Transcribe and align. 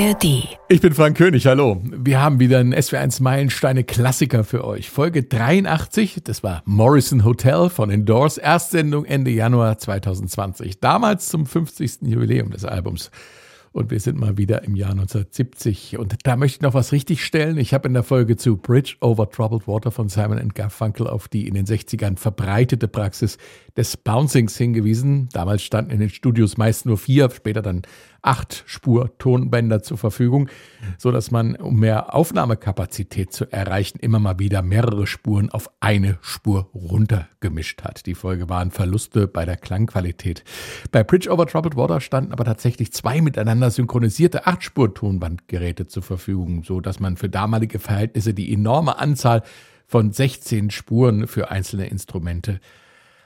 ARD. 0.00 0.48
Ich 0.68 0.80
bin 0.80 0.94
Frank 0.94 1.18
König, 1.18 1.46
hallo. 1.46 1.82
Wir 1.84 2.22
haben 2.22 2.40
wieder 2.40 2.58
einen 2.58 2.74
SW1 2.74 3.22
Meilensteine 3.22 3.84
Klassiker 3.84 4.44
für 4.44 4.64
euch. 4.64 4.88
Folge 4.88 5.24
83, 5.24 6.22
das 6.24 6.42
war 6.42 6.62
Morrison 6.64 7.22
Hotel 7.22 7.68
von 7.68 7.90
Endors, 7.90 8.38
Erstsendung 8.38 9.04
Ende 9.04 9.30
Januar 9.30 9.76
2020. 9.76 10.80
Damals 10.80 11.28
zum 11.28 11.44
50. 11.44 11.98
Jubiläum 12.02 12.50
des 12.50 12.64
Albums. 12.64 13.10
Und 13.72 13.92
wir 13.92 14.00
sind 14.00 14.18
mal 14.18 14.36
wieder 14.36 14.64
im 14.64 14.74
Jahr 14.74 14.90
1970. 14.90 15.96
Und 15.98 16.16
da 16.24 16.36
möchte 16.36 16.56
ich 16.56 16.62
noch 16.62 16.74
was 16.74 16.90
richtigstellen. 16.90 17.56
Ich 17.56 17.72
habe 17.72 17.86
in 17.86 17.94
der 17.94 18.02
Folge 18.02 18.36
zu 18.36 18.56
Bridge 18.56 18.96
over 19.00 19.30
Troubled 19.30 19.68
Water 19.68 19.92
von 19.92 20.08
Simon 20.08 20.48
Garfunkel 20.48 21.06
auf 21.06 21.28
die 21.28 21.46
in 21.46 21.54
den 21.54 21.66
60ern 21.66 22.16
verbreitete 22.16 22.88
Praxis 22.88 23.38
des 23.76 23.96
Bouncings 23.96 24.56
hingewiesen. 24.56 25.28
Damals 25.32 25.62
standen 25.62 25.92
in 25.92 26.00
den 26.00 26.10
Studios 26.10 26.56
meist 26.56 26.84
nur 26.84 26.98
vier, 26.98 27.30
später 27.30 27.62
dann 27.62 27.82
acht 28.22 28.64
Spur-Tonbänder 28.66 29.82
zur 29.82 29.98
Verfügung, 29.98 30.48
so 30.98 31.10
dass 31.10 31.30
man, 31.30 31.56
um 31.56 31.78
mehr 31.78 32.14
Aufnahmekapazität 32.14 33.32
zu 33.32 33.50
erreichen, 33.50 33.98
immer 34.00 34.18
mal 34.18 34.38
wieder 34.38 34.62
mehrere 34.62 35.06
Spuren 35.06 35.50
auf 35.50 35.70
eine 35.80 36.18
Spur 36.20 36.70
runtergemischt 36.74 37.82
hat. 37.82 38.06
Die 38.06 38.14
Folge 38.14 38.48
waren 38.48 38.70
Verluste 38.70 39.26
bei 39.26 39.44
der 39.44 39.56
Klangqualität. 39.56 40.44
Bei 40.92 41.02
Bridge 41.02 41.30
over 41.30 41.46
Troubled 41.46 41.76
Water 41.76 42.00
standen 42.00 42.32
aber 42.32 42.44
tatsächlich 42.44 42.92
zwei 42.92 43.20
miteinander 43.20 43.70
synchronisierte 43.70 44.46
Acht-Spur-Tonbandgeräte 44.46 45.86
zur 45.86 46.02
Verfügung, 46.02 46.64
so 46.64 46.80
dass 46.80 47.00
man 47.00 47.16
für 47.16 47.28
damalige 47.28 47.78
Verhältnisse 47.78 48.34
die 48.34 48.52
enorme 48.52 48.98
Anzahl 48.98 49.42
von 49.86 50.12
16 50.12 50.70
Spuren 50.70 51.26
für 51.26 51.50
einzelne 51.50 51.88
Instrumente 51.88 52.60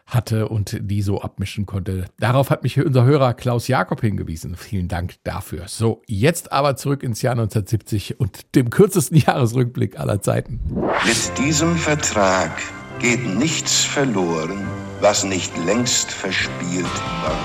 hatte 0.06 0.48
und 0.48 0.78
die 0.80 1.02
so 1.02 1.20
abmischen 1.20 1.66
konnte. 1.66 2.06
Darauf 2.18 2.50
hat 2.50 2.62
mich 2.62 2.78
unser 2.78 3.04
Hörer 3.04 3.34
Klaus 3.34 3.68
Jakob 3.68 4.00
hingewiesen. 4.00 4.56
Vielen 4.56 4.88
Dank 4.88 5.14
dafür. 5.24 5.64
So, 5.66 6.02
jetzt 6.06 6.52
aber 6.52 6.76
zurück 6.76 7.02
ins 7.02 7.22
Jahr 7.22 7.32
1970 7.32 8.20
und 8.20 8.54
dem 8.54 8.70
kürzesten 8.70 9.16
Jahresrückblick 9.26 9.98
aller 9.98 10.20
Zeiten. 10.20 10.60
Mit 11.06 11.38
diesem 11.38 11.76
Vertrag 11.76 12.50
geht 13.00 13.24
nichts 13.36 13.84
verloren, 13.84 14.66
was 15.00 15.24
nicht 15.24 15.56
längst 15.64 16.12
verspielt 16.12 16.84
war. 17.22 17.38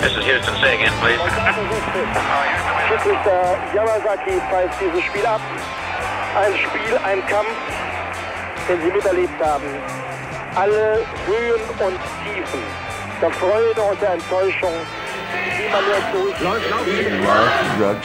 Mrs. 0.00 0.26
Houston, 0.26 0.54
say 0.60 0.74
again, 0.74 0.92
please. 1.00 1.20
Schiedsrichter 2.88 3.56
Yamazaki 3.74 4.40
pfeift 4.50 4.80
dieses 4.80 5.04
Spiel 5.04 5.24
ab. 5.26 5.40
Ein 6.34 6.52
Spiel, 6.58 6.98
ein 7.04 7.26
Kampf, 7.26 7.48
den 8.68 8.80
Sie 8.82 8.90
miterlebt 8.90 9.44
haben. 9.44 9.64
Alle 10.54 10.98
Höhen 11.26 11.62
und 11.78 11.96
Tiefen, 12.22 12.60
der 13.20 13.30
Freude 13.30 13.80
und 13.80 14.00
der 14.00 14.12
Enttäuschung, 14.14 14.72
die 15.58 15.68
man 15.72 15.82
nur 15.84 16.00
durch. 16.12 16.36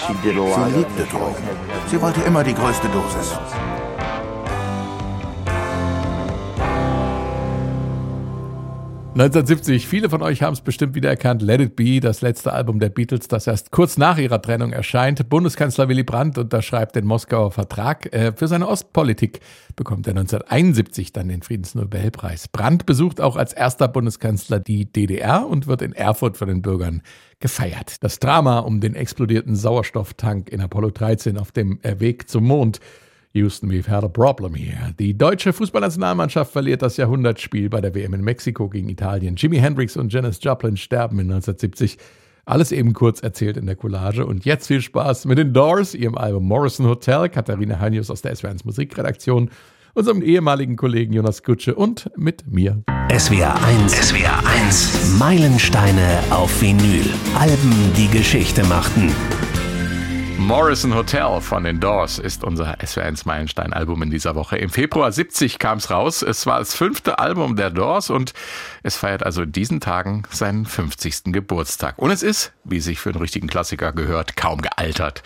Sie 0.02 0.78
liebte 0.78 1.04
Drogen. 1.06 1.50
Sie 1.88 2.02
wollte 2.02 2.22
immer 2.22 2.44
die 2.44 2.54
größte 2.54 2.88
Dosis. 2.88 3.38
1970, 9.20 9.88
viele 9.88 10.12
von 10.12 10.22
euch 10.22 10.44
haben 10.44 10.54
es 10.54 10.62
bestimmt 10.62 10.94
wiedererkannt, 10.94 11.42
Let 11.42 11.60
It 11.60 11.76
Be, 11.76 12.00
das 12.00 12.22
letzte 12.22 12.54
Album 12.54 12.80
der 12.80 12.90
Beatles, 12.90 13.28
das 13.28 13.48
erst 13.48 13.72
kurz 13.72 13.98
nach 13.98 14.20
ihrer 14.20 14.40
Trennung 14.40 14.73
erscheint. 14.73 15.28
Bundeskanzler 15.28 15.90
Willy 15.90 16.04
Brandt 16.04 16.38
unterschreibt 16.38 16.96
den 16.96 17.06
Moskauer 17.06 17.52
Vertrag. 17.52 18.14
Äh, 18.14 18.34
für 18.34 18.48
seine 18.48 18.68
Ostpolitik 18.68 19.40
bekommt 19.76 20.06
er 20.06 20.12
1971 20.12 21.14
dann 21.14 21.30
den 21.30 21.42
Friedensnobelpreis. 21.42 22.48
Brandt 22.48 22.86
besucht 22.86 23.20
auch 23.20 23.38
als 23.38 23.54
erster 23.54 23.88
Bundeskanzler 23.88 24.60
die 24.60 24.86
DDR 24.86 25.48
und 25.48 25.66
wird 25.66 25.82
in 25.82 25.94
Erfurt 25.94 26.38
von 26.38 26.48
den 26.48 26.62
Bürgern 26.62 27.02
gefeiert. 27.40 28.04
Das 28.04 28.20
Drama 28.20 28.60
um 28.60 28.82
den 28.82 28.94
explodierten 28.94 29.56
Sauerstofftank 29.56 30.50
in 30.50 30.62
Apollo 30.62 30.92
13 30.92 31.40
auf 31.40 31.52
dem 31.52 31.80
Weg 31.82 32.30
zum 32.30 32.44
Mond 32.44 32.80
Houston, 33.37 33.70
we've 33.70 33.87
had 33.87 34.03
a 34.03 34.09
problem 34.09 34.55
here. 34.55 34.93
Die 34.99 35.17
deutsche 35.17 35.53
Fußballnationalmannschaft 35.53 36.52
verliert 36.52 36.81
das 36.81 36.98
Jahrhundertspiel 36.98 37.70
bei 37.70 37.80
der 37.80 37.93
WM 37.93 38.15
in 38.15 38.21
Mexiko 38.21 38.67
gegen 38.67 38.89
Italien. 38.89 39.36
Jimi 39.36 39.58
Hendrix 39.58 39.95
und 39.95 40.11
Janis 40.11 40.39
Joplin 40.42 40.75
sterben 40.75 41.20
in 41.20 41.31
1970. 41.31 41.98
Alles 42.45 42.71
eben 42.71 42.93
kurz 42.93 43.21
erzählt 43.21 43.58
in 43.58 43.65
der 43.65 43.75
Collage. 43.75 44.25
Und 44.25 44.45
jetzt 44.45 44.67
viel 44.67 44.81
Spaß 44.81 45.25
mit 45.25 45.37
den 45.37 45.53
Doors, 45.53 45.93
ihrem 45.93 46.17
Album 46.17 46.48
Morrison 46.48 46.87
Hotel, 46.87 47.30
Katharina 47.30 47.80
Heinius 47.80 48.09
aus 48.09 48.21
der 48.21 48.36
SW1 48.36 48.61
Musikredaktion, 48.64 49.52
unserem 49.93 50.21
ehemaligen 50.21 50.75
Kollegen 50.75 51.14
Jonas 51.14 51.43
Kutsche 51.43 51.75
und 51.75 52.09
mit 52.15 52.48
mir. 52.52 52.83
SWR 53.15 53.55
1. 53.64 54.09
SWR 54.09 54.45
1. 54.65 55.17
Meilensteine 55.19 56.19
auf 56.30 56.61
Vinyl. 56.61 57.05
Alben, 57.37 57.93
die 57.95 58.08
Geschichte 58.08 58.64
machten. 58.65 59.11
Morrison 60.37 60.93
Hotel 60.93 61.42
von 61.42 61.64
den 61.64 61.80
Doors 61.80 62.20
ist 62.20 62.43
unser 62.43 62.75
SW1 62.75 63.23
Meilenstein-Album 63.25 64.03
in 64.03 64.11
dieser 64.11 64.36
Woche. 64.36 64.58
Im 64.58 64.70
Februar 64.70 65.11
70 65.11 65.58
kam 65.58 65.80
es 65.80 65.89
raus. 65.89 66.21
Es 66.21 66.45
war 66.45 66.59
das 66.59 66.75
fünfte 66.75 67.17
Album 67.17 67.55
der 67.55 67.71
Doors 67.71 68.11
und 68.11 68.33
es 68.83 68.95
feiert 68.95 69.23
also 69.23 69.42
in 69.42 69.52
diesen 69.52 69.80
Tagen 69.80 70.23
seinen 70.30 70.65
50. 70.65 71.33
Geburtstag. 71.33 71.98
Und 71.98 72.11
es 72.11 72.21
ist, 72.21 72.53
wie 72.64 72.80
sich 72.80 72.99
für 72.99 73.09
einen 73.09 73.20
richtigen 73.20 73.48
Klassiker 73.48 73.92
gehört, 73.92 74.37
kaum 74.37 74.61
gealtert. 74.61 75.23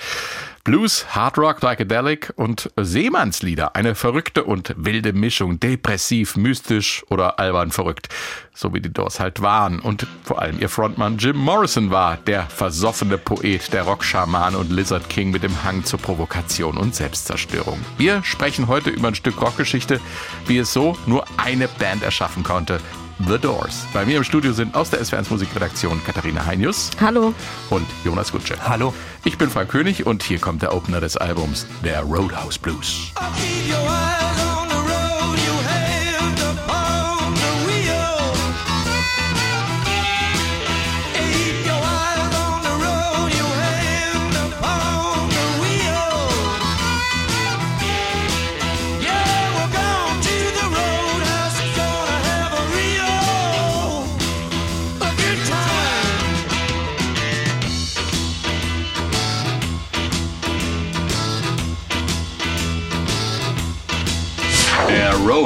Blues, 0.63 1.15
Hard 1.15 1.37
Rock, 1.39 1.59
Psychedelic 1.59 2.33
und 2.35 2.69
Seemannslieder. 2.75 3.75
Eine 3.75 3.95
verrückte 3.95 4.43
und 4.43 4.73
wilde 4.77 5.11
Mischung. 5.13 5.59
Depressiv, 5.59 6.37
mystisch 6.37 7.03
oder 7.09 7.39
albern 7.39 7.71
verrückt. 7.71 8.09
So 8.53 8.73
wie 8.73 8.81
die 8.81 8.93
Doors 8.93 9.19
halt 9.19 9.41
waren. 9.41 9.79
Und 9.79 10.05
vor 10.23 10.39
allem 10.39 10.59
ihr 10.59 10.69
Frontmann 10.69 11.17
Jim 11.17 11.37
Morrison 11.37 11.89
war 11.89 12.17
der 12.17 12.43
versoffene 12.43 13.17
Poet, 13.17 13.73
der 13.73 13.83
Rockschaman 13.83 14.55
und 14.55 14.71
Lizard 14.71 15.09
King 15.09 15.31
mit 15.31 15.41
dem 15.41 15.63
Hang 15.63 15.83
zur 15.83 15.99
Provokation 15.99 16.77
und 16.77 16.93
Selbstzerstörung. 16.93 17.79
Wir 17.97 18.23
sprechen 18.23 18.67
heute 18.67 18.91
über 18.91 19.07
ein 19.07 19.15
Stück 19.15 19.41
Rockgeschichte, 19.41 19.99
wie 20.45 20.59
es 20.59 20.71
so 20.71 20.95
nur 21.07 21.25
eine 21.37 21.67
Band 21.67 22.03
erschaffen 22.03 22.43
konnte. 22.43 22.79
The 23.27 23.37
Doors. 23.37 23.85
Bei 23.93 24.05
mir 24.05 24.17
im 24.17 24.23
Studio 24.23 24.51
sind 24.51 24.75
aus 24.75 24.89
der 24.89 25.01
SWR1 25.01 25.27
Musikredaktion 25.29 26.01
Katharina 26.03 26.45
Heinius. 26.45 26.89
Hallo. 26.99 27.33
Und 27.69 27.85
Jonas 28.03 28.31
Gutsche. 28.31 28.55
Hallo. 28.67 28.93
Ich 29.23 29.37
bin 29.37 29.49
Frank 29.49 29.69
König 29.69 30.07
und 30.07 30.23
hier 30.23 30.39
kommt 30.39 30.63
der 30.63 30.73
Opener 30.73 30.99
des 30.99 31.15
Albums, 31.15 31.67
der 31.83 32.01
Roadhouse 32.01 32.57
Blues. 32.57 33.11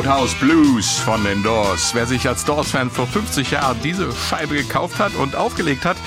Roadhouse 0.05 0.35
Blues 0.35 0.99
von 0.99 1.23
den 1.23 1.41
Doors. 1.41 1.95
Wer 1.95 2.05
sich 2.05 2.27
als 2.27 2.45
Doors-Fan 2.45 2.91
vor 2.91 3.07
50 3.07 3.49
Jahren 3.49 3.75
diese 3.81 4.11
Scheibe 4.11 4.55
gekauft 4.55 4.99
hat 4.99 5.15
und 5.15 5.35
aufgelegt 5.35 5.83
hat, 5.83 5.97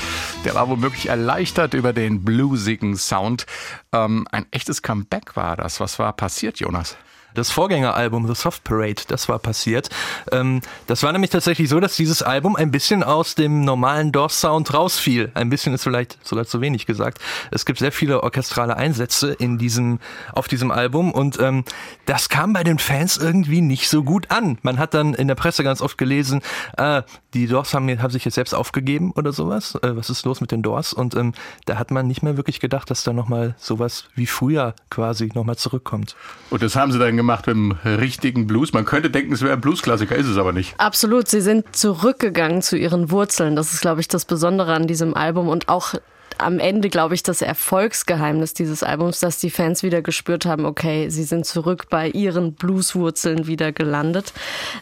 der 0.45 0.55
war 0.55 0.69
womöglich 0.69 1.09
erleichtert 1.09 1.75
über 1.75 1.93
den 1.93 2.25
bluesigen 2.25 2.97
Sound. 2.97 3.47
Ähm, 3.93 4.25
ein 4.31 4.47
echtes 4.53 4.83
Comeback 4.83 5.35
war 5.35 5.57
das. 5.57 5.81
Was 5.81 5.99
war 5.99 6.13
passiert, 6.13 6.61
Jonas? 6.61 6.97
Das 7.39 7.53
Vorgängeralbum 7.53 8.27
The 8.27 8.35
Soft 8.35 8.65
Parade, 8.65 9.03
das 9.07 9.29
war 9.29 9.39
passiert. 9.39 9.91
Ähm, 10.33 10.61
das 10.89 11.05
war 11.05 11.13
nämlich 11.13 11.31
tatsächlich 11.31 11.69
so, 11.69 11.79
dass 11.79 11.95
dieses 11.95 12.21
Album 12.21 12.57
ein 12.57 12.73
bisschen 12.73 13.05
aus 13.05 13.37
dem 13.37 13.65
normalen 13.65 14.11
Doors-Sound 14.11 14.75
rausfiel. 14.75 15.31
Ein 15.35 15.49
bisschen 15.49 15.73
ist 15.73 15.85
vielleicht 15.85 16.19
sogar 16.27 16.47
zu 16.47 16.61
wenig 16.61 16.85
gesagt. 16.85 17.19
Es 17.53 17.65
gibt 17.65 17.79
sehr 17.79 17.93
viele 17.93 18.25
orchestrale 18.25 18.77
Einsätze 18.77 19.33
in 19.35 19.57
diesem, 19.57 20.01
auf 20.33 20.49
diesem 20.49 20.73
Album 20.73 21.13
und 21.13 21.39
ähm, 21.39 21.65
das 22.07 22.29
kam 22.29 22.53
bei 22.53 22.65
den 22.65 22.81
Fans 22.81 23.17
irgendwie 23.19 23.61
nicht 23.61 23.89
so 23.89 24.03
gut 24.03 24.33
an. 24.33 24.59
Man 24.63 24.81
hat 24.81 24.95
dann 24.95 25.15
in 25.15 25.29
der 25.29 25.37
Presse 25.37 25.63
ganz 25.63 25.81
oft 25.81 25.97
gelesen, 25.97 26.43
äh, 26.77 27.03
die 27.35 27.47
Doors 27.47 27.73
haben, 27.73 28.03
haben 28.03 28.11
sich 28.11 28.25
jetzt 28.25 28.35
selbst 28.35 28.55
aufgegeben 28.55 29.13
oder 29.13 29.33
sowas. 29.33 29.77
Äh, 29.77 29.95
was 29.95 30.11
ist 30.11 30.25
los 30.25 30.41
mit 30.41 30.51
den 30.51 30.63
Doors? 30.63 30.93
Und 30.93 31.15
ähm, 31.15 31.35
da 31.67 31.79
hat 31.79 31.93
man 31.93 32.09
nicht 32.09 32.25
mehr 32.25 32.37
wirklich 32.37 32.59
gedacht, 32.59 32.91
dass 32.91 33.05
da 33.05 33.13
nochmal 33.13 33.55
sowas 33.59 34.09
wie 34.17 34.27
früher 34.27 34.75
quasi 34.91 35.31
nochmal 35.35 35.57
zurückkommt. 35.57 36.17
Und 36.51 36.63
das 36.63 36.75
haben 36.75 36.91
sie 36.91 36.99
dann 36.99 37.17
gemacht 37.17 37.28
mit 37.37 37.47
dem 37.47 37.73
richtigen 37.85 38.47
Blues. 38.47 38.73
Man 38.73 38.85
könnte 38.85 39.11
denken, 39.11 39.33
es 39.33 39.43
wäre 39.43 39.53
ein 39.53 39.61
Bluesklassiker, 39.61 40.17
ist 40.17 40.27
es 40.27 40.37
aber 40.37 40.53
nicht. 40.53 40.75
Absolut, 40.79 41.29
sie 41.29 41.41
sind 41.41 41.77
zurückgegangen 41.77 42.63
zu 42.63 42.77
ihren 42.77 43.11
Wurzeln. 43.11 43.55
Das 43.55 43.73
ist, 43.73 43.81
glaube 43.81 44.01
ich, 44.01 44.09
das 44.09 44.25
Besondere 44.25 44.73
an 44.75 44.87
diesem 44.87 45.15
Album 45.15 45.49
und 45.49 45.69
auch 45.69 45.95
am 46.39 46.59
Ende, 46.59 46.89
glaube 46.89 47.15
ich, 47.15 47.23
das 47.23 47.43
Erfolgsgeheimnis 47.43 48.55
dieses 48.55 48.83
Albums, 48.83 49.21
dass 49.21 49.39
die 49.39 49.51
Fans 49.51 49.83
wieder 49.83 50.03
gespürt 50.03 50.47
haben, 50.47 50.65
okay, 50.65 51.09
sie 51.09 51.25
sind 51.25 51.47
zurück 51.47 51.87
bei 51.91 52.09
ihren 52.09 52.55
Blueswurzeln 52.55 53.47
wieder 53.47 53.73
gelandet. 53.73 54.33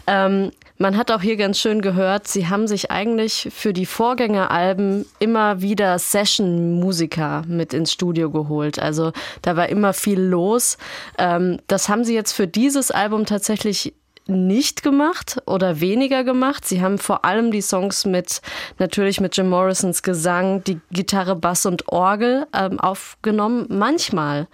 Ähm, 0.06 0.52
man 0.78 0.98
hat 0.98 1.10
auch 1.10 1.22
hier 1.22 1.36
ganz 1.36 1.58
schön 1.58 1.80
gehört, 1.80 2.28
sie 2.28 2.48
haben 2.48 2.66
sich 2.66 2.90
eigentlich 2.90 3.48
für 3.50 3.72
die 3.72 3.86
Vorgängeralben 3.86 5.06
immer 5.18 5.62
wieder 5.62 5.98
Session-Musiker 5.98 7.44
mit 7.46 7.72
ins 7.72 7.92
Studio 7.92 8.30
geholt. 8.30 8.78
Also 8.78 9.12
da 9.40 9.56
war 9.56 9.70
immer 9.70 9.94
viel 9.94 10.20
los. 10.20 10.76
Ähm, 11.16 11.58
das 11.66 11.88
haben 11.88 12.04
sie 12.04 12.14
jetzt 12.14 12.32
für 12.32 12.46
dieses 12.46 12.90
Album 12.90 13.24
tatsächlich 13.24 13.94
nicht 14.28 14.82
gemacht 14.82 15.42
oder 15.46 15.80
weniger 15.80 16.24
gemacht. 16.24 16.64
Sie 16.66 16.82
haben 16.82 16.98
vor 16.98 17.24
allem 17.24 17.50
die 17.50 17.60
Songs 17.60 18.04
mit, 18.04 18.40
natürlich 18.78 19.20
mit 19.20 19.36
Jim 19.36 19.48
Morrisons 19.48 20.02
Gesang, 20.02 20.64
die 20.64 20.80
Gitarre, 20.90 21.36
Bass 21.36 21.66
und 21.66 21.88
Orgel 21.88 22.46
ähm, 22.52 22.80
aufgenommen. 22.80 23.66
Manchmal 23.68 24.48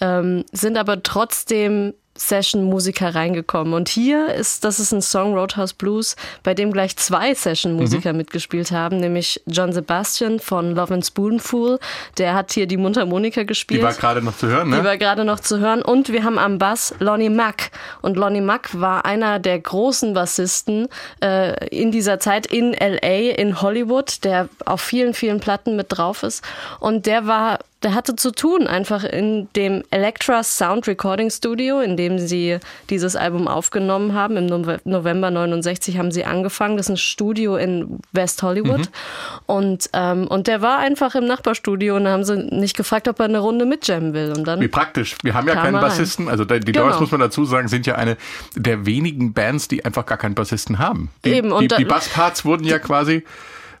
ähm, 0.00 0.44
sind 0.52 0.76
aber 0.76 1.02
trotzdem 1.02 1.94
Session-Musiker 2.16 3.14
reingekommen. 3.14 3.74
Und 3.74 3.88
hier 3.88 4.34
ist, 4.34 4.64
das 4.64 4.80
ist 4.80 4.92
ein 4.92 5.02
Song 5.02 5.34
Roadhouse 5.34 5.72
Blues, 5.72 6.16
bei 6.42 6.54
dem 6.54 6.72
gleich 6.72 6.96
zwei 6.96 7.34
Session-Musiker 7.34 8.12
mhm. 8.12 8.18
mitgespielt 8.18 8.70
haben, 8.70 8.98
nämlich 8.98 9.42
John 9.46 9.72
Sebastian 9.72 10.40
von 10.40 10.74
Love 10.74 10.94
and 10.94 11.06
Spoonful. 11.06 11.78
Der 12.18 12.34
hat 12.34 12.52
hier 12.52 12.66
die 12.66 12.76
Mundharmonika 12.76 13.42
gespielt. 13.44 13.80
Die 13.80 13.84
war 13.84 13.94
gerade 13.94 14.22
noch 14.22 14.36
zu 14.36 14.48
hören, 14.48 14.70
ne? 14.70 14.78
Die 14.78 14.84
war 14.84 14.96
gerade 14.96 15.24
noch 15.24 15.40
zu 15.40 15.58
hören. 15.58 15.82
Und 15.82 16.10
wir 16.10 16.24
haben 16.24 16.38
am 16.38 16.58
Bass 16.58 16.94
Lonnie 16.98 17.30
Mack. 17.30 17.70
Und 18.02 18.16
Lonnie 18.16 18.40
Mack 18.40 18.70
war 18.80 19.04
einer 19.04 19.38
der 19.38 19.58
großen 19.58 20.14
Bassisten 20.14 20.88
äh, 21.22 21.68
in 21.68 21.92
dieser 21.92 22.18
Zeit 22.18 22.46
in 22.46 22.74
L.A., 22.74 23.36
in 23.36 23.60
Hollywood, 23.60 24.24
der 24.24 24.48
auf 24.64 24.80
vielen, 24.80 25.14
vielen 25.14 25.40
Platten 25.40 25.76
mit 25.76 25.86
drauf 25.90 26.22
ist. 26.22 26.44
Und 26.80 27.06
der 27.06 27.26
war 27.26 27.58
der 27.82 27.94
hatte 27.94 28.16
zu 28.16 28.32
tun 28.32 28.66
einfach 28.66 29.04
in 29.04 29.48
dem 29.54 29.82
Elektra 29.90 30.42
Sound 30.42 30.88
Recording 30.88 31.30
Studio, 31.30 31.80
in 31.80 31.96
dem 31.98 32.18
sie 32.18 32.58
dieses 32.88 33.16
Album 33.16 33.48
aufgenommen 33.48 34.14
haben. 34.14 34.36
Im 34.38 34.46
November 34.84 35.30
69 35.30 35.98
haben 35.98 36.10
sie 36.10 36.24
angefangen. 36.24 36.78
Das 36.78 36.86
ist 36.86 36.90
ein 36.90 36.96
Studio 36.96 37.56
in 37.56 38.00
West 38.12 38.42
Hollywood. 38.42 38.80
Mhm. 38.80 38.86
Und, 39.44 39.90
ähm, 39.92 40.26
und 40.26 40.46
der 40.46 40.62
war 40.62 40.78
einfach 40.78 41.14
im 41.14 41.26
Nachbarstudio 41.26 41.96
und 41.96 42.04
da 42.04 42.12
haben 42.12 42.24
sie 42.24 42.36
nicht 42.36 42.78
gefragt, 42.78 43.08
ob 43.08 43.18
er 43.18 43.26
eine 43.26 43.40
Runde 43.40 43.66
mitjammen 43.66 44.14
will. 44.14 44.32
Und 44.34 44.44
dann 44.44 44.60
Wie 44.60 44.68
praktisch. 44.68 45.16
Wir 45.22 45.34
haben 45.34 45.46
ja 45.46 45.54
keinen 45.54 45.74
Bassisten. 45.74 46.28
Also 46.30 46.46
die 46.46 46.60
genau. 46.60 46.86
Doors, 46.86 46.98
muss 46.98 47.10
man 47.10 47.20
dazu 47.20 47.44
sagen, 47.44 47.68
sind 47.68 47.86
ja 47.86 47.96
eine 47.96 48.16
der 48.54 48.86
wenigen 48.86 49.34
Bands, 49.34 49.68
die 49.68 49.84
einfach 49.84 50.06
gar 50.06 50.18
keinen 50.18 50.34
Bassisten 50.34 50.78
haben. 50.78 51.10
Die, 51.26 51.30
Eben. 51.30 51.52
Und 51.52 51.70
die, 51.70 51.76
die 51.76 51.84
Bassparts 51.84 52.46
wurden 52.46 52.64
ja 52.64 52.78
quasi 52.78 53.22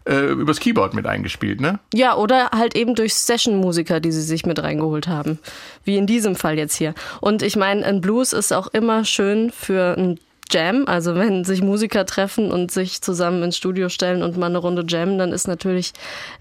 äh, 0.06 0.32
übers 0.32 0.60
Keyboard 0.60 0.94
mit 0.94 1.06
eingespielt, 1.06 1.60
ne? 1.60 1.78
Ja, 1.92 2.16
oder 2.16 2.50
halt 2.50 2.76
eben 2.76 2.94
durch 2.94 3.14
Session-Musiker, 3.14 4.00
die 4.00 4.12
sie 4.12 4.22
sich 4.22 4.46
mit 4.46 4.62
reingeholt 4.62 5.08
haben. 5.08 5.38
Wie 5.84 5.96
in 5.96 6.06
diesem 6.06 6.36
Fall 6.36 6.56
jetzt 6.56 6.76
hier. 6.76 6.94
Und 7.20 7.42
ich 7.42 7.56
meine, 7.56 7.84
ein 7.84 8.00
Blues 8.00 8.32
ist 8.32 8.52
auch 8.52 8.68
immer 8.68 9.04
schön 9.04 9.50
für 9.50 9.96
ein 9.96 10.18
Jam, 10.50 10.84
also 10.86 11.16
wenn 11.16 11.44
sich 11.44 11.60
Musiker 11.60 12.06
treffen 12.06 12.52
und 12.52 12.70
sich 12.70 13.02
zusammen 13.02 13.42
ins 13.42 13.56
Studio 13.56 13.88
stellen 13.88 14.22
und 14.22 14.36
mal 14.36 14.46
eine 14.46 14.58
Runde 14.58 14.84
jammen, 14.86 15.18
dann 15.18 15.32
ist 15.32 15.48
natürlich 15.48 15.92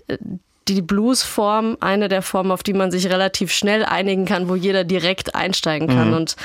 äh, 0.07 0.17
die 0.67 0.81
Blues-Form 0.81 1.77
eine 1.79 2.07
der 2.07 2.21
Formen, 2.21 2.51
auf 2.51 2.63
die 2.63 2.73
man 2.73 2.91
sich 2.91 3.09
relativ 3.09 3.51
schnell 3.51 3.85
einigen 3.85 4.25
kann, 4.25 4.49
wo 4.49 4.55
jeder 4.55 4.83
direkt 4.83 5.35
einsteigen 5.35 5.87
kann. 5.87 6.09
Mhm. 6.09 6.15
Und 6.15 6.35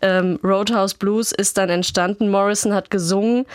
ähm, 0.00 0.38
Roadhouse 0.44 0.94
Blues 0.94 1.32
ist 1.32 1.58
dann 1.58 1.70
entstanden. 1.70 2.30
Morrison 2.30 2.72
hat 2.72 2.90
gesungen. 2.90 3.46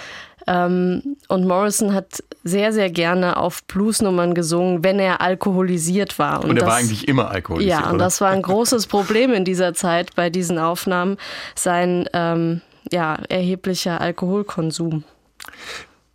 Ähm, 0.47 1.15
und 1.29 1.47
Morrison 1.47 1.93
hat 1.93 2.23
sehr, 2.43 2.71
sehr 2.71 2.89
gerne 2.89 3.37
auf 3.37 3.63
Bluesnummern 3.65 4.33
gesungen, 4.33 4.83
wenn 4.83 4.99
er 4.99 5.21
alkoholisiert 5.21 6.17
war. 6.19 6.43
Und, 6.43 6.51
und 6.51 6.57
er 6.57 6.61
das, 6.61 6.69
war 6.69 6.77
eigentlich 6.77 7.07
immer 7.07 7.29
alkoholisiert. 7.29 7.79
Ja, 7.79 7.89
und 7.89 7.95
oder? 7.95 8.05
das 8.05 8.21
war 8.21 8.29
ein 8.29 8.41
großes 8.41 8.87
Problem 8.87 9.33
in 9.33 9.45
dieser 9.45 9.73
Zeit 9.73 10.15
bei 10.15 10.29
diesen 10.29 10.57
Aufnahmen, 10.57 11.17
sein 11.55 12.07
ähm, 12.13 12.61
ja, 12.91 13.17
erheblicher 13.27 13.99
Alkoholkonsum. 13.99 15.03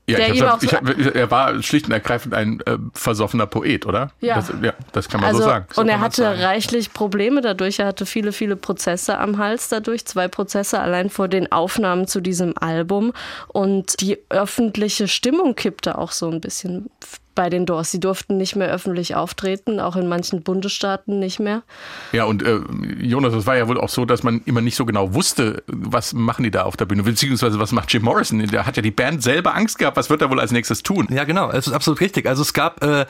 Ja, 0.07 0.19
ich 0.19 0.43
hab, 0.43 0.63
ich 0.63 0.75
hab, 0.75 0.87
er 0.87 1.31
war 1.31 1.63
schlicht 1.63 1.87
und 1.87 1.93
ergreifend 1.93 2.35
ein 2.35 2.61
äh, 2.67 2.77
versoffener 2.93 3.47
Poet, 3.47 3.87
oder? 3.87 4.11
Ja. 4.21 4.35
Das, 4.35 4.53
ja, 4.63 4.75
das 4.93 5.09
kann 5.09 5.21
man 5.21 5.29
also, 5.29 5.41
so 5.41 5.49
sagen. 5.49 5.67
So 5.73 5.81
und 5.81 5.89
er 5.89 6.01
hatte 6.01 6.23
sagen. 6.23 6.41
reichlich 6.41 6.93
Probleme 6.93 7.41
dadurch. 7.41 7.79
Er 7.79 7.87
hatte 7.87 8.05
viele, 8.05 8.33
viele 8.33 8.57
Prozesse 8.57 9.19
am 9.19 9.39
Hals 9.39 9.71
dadurch. 9.71 10.05
Zwei 10.05 10.29
Prozesse 10.29 10.79
allein 10.79 11.09
vor 11.09 11.29
den 11.29 11.51
Aufnahmen 11.51 12.07
zu 12.07 12.21
diesem 12.21 12.53
Album. 12.59 13.15
Und 13.49 14.01
die 14.03 14.19
öffentliche 14.29 15.09
Stimmung 15.09 15.55
kippte 15.55 15.97
auch 15.97 16.13
so 16.13 16.29
ein 16.29 16.43
bisschen 16.43 16.91
bei 17.35 17.51
den 17.51 17.67
Doors. 17.67 17.91
Sie 17.91 18.01
durften 18.01 18.37
nicht 18.37 18.57
mehr 18.57 18.69
öffentlich 18.69 19.15
auftreten, 19.15 19.81
auch 19.81 19.97
in 19.97 20.09
manchen 20.09 20.43
Bundesstaaten 20.43 21.19
nicht 21.19 21.41
mehr. 21.41 21.63
Ja, 22.13 22.25
und 22.25 22.43
äh, 22.43 22.61
Jonas, 23.01 23.35
es 23.35 23.47
war 23.47 23.57
ja 23.57 23.69
wohl 23.69 23.81
auch 23.81 23.89
so, 23.89 24.05
dass 24.05 24.23
man 24.23 24.43
immer 24.45 24.61
nicht 24.61 24.77
so 24.77 24.85
genau 24.87 25.15
wusste, 25.15 25.63
was 25.67 26.13
machen 26.13 26.45
die 26.45 26.51
da 26.51 26.63
auf 26.63 26.77
der 26.77 26.85
Bühne, 26.85 27.03
beziehungsweise 27.03 27.59
was 27.59 27.73
macht 27.73 27.93
Jim 27.93 28.03
Morrison. 28.03 28.47
Der 28.47 28.67
hat 28.67 28.77
ja 28.77 28.83
die 28.83 28.91
Band 28.91 29.23
selber 29.23 29.55
Angst 29.55 29.79
gehabt, 29.79 29.97
was 29.97 30.11
wird 30.11 30.23
er 30.23 30.31
wohl 30.31 30.41
als 30.41 30.53
nächstes 30.53 30.83
tun? 30.83 31.09
Ja, 31.11 31.25
genau, 31.25 31.51
es 31.51 31.67
ist 31.67 31.73
absolut 31.73 32.01
richtig. 32.01 32.27
Also 32.27 32.43
es 32.43 32.53
gab 32.53 32.83
äh, 32.83 33.07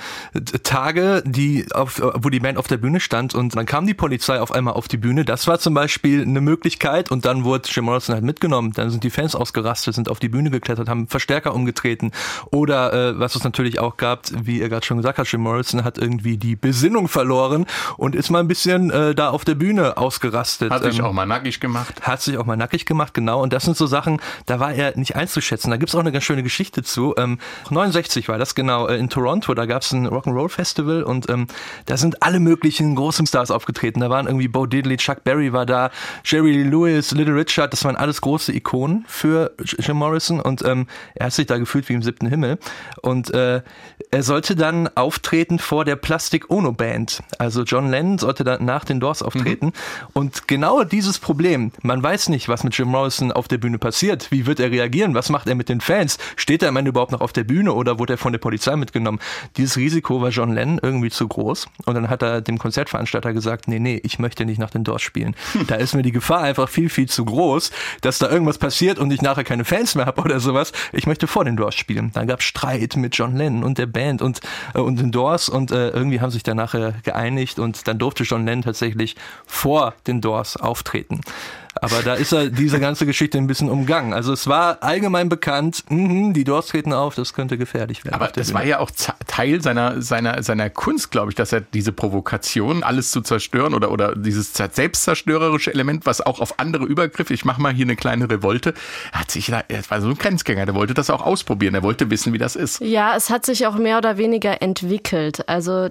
Tage, 0.63 1.23
die 1.27 1.67
auf, 1.73 2.01
wo 2.15 2.31
die 2.31 2.41
Band 2.41 2.59
auf 2.59 2.67
der 2.67 2.77
Bühne 2.77 3.01
stand 3.01 3.35
und 3.35 3.57
dann 3.57 3.67
kam 3.67 3.87
die 3.87 3.95
Polizei 3.95 4.41
auf 4.41 4.53
einmal 4.53 4.75
auf 4.75 4.89
die 4.89 4.97
Bühne. 4.97 5.25
Das 5.25 5.47
war 5.47 5.59
zum 5.59 5.75
Beispiel 5.75 6.23
eine 6.23 6.41
Möglichkeit 6.41 7.11
und 7.11 7.25
dann 7.25 7.45
wurde 7.45 7.69
Jim 7.71 7.85
Morrison 7.85 8.15
halt 8.15 8.25
mitgenommen. 8.25 8.73
Dann 8.73 8.91
sind 8.91 9.05
die 9.05 9.11
Fans 9.11 9.35
ausgerastet, 9.35 9.95
sind 9.95 10.09
auf 10.09 10.19
die 10.19 10.29
Bühne 10.29 10.51
geklettert, 10.51 10.89
haben 10.89 11.09
Verstärker 11.09 11.55
umgetreten. 11.55 12.13
Oder 12.51 12.93
äh, 12.93 13.19
was 13.19 13.35
es 13.35 13.45
natürlich 13.45 13.79
auch 13.81 13.97
gab, 13.97 14.14
gehabt, 14.15 14.47
wie 14.47 14.61
ihr 14.61 14.69
gerade 14.69 14.85
schon 14.85 14.97
gesagt 14.99 15.19
habt, 15.19 15.31
Jim 15.31 15.43
Morrison 15.43 15.85
hat 15.85 15.99
irgendwie 15.99 16.37
die 16.37 16.57
Besinnung 16.57 17.09
verloren 17.09 17.67
und 17.97 18.15
ist 18.15 18.31
mal 18.31 18.41
ein 18.41 18.49
bisschen 18.49 18.91
äh, 18.91 19.15
da 19.15 19.31
auf 19.31 19.45
der 19.45 19.55
Bühne 19.55 19.97
ausgerastet. 19.97 20.71
Hat 20.71 20.85
sich 20.85 20.99
ähm, 20.99 21.05
auch 21.05 21.13
mal 21.13 21.27
nackig 21.27 21.61
gemacht. 21.61 22.03
Hat 22.03 22.23
sich 22.23 22.39
auch 22.39 22.47
mal 22.47 22.57
nackig 22.57 22.87
gemacht, 22.87 23.15
genau. 23.15 23.43
Und 23.43 23.53
das 23.53 23.65
sind 23.65 23.77
so 23.77 23.87
Sachen, 23.87 24.21
da 24.47 24.61
war 24.61 24.73
er 24.73 24.97
nicht 24.97 25.17
einzuschätzen. 25.17 25.71
Da 25.71 25.77
gibt's 25.77 25.95
auch 25.95 26.01
eine 26.01 26.13
ganz 26.13 26.25
schöne 26.25 26.43
Geschichte 26.43 26.83
zu. 26.83 27.15
Ähm, 27.17 27.39
69 27.71 28.29
war 28.29 28.39
das 28.39 28.55
genau, 28.55 28.87
äh, 28.87 28.97
in 28.97 29.09
Toronto, 29.09 29.55
da 29.55 29.67
gab's 29.67 29.93
ein 29.93 30.07
Rock'n'Roll 30.07 30.49
Festival 30.49 31.03
und 31.03 31.29
ähm, 31.29 31.47
da 31.87 31.97
sind 31.97 32.23
alle 32.23 32.41
möglichen 32.41 32.95
großen 32.95 33.27
Stars 33.27 33.51
aufgetreten. 33.51 34.01
Da 34.01 34.11
waren 34.11 34.27
irgendwie 34.27 34.49
Bo 34.49 34.67
Diddley, 34.67 34.97
Chuck 34.97 35.25
Berry 35.25 35.53
war 35.53 35.67
da, 35.67 35.91
Jerry 36.25 36.63
Lewis, 36.63 37.11
Little 37.13 37.35
Richard, 37.35 37.73
das 37.73 37.85
waren 37.85 37.97
alles 37.97 38.21
große 38.21 38.53
Ikonen 38.53 39.05
für 39.09 39.53
Jim 39.59 39.97
Morrison 39.97 40.41
und 40.41 40.65
ähm, 40.65 40.87
er 41.15 41.27
hat 41.27 41.33
sich 41.33 41.47
da 41.47 41.59
gefühlt 41.59 41.89
wie 41.89 41.95
im 41.95 42.03
siebten 42.03 42.27
Himmel. 42.27 42.59
Und 43.03 43.33
äh, 43.35 43.63
er 44.11 44.23
sollte 44.23 44.57
dann 44.57 44.89
auftreten 44.95 45.59
vor 45.59 45.85
der 45.85 45.97
Plastic 45.97 46.51
Ono 46.51 46.73
Band. 46.73 47.23
Also 47.39 47.63
John 47.63 47.91
Lennon 47.91 48.19
sollte 48.19 48.45
dann 48.45 48.65
nach 48.65 48.85
den 48.85 49.01
Doors 49.01 49.23
auftreten. 49.23 49.67
Mhm. 49.67 49.73
Und 50.13 50.49
genau 50.49 50.85
dieses 50.85 51.19
Problem, 51.19 51.73
man 51.83 52.03
weiß 52.03 52.29
nicht, 52.29 52.49
was 52.49 52.65
mit 52.65 52.77
Jim 52.77 52.89
Morrison 52.89 53.33
auf 53.33 53.49
der 53.49 53.59
Bühne 53.59 53.79
passiert. 53.79 54.31
Wie 54.31 54.47
wird 54.47 54.61
er 54.61 54.71
reagieren? 54.71 55.15
Was 55.15 55.31
macht 55.31 55.49
er 55.49 55.55
mit 55.55 55.69
den 55.69 55.81
Fans? 55.81 56.19
Steht 56.37 56.63
er 56.63 56.69
am 56.69 56.77
Ende 56.77 56.91
überhaupt 56.91 57.13
noch 57.13 57.21
auf 57.21 57.33
der 57.33 57.45
Bühne 57.45 57.73
oder 57.73 57.99
wurde 57.99 58.15
er 58.15 58.19
von 58.19 58.33
der 58.33 58.39
Polizei 58.39 58.77
mitgenommen? 58.77 59.19
Dieses 59.57 59.77
Risiko 59.77 60.21
war 60.21 60.31
John 60.31 60.53
Lennon 60.53 60.79
irgendwie 60.83 61.11
zu 61.11 61.27
groß. 61.27 61.67
Und 61.85 61.95
dann 61.95 62.09
hat 62.09 62.23
er 62.23 62.41
dem 62.41 62.59
Konzertveranstalter 62.59 63.33
gesagt, 63.33 63.69
nee, 63.69 63.79
nee, 63.79 64.01
ich 64.05 64.19
möchte 64.19 64.45
nicht 64.45 64.59
nach 64.59 64.71
den 64.71 64.85
Doors 64.85 65.03
spielen. 65.03 65.35
Da 65.67 65.77
ist 65.77 65.95
mir 65.95 66.03
die 66.03 66.13
Gefahr 66.13 66.41
einfach 66.41 66.69
viel, 66.69 66.89
viel 66.89 67.09
zu 67.09 67.25
groß, 67.25 67.71
dass 68.01 68.19
da 68.19 68.31
irgendwas 68.31 68.59
passiert 68.59 68.99
und 68.99 69.11
ich 69.13 69.23
nachher 69.23 69.45
keine 69.45 69.65
Fans 69.65 69.95
mehr 69.95 70.07
habe 70.07 70.21
oder 70.23 70.41
sowas. 70.41 70.73
Ich 70.93 71.07
möchte 71.07 71.27
vor 71.27 71.45
den 71.45 71.57
Doors 71.57 71.75
spielen. 71.75 72.11
Dann 72.13 72.27
gab 72.27 72.41
es 72.41 72.47
Streit 72.47 72.97
mit 72.97 73.17
John 73.17 73.37
Lennon 73.37 73.65
und 73.65 73.79
der 73.79 73.87
Band 73.95 74.21
und, 74.21 74.41
äh, 74.75 74.79
und 74.79 74.99
den 74.99 75.11
Doors 75.11 75.49
und 75.49 75.71
äh, 75.71 75.89
irgendwie 75.89 76.21
haben 76.21 76.31
sich 76.31 76.43
dann 76.43 76.59
nachher 76.59 76.93
geeinigt 77.03 77.59
und 77.59 77.89
dann 77.89 77.99
durfte 77.99 78.25
John 78.25 78.45
Lennon 78.45 78.63
tatsächlich 78.63 79.17
vor 79.47 79.95
den 80.07 80.21
Doors 80.21 80.59
auftreten. 80.59 81.23
Aber 81.81 82.03
da 82.03 82.15
ist 82.15 82.33
er 82.33 82.51
diese 82.51 82.81
ganze 82.81 83.07
Geschichte 83.07 83.39
ein 83.39 83.47
bisschen 83.47 83.69
umgangen. 83.69 84.13
Also 84.13 84.33
es 84.33 84.47
war 84.47 84.83
allgemein 84.83 85.29
bekannt, 85.29 85.85
mh, 85.89 86.33
die 86.33 86.45
Doors 86.45 86.69
treten 86.69 86.93
auf, 86.93 87.15
das 87.15 87.35
könnte 87.35 87.59
gefährlich 87.59 88.05
werden. 88.05 88.15
Aber 88.15 88.29
das 88.29 88.49
Bühne. 88.49 88.59
war 88.59 88.67
ja 88.67 88.79
auch 88.79 88.91
Teil 89.27 89.63
seiner, 89.63 90.01
seiner, 90.01 90.43
seiner 90.43 90.71
Kunst, 90.71 91.11
glaube 91.11 91.31
ich, 91.31 91.35
dass 91.35 91.53
er 91.53 91.61
diese 91.61 91.93
Provokation, 91.93 92.83
alles 92.83 93.11
zu 93.11 93.21
zerstören 93.21 93.75
oder, 93.75 93.91
oder 93.91 94.15
dieses 94.15 94.53
selbstzerstörerische 94.55 95.73
Element, 95.73 96.07
was 96.07 96.21
auch 96.21 96.41
auf 96.41 96.59
andere 96.59 96.85
übergriff, 96.85 97.31
ich 97.31 97.45
mache 97.45 97.61
mal 97.61 97.73
hier 97.73 97.87
eine 97.87 97.97
kleine 97.97 98.31
Revolte, 98.31 98.75
hat 99.13 99.31
sich 99.31 99.47
da, 99.47 99.63
er 99.69 99.83
war 99.89 100.01
so 100.01 100.09
ein 100.09 100.19
Grenzgänger, 100.19 100.67
der 100.67 100.75
wollte 100.75 100.95
das 100.95 101.11
auch 101.11 101.23
ausprobieren, 101.23 101.75
er 101.75 101.83
wollte 101.83 102.11
wissen, 102.11 102.33
wie 102.33 102.39
das 102.39 102.57
ist. 102.57 102.81
Ja, 102.81 103.17
es 103.17 103.31
hat 103.31 103.45
sich 103.47 103.67
auch 103.67 103.77
mehr 103.77 103.99
oder 103.99 104.17
weniger 104.17 104.63
entwickelt. 104.63 105.49
Also 105.49 105.91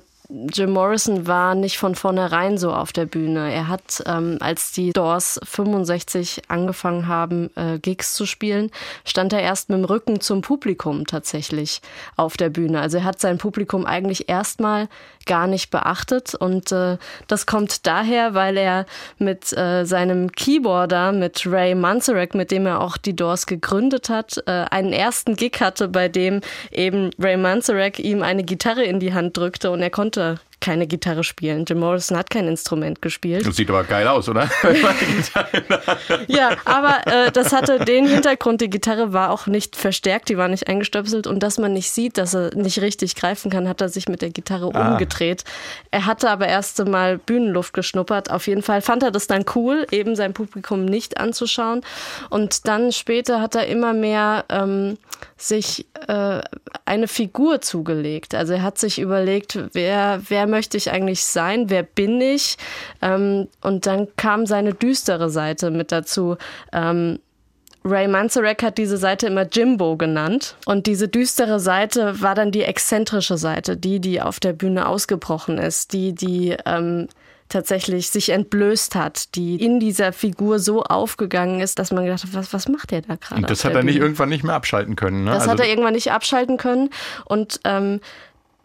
Jim 0.51 0.71
Morrison 0.71 1.27
war 1.27 1.53
nicht 1.53 1.77
von 1.77 1.93
vornherein 1.93 2.57
so 2.57 2.73
auf 2.73 2.91
der 2.91 3.05
Bühne. 3.05 3.53
Er 3.53 3.67
hat, 3.67 4.01
ähm, 4.07 4.37
als 4.39 4.71
die 4.71 4.91
Doors 4.91 5.39
65 5.43 6.41
angefangen 6.47 7.07
haben, 7.07 7.51
äh, 7.55 7.77
Gigs 7.77 8.15
zu 8.15 8.25
spielen, 8.25 8.71
stand 9.05 9.31
er 9.31 9.41
erst 9.41 9.69
mit 9.69 9.77
dem 9.77 9.85
Rücken 9.85 10.21
zum 10.21 10.41
Publikum 10.41 11.05
tatsächlich 11.05 11.81
auf 12.15 12.35
der 12.35 12.49
Bühne. 12.49 12.81
Also 12.81 12.97
er 12.97 13.03
hat 13.03 13.19
sein 13.19 13.37
Publikum 13.37 13.85
eigentlich 13.85 14.27
erstmal 14.27 14.87
gar 15.27 15.45
nicht 15.45 15.69
beachtet 15.69 16.33
und 16.33 16.71
äh, 16.71 16.97
das 17.27 17.45
kommt 17.45 17.85
daher, 17.85 18.33
weil 18.33 18.57
er 18.57 18.87
mit 19.19 19.55
äh, 19.55 19.85
seinem 19.85 20.31
Keyboarder, 20.31 21.11
mit 21.11 21.45
Ray 21.45 21.75
Manzarek, 21.75 22.33
mit 22.33 22.49
dem 22.49 22.65
er 22.65 22.81
auch 22.81 22.97
die 22.97 23.15
Doors 23.15 23.45
gegründet 23.45 24.09
hat, 24.09 24.41
äh, 24.47 24.65
einen 24.71 24.93
ersten 24.93 25.35
Gig 25.35 25.59
hatte, 25.59 25.89
bei 25.89 26.09
dem 26.09 26.41
eben 26.71 27.11
Ray 27.19 27.37
Manzarek 27.37 27.99
ihm 27.99 28.23
eine 28.23 28.43
Gitarre 28.43 28.83
in 28.83 28.99
die 28.99 29.13
Hand 29.13 29.37
drückte 29.37 29.69
und 29.69 29.81
er 29.81 29.91
konnte 29.91 30.22
konnte 30.23 30.52
keine 30.63 30.87
Gitarre 30.87 31.25
spielen. 31.25 31.65
Jim 31.67 31.79
Morrison 31.79 32.15
hat 32.15 32.29
kein 32.29 32.47
Instrument 32.47 33.01
gespielt. 33.01 33.45
Das 33.45 33.57
sieht 33.57 33.69
aber 33.69 33.83
geil 33.83 34.07
aus, 34.07 34.29
oder? 34.29 34.49
ja, 36.27 36.55
aber 36.63 37.05
äh, 37.05 37.31
das 37.33 37.51
hatte 37.51 37.79
den 37.79 38.07
Hintergrund, 38.07 38.61
die 38.61 38.69
Gitarre 38.69 39.11
war 39.11 39.31
auch 39.31 39.45
nicht 39.45 39.75
verstärkt, 39.75 40.29
die 40.29 40.37
war 40.37 40.47
nicht 40.47 40.69
eingestöpselt 40.69 41.27
und 41.27 41.43
dass 41.43 41.57
man 41.57 41.73
nicht 41.73 41.91
sieht, 41.91 42.17
dass 42.17 42.33
er 42.33 42.55
nicht 42.55 42.79
richtig 42.79 43.15
greifen 43.15 43.51
kann, 43.51 43.67
hat 43.67 43.81
er 43.81 43.89
sich 43.89 44.07
mit 44.07 44.21
der 44.21 44.29
Gitarre 44.29 44.71
ah. 44.73 44.93
umgedreht. 44.93 45.43
Er 45.91 46.05
hatte 46.05 46.29
aber 46.29 46.47
erst 46.47 46.79
einmal 46.79 47.17
Bühnenluft 47.17 47.73
geschnuppert. 47.73 48.31
Auf 48.31 48.47
jeden 48.47 48.61
Fall 48.61 48.81
fand 48.81 49.03
er 49.03 49.11
das 49.11 49.27
dann 49.27 49.43
cool, 49.55 49.85
eben 49.91 50.15
sein 50.15 50.31
Publikum 50.31 50.85
nicht 50.85 51.17
anzuschauen. 51.19 51.81
Und 52.29 52.69
dann 52.69 52.93
später 52.93 53.41
hat 53.41 53.55
er 53.55 53.67
immer 53.67 53.91
mehr 53.91 54.45
ähm, 54.47 54.97
sich 55.35 55.85
äh, 56.07 56.39
eine 56.85 57.07
Figur 57.09 57.59
zugelegt. 57.59 58.33
Also 58.33 58.53
er 58.53 58.63
hat 58.63 58.77
sich 58.77 58.99
überlegt, 58.99 59.59
wer, 59.73 60.21
wer 60.29 60.47
möchte 60.53 60.77
ich 60.77 60.91
eigentlich 60.91 61.23
sein, 61.25 61.71
wer 61.71 61.81
bin 61.81 62.21
ich? 62.21 62.57
Ähm, 63.01 63.47
und 63.61 63.87
dann 63.87 64.07
kam 64.17 64.45
seine 64.45 64.75
düstere 64.75 65.31
Seite 65.31 65.71
mit 65.71 65.91
dazu. 65.91 66.37
Ähm, 66.71 67.17
Ray 67.83 68.07
Manzarek 68.07 68.61
hat 68.61 68.77
diese 68.77 68.97
Seite 68.97 69.25
immer 69.25 69.47
Jimbo 69.47 69.97
genannt. 69.97 70.55
Und 70.65 70.85
diese 70.85 71.07
düstere 71.07 71.59
Seite 71.59 72.21
war 72.21 72.35
dann 72.35 72.51
die 72.51 72.61
exzentrische 72.61 73.37
Seite, 73.37 73.75
die, 73.75 73.99
die 73.99 74.21
auf 74.21 74.39
der 74.39 74.53
Bühne 74.53 74.87
ausgebrochen 74.87 75.57
ist, 75.57 75.91
die, 75.91 76.13
die 76.13 76.55
ähm, 76.67 77.07
tatsächlich 77.49 78.09
sich 78.11 78.29
entblößt 78.29 78.93
hat, 78.93 79.35
die 79.35 79.55
in 79.55 79.79
dieser 79.79 80.13
Figur 80.13 80.59
so 80.59 80.83
aufgegangen 80.83 81.61
ist, 81.61 81.79
dass 81.79 81.91
man 81.91 82.05
gedacht 82.05 82.23
hat, 82.23 82.33
was, 82.33 82.53
was 82.53 82.67
macht 82.67 82.91
der 82.91 83.01
da 83.01 83.15
gerade? 83.15 83.41
Und 83.41 83.49
das 83.49 83.65
hat 83.65 83.73
er 83.73 83.83
nicht 83.83 83.97
irgendwann 83.97 84.29
nicht 84.29 84.43
mehr 84.43 84.55
abschalten 84.55 84.95
können. 84.95 85.23
Ne? 85.23 85.31
Das 85.31 85.41
also 85.41 85.51
hat 85.51 85.59
er 85.59 85.67
irgendwann 85.67 85.93
nicht 85.93 86.11
abschalten 86.11 86.57
können. 86.57 86.89
Und 87.25 87.59
ähm, 87.65 87.99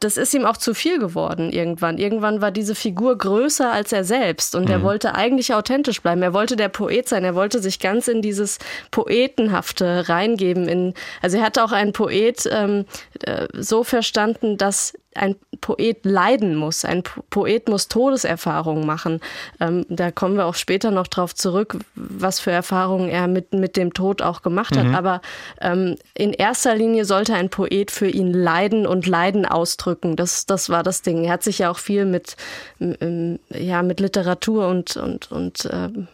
das 0.00 0.17
ist 0.17 0.33
ihm 0.33 0.47
auch 0.47 0.57
zu 0.57 0.75
viel 0.75 0.99
geworden 0.99 1.50
irgendwann. 1.50 1.99
Irgendwann 1.99 2.40
war 2.40 2.50
diese 2.50 2.75
Figur 2.75 3.19
größer 3.19 3.73
als 3.73 3.93
er 3.93 4.05
selbst 4.05 4.55
und 4.55 4.67
mhm. 4.67 4.71
er 4.71 4.83
wollte 4.83 5.14
eigentlich 5.14 5.55
authentisch 5.55 6.00
bleiben. 6.00 6.23
Er 6.23 6.33
wollte 6.33 6.57
der 6.57 6.69
Poet 6.69 7.09
sein. 7.09 7.25
Er 7.25 7.35
wollte 7.35 7.61
sich 7.61 7.81
ganz 7.81 8.07
in 8.07 8.23
dieses 8.23 8.59
Poetenhafte 8.90 10.09
reingeben. 10.09 10.69
In, 10.69 10.95
also 11.21 11.38
er 11.38 11.45
hatte 11.45 11.64
auch 11.64 11.73
einen 11.73 11.93
Poet 11.93 12.49
ähm, 12.50 12.85
äh, 13.23 13.49
so 13.52 13.83
verstanden, 13.83 14.57
dass 14.57 14.95
ein 15.15 15.37
Poet 15.61 16.05
leiden 16.05 16.55
muss. 16.55 16.85
Ein 16.85 17.03
Poet 17.03 17.69
muss 17.69 17.88
Todeserfahrungen 17.88 18.87
machen. 18.87 19.21
Ähm, 19.61 19.85
da 19.88 20.11
kommen 20.11 20.37
wir 20.37 20.47
auch 20.47 20.55
später 20.55 20.91
noch 20.91 21.07
drauf 21.07 21.35
zurück, 21.35 21.79
was 21.95 22.41
für 22.41 22.50
Erfahrungen 22.50 23.09
er 23.09 23.27
mit, 23.27 23.53
mit 23.53 23.77
dem 23.77 23.93
Tod 23.95 24.23
auch 24.23 24.43
gemacht 24.43 24.77
hat. 24.77 24.87
Mhm. 24.87 24.95
Aber 24.95 25.21
ähm, 25.61 25.97
in 26.15 26.33
erster 26.33 26.75
Linie 26.75 27.05
sollte 27.05 27.35
ein 27.35 27.50
Poet 27.50 27.91
für 27.91 28.09
ihn 28.09 28.33
leiden 28.33 28.87
und 28.87 29.07
Leiden 29.07 29.47
ausdrücken. 29.47 30.17
Das, 30.17 30.47
das 30.47 30.69
war 30.69 30.83
das 30.83 31.03
Ding. 31.03 31.25
Er 31.25 31.33
hat 31.33 31.43
sich 31.43 31.59
ja 31.59 31.71
auch 31.71 31.79
viel 31.79 32.05
mit, 32.05 32.37
ja, 32.79 33.83
mit 33.83 34.00
Literatur 34.00 34.69
und, 34.69 34.97
und, 34.97 35.33
und 35.33 35.69
ähm, 35.73 36.09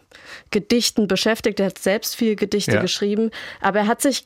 Gedichten 0.51 1.09
beschäftigt. 1.09 1.61
Er 1.61 1.67
hat 1.67 1.79
selbst 1.79 2.17
viel 2.17 2.37
Gedichte 2.37 2.77
ja. 2.77 2.81
geschrieben. 2.81 3.31
Aber 3.61 3.81
er 3.81 3.87
hat 3.87 4.01
sich 4.01 4.25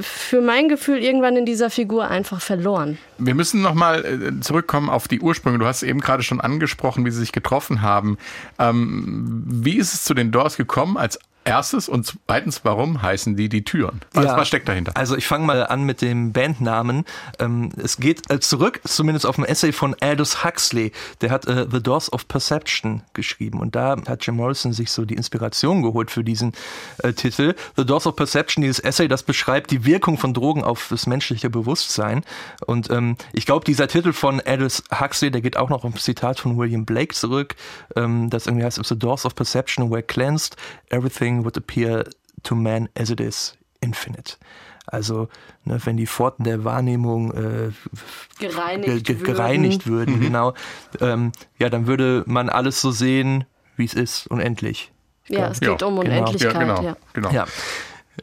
für 0.00 0.40
mein 0.40 0.68
Gefühl 0.68 0.98
irgendwann 0.98 1.36
in 1.36 1.46
dieser 1.46 1.70
Figur 1.70 2.08
einfach 2.08 2.40
verloren. 2.40 2.98
Wir 3.18 3.34
müssen 3.34 3.62
nochmal 3.62 4.04
äh, 4.04 4.40
zurückkommen 4.40 4.90
auf 4.90 5.08
die 5.08 5.20
Ursprünge. 5.20 5.58
Du 5.58 5.66
hast 5.66 5.82
eben 5.82 6.00
gerade 6.00 6.22
schon 6.22 6.40
angesprochen, 6.40 7.04
wie 7.04 7.10
sie 7.10 7.20
sich 7.20 7.32
getroffen 7.32 7.82
haben. 7.82 8.18
Ähm, 8.58 9.44
wie 9.46 9.76
ist 9.76 9.94
es 9.94 10.04
zu 10.04 10.14
den 10.14 10.32
Doors 10.32 10.56
gekommen 10.56 10.96
als 10.96 11.18
Erstes 11.46 11.88
und 11.88 12.12
zweitens, 12.26 12.64
warum 12.64 13.02
heißen 13.02 13.36
die 13.36 13.48
die 13.48 13.62
Türen? 13.62 14.00
Was, 14.12 14.24
ja, 14.24 14.36
was 14.36 14.48
steckt 14.48 14.68
dahinter? 14.68 14.92
Also 14.96 15.16
ich 15.16 15.26
fange 15.26 15.46
mal 15.46 15.66
an 15.66 15.84
mit 15.84 16.02
dem 16.02 16.32
Bandnamen. 16.32 17.04
Ähm, 17.38 17.70
es 17.76 17.98
geht 17.98 18.28
äh, 18.30 18.40
zurück, 18.40 18.80
zumindest 18.84 19.26
auf 19.26 19.38
ein 19.38 19.44
Essay 19.44 19.72
von 19.72 19.94
Aldous 20.00 20.44
Huxley. 20.44 20.90
Der 21.20 21.30
hat 21.30 21.46
äh, 21.46 21.66
The 21.70 21.80
Doors 21.80 22.12
of 22.12 22.26
Perception 22.26 23.02
geschrieben 23.12 23.60
und 23.60 23.76
da 23.76 23.96
hat 24.08 24.26
Jim 24.26 24.36
Morrison 24.36 24.72
sich 24.72 24.90
so 24.90 25.04
die 25.04 25.14
Inspiration 25.14 25.82
geholt 25.82 26.10
für 26.10 26.24
diesen 26.24 26.52
äh, 26.98 27.12
Titel. 27.12 27.54
The 27.76 27.86
Doors 27.86 28.08
of 28.08 28.16
Perception, 28.16 28.62
dieses 28.62 28.80
Essay, 28.80 29.06
das 29.06 29.22
beschreibt 29.22 29.70
die 29.70 29.84
Wirkung 29.84 30.18
von 30.18 30.34
Drogen 30.34 30.64
auf 30.64 30.88
das 30.90 31.06
menschliche 31.06 31.48
Bewusstsein. 31.48 32.24
Und 32.66 32.90
ähm, 32.90 33.16
ich 33.32 33.46
glaube, 33.46 33.64
dieser 33.64 33.86
Titel 33.86 34.12
von 34.12 34.40
Aldous 34.40 34.82
Huxley, 34.92 35.30
der 35.30 35.42
geht 35.42 35.56
auch 35.56 35.68
noch 35.68 35.84
auf 35.84 35.94
ein 35.94 35.96
Zitat 35.96 36.40
von 36.40 36.56
William 36.56 36.84
Blake 36.84 37.14
zurück, 37.14 37.54
ähm, 37.94 38.30
das 38.30 38.46
irgendwie 38.46 38.64
heißt, 38.64 38.84
The 38.84 38.98
Doors 38.98 39.24
of 39.24 39.36
Perception 39.36 39.90
were 39.90 40.02
cleansed, 40.02 40.56
everything 40.90 41.35
everything 41.36 41.44
would 41.44 41.56
appear 41.56 42.04
to 42.42 42.54
man 42.54 42.88
as 42.96 43.10
it 43.10 43.20
is 43.20 43.56
infinite. 43.80 44.36
Also 44.88 45.28
ne, 45.64 45.80
wenn 45.84 45.96
die 45.96 46.06
Pforten 46.06 46.44
der 46.44 46.64
Wahrnehmung 46.64 47.32
äh, 47.32 47.72
gereinigt, 48.38 49.04
ge 49.04 49.16
gereinigt 49.16 49.86
würden, 49.86 50.14
würden 50.14 50.20
mhm. 50.20 50.20
genau, 50.20 50.54
ähm, 51.00 51.32
ja, 51.58 51.68
dann 51.68 51.86
würde 51.86 52.22
man 52.26 52.48
alles 52.48 52.80
so 52.80 52.92
sehen, 52.92 53.44
wie 53.76 53.84
es 53.84 53.94
ist, 53.94 54.28
unendlich. 54.28 54.92
Ja, 55.28 55.40
ja. 55.40 55.48
es 55.48 55.60
geht 55.60 55.80
ja, 55.80 55.86
um 55.88 55.98
genau. 56.00 56.00
Unendlichkeit. 56.00 56.54
Ja, 56.54 56.58
genau, 56.60 56.82
ja. 56.82 56.96
genau. 57.12 57.30
Ja. 57.32 57.46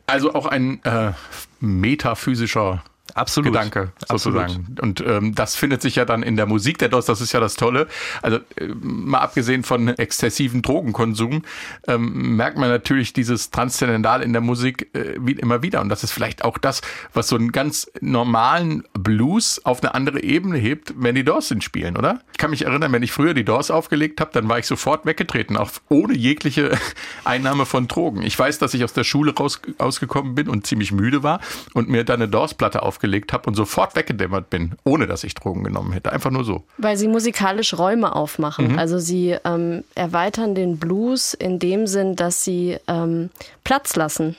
Also 0.08 0.34
auch 0.34 0.46
ein 0.46 0.82
äh, 0.86 1.12
metaphysischer 1.60 2.82
Absolut. 3.16 3.52
Gedanke 3.52 3.92
sozusagen. 4.08 4.40
Absolut. 4.40 4.80
Und 4.80 5.02
ähm, 5.06 5.36
das 5.36 5.56
findet 5.56 5.82
sich 5.82 5.96
ja 5.96 6.06
dann 6.06 6.24
in 6.24 6.36
der 6.36 6.46
Musik 6.46 6.80
der 6.80 6.90
DOS, 6.90 7.06
das 7.06 7.22
ist 7.22 7.32
ja 7.32 7.40
das 7.40 7.56
Tolle. 7.56 7.88
Also 8.22 8.38
äh, 8.56 8.68
mal 8.80 9.20
abgesehen 9.20 9.64
von 9.64 9.90
exzessiven 9.90 10.62
Drogenkonsum, 10.62 11.44
ähm, 11.88 12.36
merkt 12.36 12.58
man 12.58 12.70
natürlich 12.70 13.14
dieses 13.14 13.52
Transzendentale 13.52 14.24
in 14.24 14.34
der 14.34 14.42
Musik 14.42 14.90
äh, 14.96 15.16
wie, 15.20 15.34
immer 15.34 15.62
wieder. 15.62 15.82
Und 15.82 15.90
das 15.90 16.04
ist 16.04 16.12
vielleicht 16.12 16.44
auch 16.44 16.58
das, 16.58 16.82
was 17.14 17.28
so 17.28 17.36
einen 17.36 17.52
ganz 17.52 17.92
normalen 18.02 18.84
Blues 18.94 19.64
auf 19.64 19.84
eine 19.84 19.94
andere 19.94 20.24
Ebene 20.24 20.58
hebt, 20.58 20.94
wenn 20.98 21.14
die 21.14 21.24
DOS 21.24 21.50
sind 21.50 21.64
spielen, 21.64 21.98
oder? 21.98 22.22
Ich 22.32 22.38
kann 22.40 22.50
mich 22.50 22.66
erinnern, 22.66 22.92
wenn 22.94 23.04
ich 23.04 23.12
früher 23.12 23.36
die 23.36 23.46
DOS 23.46 23.70
aufgelegt 23.70 24.22
habe, 24.22 24.32
dann 24.34 24.50
war 24.50 24.58
ich 24.58 24.66
sofort 24.66 25.06
weggetreten, 25.06 25.56
auch 25.56 25.70
ohne 25.90 26.16
jegliche 26.16 26.72
Einnahme 27.26 27.68
von 27.68 27.88
Drogen. 27.88 28.24
Ich 28.24 28.40
weiß, 28.40 28.58
dass 28.58 28.74
ich 28.74 28.84
aus 28.84 28.94
der 28.94 29.04
Schule 29.04 29.36
raus, 29.36 29.62
rausgekommen 29.80 30.34
bin 30.34 30.50
und 30.50 30.66
ziemlich 30.66 30.92
müde 30.92 31.22
war 31.22 31.42
und 31.74 31.90
mir 31.90 32.04
dann 32.04 32.22
eine 32.22 32.30
DOS-Platte 32.30 32.82
aufgelegt 32.82 32.93
aufgelegt 32.94 33.34
habe 33.34 33.48
und 33.48 33.56
sofort 33.56 33.96
weggedämmert 33.96 34.52
bin, 34.52 34.74
ohne 34.84 35.08
dass 35.08 35.24
ich 35.24 35.34
Drogen 35.34 35.64
genommen 35.64 35.94
hätte. 35.94 36.12
Einfach 36.12 36.30
nur 36.30 36.44
so. 36.44 36.64
Weil 36.78 36.96
sie 36.96 37.08
musikalisch 37.08 37.74
Räume 37.74 38.16
aufmachen. 38.16 38.74
Mhm. 38.74 38.80
Also 38.80 39.00
sie 39.00 39.36
ähm, 39.44 39.84
erweitern 39.96 40.54
den 40.54 40.78
Blues 40.78 41.34
in 41.34 41.58
dem 41.58 41.88
Sinn, 41.88 42.16
dass 42.16 42.44
sie 42.44 42.78
ähm, 42.88 43.32
Platz 43.64 43.96
lassen. 43.96 44.36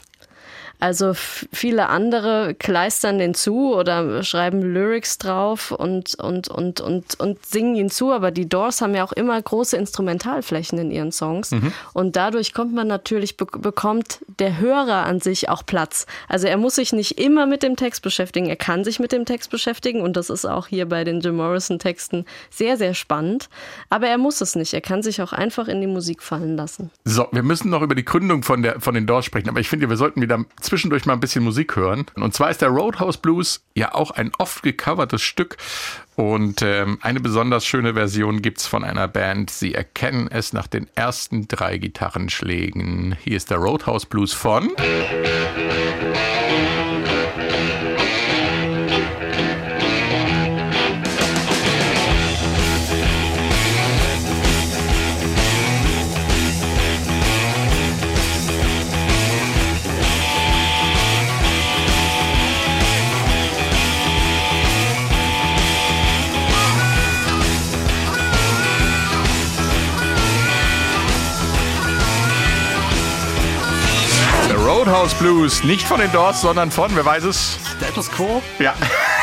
Also 0.84 1.14
viele 1.14 1.88
andere 1.88 2.54
kleistern 2.58 3.16
den 3.18 3.32
zu 3.32 3.74
oder 3.74 4.22
schreiben 4.22 4.60
Lyrics 4.60 5.16
drauf 5.16 5.70
und, 5.70 6.14
und, 6.16 6.48
und, 6.48 6.82
und, 6.82 7.18
und 7.18 7.46
singen 7.46 7.74
ihn 7.74 7.88
zu. 7.88 8.12
Aber 8.12 8.30
die 8.30 8.46
Doors 8.46 8.82
haben 8.82 8.94
ja 8.94 9.02
auch 9.02 9.12
immer 9.12 9.40
große 9.40 9.78
Instrumentalflächen 9.78 10.76
in 10.76 10.90
ihren 10.90 11.10
Songs. 11.10 11.52
Mhm. 11.52 11.72
Und 11.94 12.16
dadurch 12.16 12.52
kommt 12.52 12.74
man 12.74 12.86
natürlich, 12.86 13.38
bekommt 13.38 14.18
der 14.38 14.58
Hörer 14.58 15.06
an 15.06 15.20
sich 15.20 15.48
auch 15.48 15.64
Platz. 15.64 16.04
Also 16.28 16.48
er 16.48 16.58
muss 16.58 16.74
sich 16.74 16.92
nicht 16.92 17.18
immer 17.18 17.46
mit 17.46 17.62
dem 17.62 17.76
Text 17.76 18.02
beschäftigen. 18.02 18.50
Er 18.50 18.56
kann 18.56 18.84
sich 18.84 19.00
mit 19.00 19.10
dem 19.10 19.24
Text 19.24 19.50
beschäftigen. 19.50 20.02
Und 20.02 20.18
das 20.18 20.28
ist 20.28 20.44
auch 20.44 20.66
hier 20.66 20.86
bei 20.86 21.02
den 21.04 21.22
Jim 21.22 21.36
Morrison 21.36 21.78
Texten 21.78 22.26
sehr, 22.50 22.76
sehr 22.76 22.92
spannend. 22.92 23.48
Aber 23.88 24.08
er 24.08 24.18
muss 24.18 24.42
es 24.42 24.54
nicht. 24.54 24.74
Er 24.74 24.82
kann 24.82 25.02
sich 25.02 25.22
auch 25.22 25.32
einfach 25.32 25.66
in 25.66 25.80
die 25.80 25.86
Musik 25.86 26.22
fallen 26.22 26.58
lassen. 26.58 26.90
So, 27.06 27.26
wir 27.32 27.42
müssen 27.42 27.70
noch 27.70 27.80
über 27.80 27.94
die 27.94 28.04
Gründung 28.04 28.42
von, 28.42 28.62
der, 28.62 28.80
von 28.80 28.94
den 28.94 29.06
Doors 29.06 29.24
sprechen. 29.24 29.48
Aber 29.48 29.60
ich 29.60 29.70
finde, 29.70 29.88
wir 29.88 29.96
sollten 29.96 30.20
wieder 30.20 30.44
zwischendurch 30.74 31.06
mal 31.06 31.12
ein 31.12 31.20
bisschen 31.20 31.44
Musik 31.44 31.76
hören. 31.76 32.06
Und 32.16 32.34
zwar 32.34 32.50
ist 32.50 32.60
der 32.60 32.68
Roadhouse 32.68 33.18
Blues 33.18 33.62
ja 33.74 33.94
auch 33.94 34.10
ein 34.10 34.32
oft 34.38 34.64
gecovertes 34.64 35.22
Stück. 35.22 35.56
Und 36.16 36.62
ähm, 36.62 36.98
eine 37.00 37.20
besonders 37.20 37.64
schöne 37.64 37.94
Version 37.94 38.42
gibt 38.42 38.58
es 38.58 38.66
von 38.66 38.82
einer 38.82 39.06
Band. 39.06 39.50
Sie 39.50 39.72
erkennen 39.72 40.26
es 40.28 40.52
nach 40.52 40.66
den 40.66 40.88
ersten 40.96 41.46
drei 41.46 41.78
Gitarrenschlägen. 41.78 43.16
Hier 43.22 43.36
ist 43.36 43.52
der 43.52 43.58
Roadhouse 43.58 44.06
Blues 44.06 44.32
von. 44.32 44.70
Roadhouse 75.04 75.18
Blues. 75.18 75.64
Nicht 75.64 75.86
von 75.86 76.00
den 76.00 76.10
Doors, 76.12 76.40
sondern 76.40 76.70
von, 76.70 76.90
wer 76.96 77.04
weiß 77.04 77.24
es? 77.24 77.58
Status 77.76 78.10
Quo? 78.10 78.40
Ja. 78.58 78.74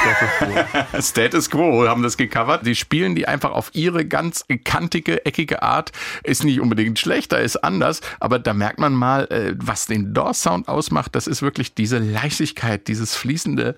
Status 0.02 0.30
Quo. 0.38 1.02
Status 1.02 1.50
Quo 1.50 1.88
haben 1.88 2.04
das 2.04 2.18
gecovert. 2.18 2.68
Die 2.68 2.76
spielen 2.76 3.16
die 3.16 3.28
einfach 3.28 3.50
auf 3.50 3.72
ihre 3.74 4.06
ganz 4.06 4.46
kantige, 4.64 5.26
eckige 5.26 5.64
Art. 5.64 5.92
Ist 6.24 6.44
nicht 6.44 6.60
unbedingt 6.60 7.00
schlechter, 7.00 7.40
ist 7.40 7.64
anders, 7.64 8.02
aber 8.20 8.38
da 8.38 8.54
merkt 8.54 8.78
man 8.78 8.94
mal, 8.94 9.26
äh, 9.32 9.56
was 9.58 9.88
den 9.88 10.14
Doors 10.14 10.44
Sound 10.44 10.68
ausmacht. 10.68 11.16
Das 11.16 11.26
ist 11.26 11.42
wirklich 11.42 11.74
diese 11.74 11.98
Leichtigkeit, 11.98 12.88
dieses 12.88 13.16
fließende 13.16 13.76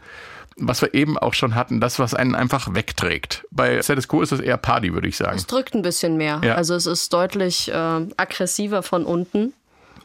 was 0.55 0.83
wir 0.83 0.93
eben 0.93 1.17
auch 1.17 1.33
schon 1.33 1.55
hatten, 1.55 1.81
das, 1.81 1.97
was 1.97 2.13
einen 2.13 2.35
einfach 2.35 2.75
wegträgt. 2.75 3.43
Bei 3.49 3.81
Status 3.81 4.07
Quo 4.07 4.21
ist 4.21 4.31
es 4.31 4.39
eher 4.39 4.57
Party, 4.57 4.93
würde 4.93 5.07
ich 5.07 5.17
sagen. 5.17 5.35
Es 5.35 5.47
drückt 5.47 5.73
ein 5.73 5.81
bisschen 5.81 6.15
mehr. 6.15 6.41
Ja. 6.43 6.53
Also 6.53 6.75
es 6.75 6.85
ist 6.85 7.11
deutlich 7.11 7.69
äh, 7.69 7.73
aggressiver 7.73 8.83
von 8.83 9.05
unten. 9.05 9.53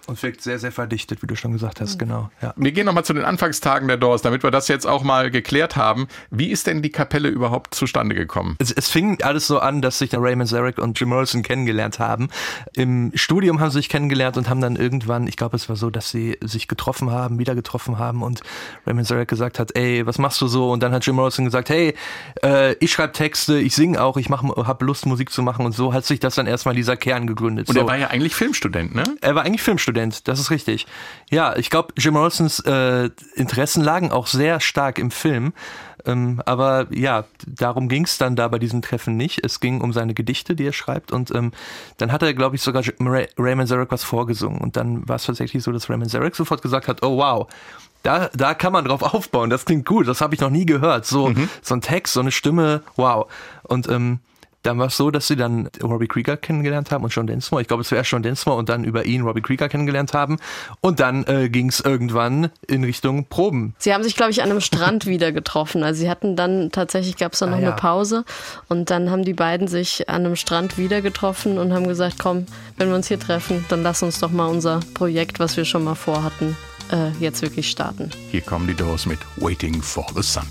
Und 0.08 0.22
wirkt 0.22 0.40
sehr, 0.40 0.58
sehr 0.58 0.72
verdichtet, 0.72 1.22
wie 1.22 1.26
du 1.26 1.36
schon 1.36 1.52
gesagt 1.52 1.82
hast, 1.82 1.98
genau. 1.98 2.30
Ja. 2.40 2.54
Wir 2.56 2.72
gehen 2.72 2.86
nochmal 2.86 3.04
zu 3.04 3.12
den 3.12 3.24
Anfangstagen 3.24 3.88
der 3.88 3.98
Doors, 3.98 4.22
damit 4.22 4.42
wir 4.42 4.50
das 4.50 4.66
jetzt 4.68 4.86
auch 4.86 5.02
mal 5.02 5.30
geklärt 5.30 5.76
haben. 5.76 6.08
Wie 6.30 6.48
ist 6.48 6.66
denn 6.66 6.80
die 6.80 6.88
Kapelle 6.88 7.28
überhaupt 7.28 7.74
zustande 7.74 8.14
gekommen? 8.14 8.56
Es, 8.58 8.72
es 8.72 8.88
fing 8.88 9.22
alles 9.22 9.46
so 9.46 9.58
an, 9.58 9.82
dass 9.82 9.98
sich 9.98 10.08
der 10.08 10.22
Raymond 10.22 10.48
Zarek 10.48 10.78
und 10.78 10.98
Jim 10.98 11.10
Morrison 11.10 11.42
kennengelernt 11.42 11.98
haben. 11.98 12.30
Im 12.74 13.12
Studium 13.14 13.60
haben 13.60 13.70
sie 13.70 13.78
sich 13.78 13.90
kennengelernt 13.90 14.38
und 14.38 14.48
haben 14.48 14.62
dann 14.62 14.76
irgendwann, 14.76 15.26
ich 15.26 15.36
glaube, 15.36 15.56
es 15.56 15.68
war 15.68 15.76
so, 15.76 15.90
dass 15.90 16.10
sie 16.10 16.38
sich 16.40 16.68
getroffen 16.68 17.10
haben, 17.10 17.38
wieder 17.38 17.54
getroffen 17.54 17.98
haben 17.98 18.22
und 18.22 18.40
Raymond 18.86 19.06
Zarek 19.06 19.28
gesagt 19.28 19.58
hat, 19.58 19.76
ey, 19.76 20.06
was 20.06 20.16
machst 20.16 20.40
du 20.40 20.48
so? 20.48 20.72
Und 20.72 20.82
dann 20.82 20.92
hat 20.92 21.04
Jim 21.04 21.16
Morrison 21.16 21.44
gesagt, 21.44 21.68
hey, 21.68 21.94
äh, 22.42 22.72
ich 22.80 22.92
schreibe 22.92 23.12
Texte, 23.12 23.58
ich 23.58 23.74
singe 23.74 24.02
auch, 24.02 24.16
ich 24.16 24.30
habe 24.30 24.84
Lust, 24.86 25.04
Musik 25.04 25.30
zu 25.30 25.42
machen 25.42 25.66
und 25.66 25.72
so 25.72 25.92
hat 25.92 26.06
sich 26.06 26.18
das 26.18 26.34
dann 26.34 26.46
erstmal 26.46 26.74
dieser 26.74 26.96
Kern 26.96 27.26
gegründet. 27.26 27.68
Und 27.68 27.74
so. 27.74 27.80
er 27.80 27.86
war 27.86 27.98
ja 27.98 28.08
eigentlich 28.08 28.34
Filmstudent, 28.34 28.94
ne? 28.94 29.04
Er 29.20 29.34
war 29.34 29.44
eigentlich 29.44 29.62
Filmstudent, 29.62 29.97
das 29.98 30.40
ist 30.40 30.50
richtig. 30.50 30.86
Ja, 31.30 31.56
ich 31.56 31.70
glaube, 31.70 31.92
Jim 31.96 32.14
Morrisons 32.14 32.60
äh, 32.60 33.10
Interessen 33.34 33.82
lagen 33.82 34.10
auch 34.10 34.26
sehr 34.26 34.60
stark 34.60 34.98
im 34.98 35.10
Film. 35.10 35.52
Ähm, 36.06 36.40
aber 36.46 36.86
ja, 36.90 37.24
darum 37.46 37.88
ging 37.88 38.04
es 38.04 38.18
dann 38.18 38.36
da 38.36 38.48
bei 38.48 38.58
diesem 38.58 38.82
Treffen 38.82 39.16
nicht. 39.16 39.44
Es 39.44 39.60
ging 39.60 39.80
um 39.80 39.92
seine 39.92 40.14
Gedichte, 40.14 40.54
die 40.54 40.66
er 40.66 40.72
schreibt. 40.72 41.12
Und 41.12 41.34
ähm, 41.34 41.52
dann 41.98 42.12
hat 42.12 42.22
er, 42.22 42.32
glaube 42.34 42.56
ich, 42.56 42.62
sogar 42.62 42.82
Ray 43.00 43.28
Raymond 43.36 43.68
Zarek 43.68 43.90
was 43.90 44.04
vorgesungen. 44.04 44.58
Und 44.58 44.76
dann 44.76 45.08
war 45.08 45.16
es 45.16 45.24
tatsächlich 45.24 45.62
so, 45.62 45.72
dass 45.72 45.90
Raymond 45.90 46.10
Zarek 46.10 46.34
sofort 46.34 46.62
gesagt 46.62 46.88
hat, 46.88 47.02
oh 47.02 47.18
wow, 47.18 47.46
da, 48.02 48.30
da 48.34 48.54
kann 48.54 48.72
man 48.72 48.84
drauf 48.84 49.02
aufbauen. 49.02 49.50
Das 49.50 49.64
klingt 49.64 49.86
gut. 49.86 50.08
Das 50.08 50.20
habe 50.20 50.34
ich 50.34 50.40
noch 50.40 50.50
nie 50.50 50.66
gehört. 50.66 51.04
So, 51.04 51.32
so 51.62 51.74
ein 51.74 51.80
Text, 51.80 52.14
so 52.14 52.20
eine 52.20 52.30
Stimme, 52.30 52.82
wow. 52.96 53.26
Und 53.64 53.88
ähm, 53.88 54.20
dann 54.68 54.78
war 54.78 54.86
es 54.88 54.96
so, 54.96 55.10
dass 55.10 55.26
sie 55.26 55.34
dann 55.36 55.68
Robbie 55.82 56.06
Krieger 56.06 56.36
kennengelernt 56.36 56.90
haben 56.90 57.02
und 57.04 57.10
John 57.14 57.26
Densmore. 57.26 57.62
Ich 57.62 57.68
glaube, 57.68 57.80
es 57.82 57.90
wäre 57.90 57.98
erst 58.00 58.10
John 58.10 58.22
Densmore 58.22 58.58
und 58.58 58.68
dann 58.68 58.84
über 58.84 59.04
ihn 59.06 59.22
Robbie 59.22 59.40
Krieger 59.40 59.68
kennengelernt 59.68 60.12
haben. 60.14 60.36
Und 60.80 61.00
dann 61.00 61.24
äh, 61.26 61.48
ging 61.48 61.68
es 61.68 61.80
irgendwann 61.80 62.50
in 62.66 62.84
Richtung 62.84 63.24
Proben. 63.26 63.74
Sie 63.78 63.92
haben 63.94 64.02
sich, 64.04 64.14
glaube 64.14 64.30
ich, 64.30 64.42
an 64.42 64.50
einem 64.50 64.60
Strand 64.60 65.06
wieder 65.06 65.32
getroffen. 65.32 65.82
Also 65.82 66.00
sie 66.00 66.10
hatten 66.10 66.36
dann, 66.36 66.70
tatsächlich 66.70 67.16
gab 67.16 67.32
es 67.32 67.38
dann 67.40 67.50
noch 67.50 67.56
Ah, 67.58 67.60
ja. 67.60 67.68
eine 67.68 67.76
Pause 67.76 68.24
und 68.68 68.90
dann 68.90 69.10
haben 69.10 69.24
die 69.24 69.32
beiden 69.34 69.66
sich 69.68 70.08
an 70.08 70.24
einem 70.26 70.36
Strand 70.36 70.78
wieder 70.78 71.00
getroffen 71.00 71.58
und 71.58 71.72
haben 71.72 71.88
gesagt, 71.88 72.16
komm, 72.18 72.46
wenn 72.76 72.88
wir 72.88 72.94
uns 72.94 73.08
hier 73.08 73.18
treffen, 73.18 73.64
dann 73.70 73.82
lass 73.82 74.02
uns 74.02 74.20
doch 74.20 74.30
mal 74.30 74.46
unser 74.46 74.80
Projekt, 74.94 75.40
was 75.40 75.56
wir 75.56 75.64
schon 75.64 75.82
mal 75.84 75.94
vorhatten, 75.94 76.56
äh, 76.92 77.08
jetzt 77.20 77.42
wirklich 77.42 77.70
starten. 77.70 78.10
Hier 78.30 78.42
kommen 78.42 78.66
die 78.66 78.74
Doors 78.74 79.06
mit 79.06 79.18
Waiting 79.36 79.82
for 79.82 80.06
the 80.14 80.22
Sun. 80.22 80.44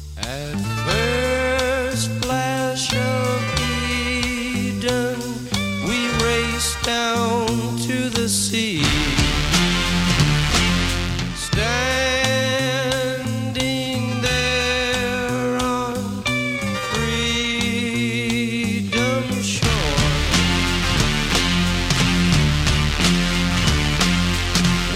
Down 6.87 7.45
to 7.85 8.09
the 8.09 8.29
sea. 8.29 8.81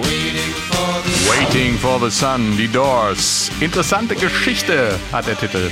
waiting 0.00 0.52
for 0.70 1.02
the 1.04 1.12
sun. 1.12 1.38
Waiting 1.38 1.78
for 1.78 1.98
the 2.00 2.10
Sun, 2.10 2.56
die 2.56 2.68
Doors. 2.68 3.50
Interessante 3.60 4.14
Geschichte 4.14 4.98
hat 5.12 5.26
der 5.26 5.38
Titel, 5.38 5.70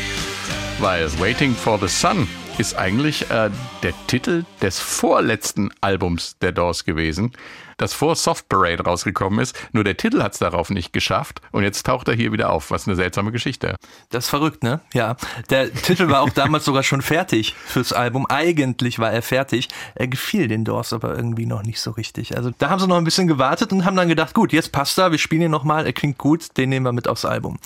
weil 0.80 1.08
Waiting 1.20 1.54
for 1.54 1.78
the 1.78 1.88
Sun 1.88 2.28
ist 2.58 2.76
eigentlich 2.76 3.30
äh, 3.30 3.50
der 3.82 3.92
Titel 4.06 4.44
des 4.60 4.78
vorletzten 4.78 5.70
Albums 5.80 6.36
der 6.38 6.52
Doors 6.52 6.84
gewesen, 6.84 7.32
das 7.76 7.92
vor 7.92 8.16
Soft 8.16 8.48
Parade 8.48 8.84
rausgekommen 8.84 9.40
ist. 9.40 9.56
Nur 9.72 9.84
der 9.84 9.96
Titel 9.96 10.22
hat 10.22 10.32
es 10.32 10.38
darauf 10.38 10.70
nicht 10.70 10.92
geschafft 10.92 11.40
und 11.52 11.62
jetzt 11.62 11.84
taucht 11.84 12.08
er 12.08 12.14
hier 12.14 12.32
wieder 12.32 12.50
auf. 12.50 12.70
Was 12.70 12.86
eine 12.86 12.96
seltsame 12.96 13.32
Geschichte. 13.32 13.76
Das 14.10 14.24
ist 14.24 14.30
verrückt, 14.30 14.62
ne? 14.62 14.80
Ja. 14.92 15.16
Der 15.50 15.72
Titel 15.72 16.08
war 16.08 16.22
auch 16.22 16.30
damals 16.30 16.64
sogar 16.64 16.82
schon 16.82 17.02
fertig 17.02 17.54
fürs 17.54 17.92
Album. 17.92 18.26
Eigentlich 18.26 18.98
war 18.98 19.12
er 19.12 19.22
fertig. 19.22 19.68
Er 19.94 20.08
gefiel 20.08 20.48
den 20.48 20.64
Doors 20.64 20.92
aber 20.92 21.16
irgendwie 21.16 21.46
noch 21.46 21.62
nicht 21.62 21.80
so 21.80 21.90
richtig. 21.90 22.36
Also 22.36 22.50
da 22.58 22.70
haben 22.70 22.80
sie 22.80 22.86
noch 22.86 22.96
ein 22.96 23.04
bisschen 23.04 23.26
gewartet 23.26 23.72
und 23.72 23.84
haben 23.84 23.96
dann 23.96 24.08
gedacht, 24.08 24.34
gut, 24.34 24.52
jetzt 24.52 24.72
passt 24.72 24.98
er, 24.98 25.10
wir 25.10 25.18
spielen 25.18 25.42
ihn 25.42 25.50
nochmal, 25.50 25.86
er 25.86 25.92
klingt 25.92 26.18
gut, 26.18 26.56
den 26.56 26.68
nehmen 26.68 26.86
wir 26.86 26.92
mit 26.92 27.08
aufs 27.08 27.24
Album. 27.24 27.58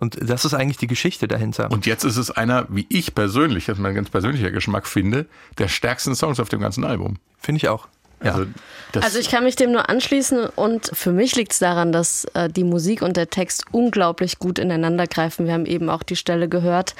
Und 0.00 0.18
das 0.20 0.44
ist 0.44 0.54
eigentlich 0.54 0.76
die 0.76 0.86
Geschichte 0.86 1.26
dahinter. 1.26 1.70
Und 1.70 1.86
jetzt 1.86 2.04
ist 2.04 2.16
es 2.16 2.30
einer, 2.30 2.66
wie 2.68 2.86
ich 2.88 3.14
persönlich, 3.14 3.66
das 3.66 3.78
ist 3.78 3.82
mein 3.82 3.94
ganz 3.94 4.10
persönlicher 4.10 4.50
Geschmack 4.50 4.86
finde, 4.86 5.26
der 5.58 5.68
stärksten 5.68 6.14
Songs 6.14 6.40
auf 6.40 6.48
dem 6.48 6.60
ganzen 6.60 6.84
Album. 6.84 7.16
Finde 7.38 7.58
ich 7.58 7.68
auch. 7.68 7.88
Ja. 8.22 8.32
Also, 8.34 8.46
das 8.92 9.04
Also 9.04 9.18
ich 9.18 9.30
kann 9.30 9.44
mich 9.44 9.54
dem 9.56 9.70
nur 9.70 9.88
anschließen 9.88 10.46
und 10.46 10.90
für 10.94 11.12
mich 11.12 11.36
liegt 11.36 11.52
es 11.52 11.58
daran, 11.58 11.92
dass 11.92 12.24
äh, 12.34 12.48
die 12.48 12.64
Musik 12.64 13.02
und 13.02 13.16
der 13.16 13.28
Text 13.28 13.64
unglaublich 13.70 14.38
gut 14.38 14.58
ineinander 14.58 15.06
greifen. 15.06 15.46
Wir 15.46 15.52
haben 15.52 15.66
eben 15.66 15.90
auch 15.90 16.02
die 16.02 16.16
Stelle 16.16 16.48
gehört. 16.48 16.94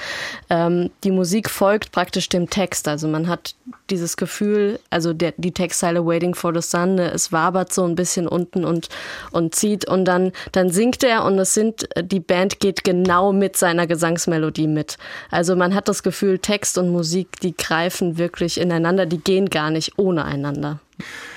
Ähm, 0.49 0.91
die 1.03 1.11
Musik 1.11 1.49
folgt 1.49 1.91
praktisch 1.91 2.29
dem 2.29 2.49
Text. 2.49 2.87
Also 2.87 3.07
man 3.07 3.27
hat 3.27 3.55
dieses 3.89 4.17
Gefühl, 4.17 4.79
also 4.91 5.13
der, 5.13 5.33
die 5.37 5.51
Textzeile 5.51 6.05
Waiting 6.05 6.35
for 6.35 6.53
the 6.53 6.61
Sun, 6.61 6.95
ne, 6.95 7.11
es 7.11 7.31
wabert 7.31 7.73
so 7.73 7.83
ein 7.85 7.95
bisschen 7.95 8.27
unten 8.27 8.65
und, 8.65 8.89
und 9.31 9.55
zieht 9.55 9.85
und 9.85 10.05
dann, 10.05 10.31
dann 10.51 10.69
singt 10.69 11.03
er 11.03 11.23
und 11.25 11.39
es 11.39 11.55
sind, 11.55 11.89
die 11.99 12.19
Band 12.19 12.59
geht 12.59 12.83
genau 12.83 13.33
mit 13.33 13.57
seiner 13.57 13.87
Gesangsmelodie 13.87 14.67
mit. 14.67 14.97
Also 15.31 15.55
man 15.55 15.73
hat 15.73 15.87
das 15.87 16.03
Gefühl, 16.03 16.37
Text 16.37 16.77
und 16.77 16.91
Musik, 16.91 17.39
die 17.41 17.57
greifen 17.57 18.19
wirklich 18.19 18.59
ineinander, 18.59 19.07
die 19.07 19.19
gehen 19.19 19.49
gar 19.49 19.71
nicht 19.71 19.97
ohne 19.97 20.25
einander. 20.25 20.79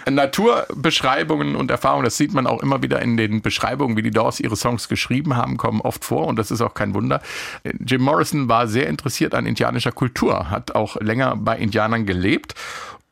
Naturbeschreibungen 0.08 1.56
und 1.56 1.70
Erfahrungen, 1.70 2.04
das 2.04 2.16
sieht 2.16 2.34
man 2.34 2.46
auch 2.46 2.62
immer 2.62 2.82
wieder 2.82 3.00
in 3.00 3.16
den 3.16 3.42
Beschreibungen, 3.42 3.96
wie 3.96 4.02
die 4.02 4.10
Doors 4.10 4.40
ihre 4.40 4.56
Songs 4.56 4.88
geschrieben 4.88 5.36
haben, 5.36 5.56
kommen 5.56 5.80
oft 5.80 6.04
vor 6.04 6.26
und 6.26 6.38
das 6.38 6.50
ist 6.50 6.60
auch 6.60 6.74
kein 6.74 6.94
Wunder. 6.94 7.22
Jim 7.84 8.02
Morrison 8.02 8.48
war 8.48 8.66
sehr 8.66 8.88
interessiert 8.88 9.34
an 9.34 9.46
indianischer 9.46 9.92
Kultur, 9.92 10.50
hat 10.50 10.74
auch 10.74 10.96
länger 11.00 11.36
bei 11.36 11.56
Indianern 11.56 12.06
gelebt 12.06 12.54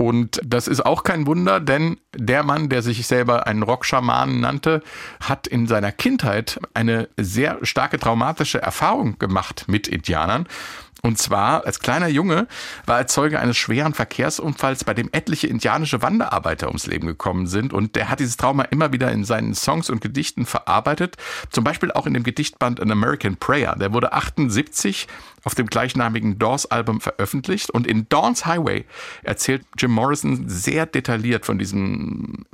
und 0.00 0.40
das 0.42 0.66
ist 0.66 0.80
auch 0.86 1.04
kein 1.04 1.26
Wunder, 1.26 1.60
denn 1.60 1.98
der 2.16 2.42
Mann, 2.42 2.70
der 2.70 2.80
sich 2.80 3.06
selber 3.06 3.46
einen 3.46 3.62
Rockschamanen 3.62 4.40
nannte, 4.40 4.82
hat 5.20 5.46
in 5.46 5.66
seiner 5.66 5.92
Kindheit 5.92 6.58
eine 6.72 7.10
sehr 7.18 7.58
starke 7.60 7.98
traumatische 7.98 8.62
Erfahrung 8.62 9.18
gemacht 9.18 9.66
mit 9.68 9.88
Indianern. 9.88 10.46
Und 11.02 11.18
zwar 11.18 11.64
als 11.64 11.80
kleiner 11.80 12.08
Junge 12.08 12.46
war 12.86 12.98
er 12.98 13.06
Zeuge 13.06 13.40
eines 13.40 13.56
schweren 13.56 13.94
Verkehrsunfalls, 13.94 14.84
bei 14.84 14.94
dem 14.94 15.08
etliche 15.12 15.46
indianische 15.46 16.02
Wanderarbeiter 16.02 16.68
ums 16.68 16.86
Leben 16.86 17.06
gekommen 17.06 17.46
sind. 17.46 17.72
Und 17.72 17.96
der 17.96 18.10
hat 18.10 18.20
dieses 18.20 18.36
Trauma 18.36 18.64
immer 18.64 18.92
wieder 18.92 19.10
in 19.10 19.24
seinen 19.24 19.54
Songs 19.54 19.88
und 19.88 20.00
Gedichten 20.00 20.46
verarbeitet. 20.46 21.16
Zum 21.50 21.64
Beispiel 21.64 21.90
auch 21.92 22.06
in 22.06 22.14
dem 22.14 22.22
Gedichtband 22.22 22.80
An 22.80 22.90
American 22.90 23.36
Prayer. 23.36 23.76
Der 23.76 23.92
wurde 23.92 24.12
78 24.12 25.06
auf 25.44 25.54
dem 25.54 25.66
gleichnamigen 25.66 26.38
Doors-Album 26.38 27.00
veröffentlicht. 27.00 27.70
Und 27.70 27.86
in 27.86 28.08
Dawn's 28.08 28.46
Highway 28.46 28.84
erzählt 29.22 29.64
Jim 29.78 29.90
Morrison 29.92 30.48
sehr 30.48 30.86
detailliert 30.86 31.46
von 31.46 31.58
diesem 31.58 32.44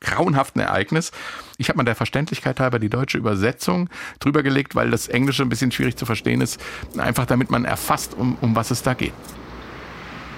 grauenhaften 0.00 0.60
Ereignis. 0.60 1.12
Ich 1.58 1.68
habe 1.68 1.76
mal 1.78 1.84
der 1.84 1.94
Verständlichkeit 1.94 2.60
halber 2.60 2.78
die 2.78 2.88
deutsche 2.88 3.18
Übersetzung 3.18 3.88
drüber 4.18 4.42
gelegt, 4.42 4.74
weil 4.74 4.90
das 4.90 5.08
Englische 5.08 5.42
ein 5.42 5.48
bisschen 5.48 5.72
schwierig 5.72 5.96
zu 5.96 6.06
verstehen 6.06 6.40
ist. 6.40 6.60
Einfach 6.96 7.26
damit 7.26 7.50
man 7.50 7.64
erfasst, 7.64 8.14
um, 8.14 8.36
um 8.40 8.56
was 8.56 8.70
es 8.70 8.82
da 8.82 8.94
geht. 8.94 9.12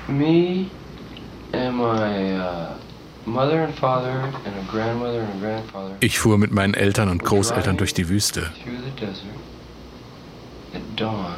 Me 0.09 0.66
and 1.52 1.76
my 1.76 2.38
uh, 2.38 2.74
mother 3.24 3.64
and 3.64 3.74
father 3.78 4.24
and 4.44 4.55
a 4.57 4.72
grandmother 4.72 5.20
and 5.20 5.31
a 5.37 5.46
grandfather 5.46 5.96
Ich 6.00 6.18
fuhr 6.18 6.38
mit 6.38 6.50
meinen 6.50 6.74
Eltern 6.74 7.09
und 7.09 7.22
Großeltern 7.22 7.76
durch 7.76 7.94
die 7.94 8.09
Wüste. 8.09 8.50
through 8.64 8.78
the 8.85 8.90
desert 9.00 9.26
at 10.74 10.81
dawn. 10.96 11.37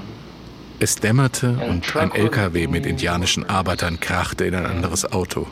Es 0.81 0.97
dämmerte 0.97 1.57
und 1.69 1.97
ein 1.97 2.13
LKW 2.13 2.67
mit 2.67 2.85
indianischen 2.87 3.49
Arbeitern 3.49 4.01
krachte 4.01 4.45
in 4.45 4.55
ein 4.55 4.67
anderes 4.67 5.11
Auto. 5.11 5.47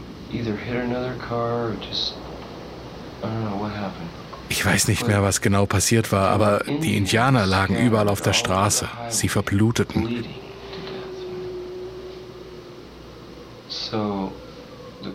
Ich 4.48 4.66
weiß 4.66 4.88
nicht 4.88 5.06
mehr, 5.06 5.22
was 5.22 5.40
genau 5.40 5.66
passiert 5.66 6.12
war, 6.12 6.30
aber 6.30 6.62
die 6.66 6.96
Indianer 6.96 7.46
lagen 7.46 7.76
überall 7.76 8.08
auf 8.08 8.20
der 8.20 8.32
Straße. 8.32 8.88
Sie 9.08 9.28
verbluteten. 9.28 10.24